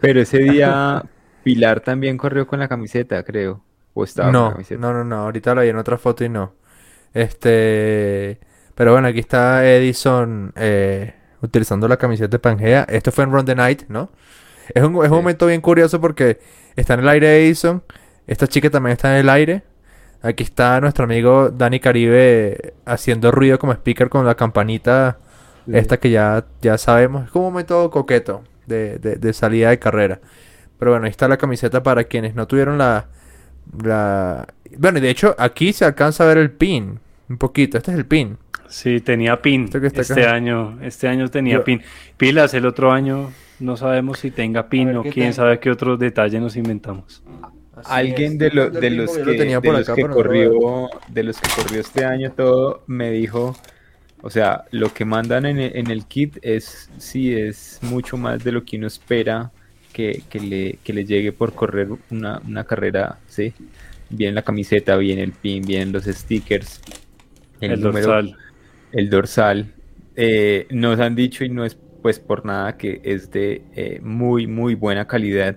[0.00, 1.04] Pero ese día
[1.42, 3.62] Pilar también corrió con la camiseta, creo.
[3.94, 4.80] O estaba no, con la camiseta.
[4.80, 6.54] No, no, no, ahorita lo vi en otra foto y no.
[7.14, 8.40] Este.
[8.76, 12.86] Pero bueno, aquí está Edison eh, utilizando la camiseta de Pangea.
[12.88, 14.10] Esto fue en Run the Night, ¿no?
[14.74, 16.38] Es un, es un momento bien curioso porque
[16.76, 17.82] está en el aire Edison.
[18.26, 19.62] Esta chica también está en el aire.
[20.20, 25.18] Aquí está nuestro amigo Dani Caribe haciendo ruido como speaker con la campanita.
[25.72, 27.24] Esta que ya, ya sabemos.
[27.24, 30.20] Es como un momento coqueto de, de, salida de carrera.
[30.78, 33.06] Pero bueno, ahí está la camiseta para quienes no tuvieron la,
[33.82, 34.46] la...
[34.76, 37.00] Bueno, y de hecho aquí se alcanza a ver el pin.
[37.28, 37.78] Un poquito.
[37.78, 38.38] Este es el pin.
[38.68, 40.78] Sí, tenía pin este año.
[40.82, 41.82] Este año tenía pin.
[42.16, 46.40] Pilas, el otro año no sabemos si tenga pin o quién sabe qué otro detalle
[46.40, 47.22] nos inventamos.
[47.84, 53.54] Alguien de, de, los que, corrió, de los que corrió este año todo, me dijo,
[54.22, 58.64] o sea, lo que mandan en, el kit es, sí, es mucho más de lo
[58.64, 59.52] que uno espera
[59.92, 63.52] que, le, le llegue por correr una, carrera, ¿sí?
[64.08, 66.80] Bien la camiseta, bien el pin, bien los stickers.
[67.60, 68.36] El, dorsal
[68.92, 69.74] el dorsal.
[70.16, 74.46] Eh, nos han dicho y no es pues por nada que es de eh, muy
[74.46, 75.56] muy buena calidad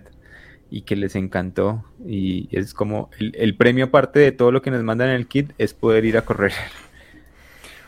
[0.69, 4.83] y que les encantó y es como el, premio aparte de todo lo que nos
[4.83, 6.53] mandan en el kit es poder ir a correr.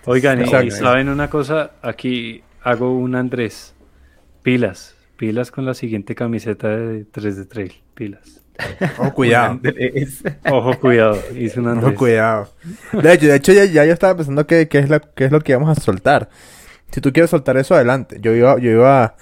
[0.06, 3.76] Oigan, y saben una cosa, aquí hago un Andrés,
[4.42, 8.41] pilas, pilas con la siguiente camiseta de 3 de trail, pilas.
[8.98, 9.60] Ojo, cuidado.
[10.52, 11.18] Ojo, cuidado.
[11.36, 12.50] Hice un Ojo, cuidado.
[12.92, 15.42] De hecho, de hecho ya, ya yo estaba pensando qué, qué, es la, es lo
[15.42, 16.30] que íbamos a soltar.
[16.92, 18.18] Si tú quieres soltar eso, adelante.
[18.20, 19.16] Yo iba, yo iba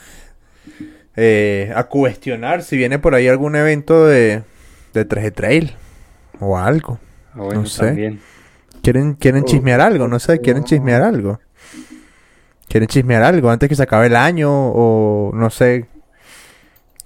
[1.16, 4.44] eh, a cuestionar si viene por ahí algún evento de,
[4.94, 5.76] de 3 Trail
[6.40, 7.00] o algo.
[7.34, 8.18] Ah, no sé.
[8.82, 10.08] ¿Quieren, quieren oh, chismear algo?
[10.08, 11.40] No sé, ¿quieren chismear algo?
[12.68, 14.50] ¿Quieren chismear algo antes que se acabe el año?
[14.52, 15.88] O no sé.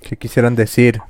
[0.02, 1.02] ¿Qué quisieran decir?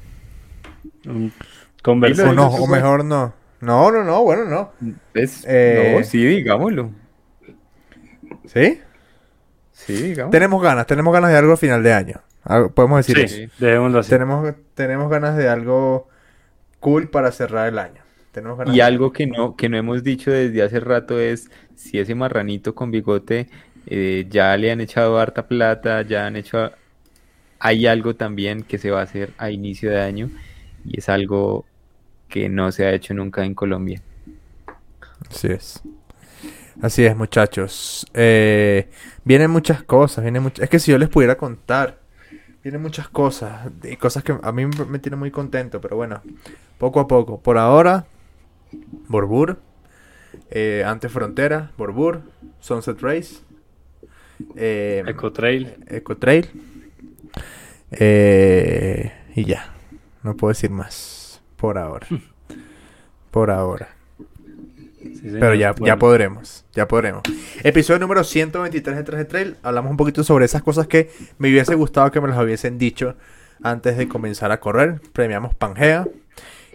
[1.81, 2.29] Conversar.
[2.29, 3.33] O no, o mejor no.
[3.63, 4.71] No, no, no, bueno, no.
[5.13, 6.91] Eh, no, sí, digámoslo.
[8.45, 8.81] ¿Sí?
[9.71, 10.31] Sí, digamos.
[10.31, 12.21] Tenemos ganas, tenemos ganas de algo a final de año.
[12.73, 13.35] Podemos decir sí, eso.
[13.35, 14.09] así.
[14.09, 16.09] Tenemos, tenemos ganas de algo
[16.81, 18.01] cool para cerrar el año.
[18.65, 22.75] y algo que no, que no hemos dicho desde hace rato es si ese marranito
[22.75, 23.47] con bigote
[23.87, 26.71] eh, ya le han echado harta plata, ya han hecho...
[27.59, 30.29] Hay algo también que se va a hacer a inicio de año
[30.85, 31.65] y es algo
[32.29, 34.01] que no se ha hecho nunca en Colombia.
[35.29, 35.81] Así es.
[36.81, 38.05] Así es, muchachos.
[38.13, 38.89] Eh,
[39.23, 41.99] vienen muchas cosas, vienen es que si yo les pudiera contar,
[42.63, 46.21] vienen muchas cosas, y cosas que a mí me tienen muy contento, pero bueno,
[46.77, 47.39] poco a poco.
[47.39, 48.05] Por ahora,
[49.07, 49.59] Borbur,
[50.49, 52.21] eh, Ante Frontera, Borbur,
[52.59, 53.35] Sunset Race,
[54.55, 55.75] eh, Eco Trail.
[55.87, 56.49] Eco Trail.
[57.91, 59.72] Eh, y ya,
[60.23, 62.07] no puedo decir más por ahora.
[63.31, 63.89] por ahora.
[65.21, 67.23] Pero ya, ya podremos, ya podremos.
[67.63, 69.57] Episodio número 123 de 3 de Trail.
[69.61, 73.15] Hablamos un poquito sobre esas cosas que me hubiese gustado que me las hubiesen dicho
[73.61, 75.01] antes de comenzar a correr.
[75.11, 76.07] Premiamos Pangea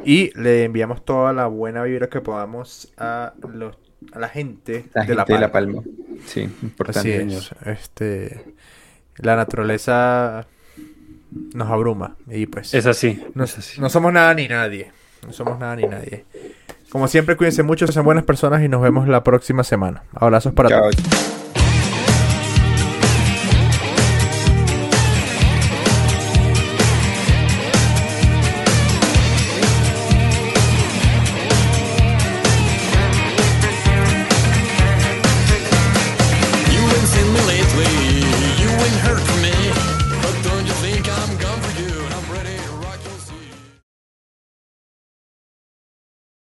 [0.05, 3.79] y le enviamos toda la buena vibra que podamos a los
[4.13, 5.83] a la gente, de, la de, La Palma.
[6.25, 7.29] Sí, importante.
[7.67, 8.55] Este,
[9.17, 10.47] la naturaleza
[11.31, 12.75] nos abruma y pues...
[12.75, 13.81] Es así, no, es así.
[13.81, 14.93] No somos nada ni nadie.
[15.27, 16.25] No somos nada ni nadie.
[16.91, 20.05] Como siempre, cuídense mucho, sean buenas personas y nos vemos la próxima semana.
[20.15, 20.95] Abrazos para todos.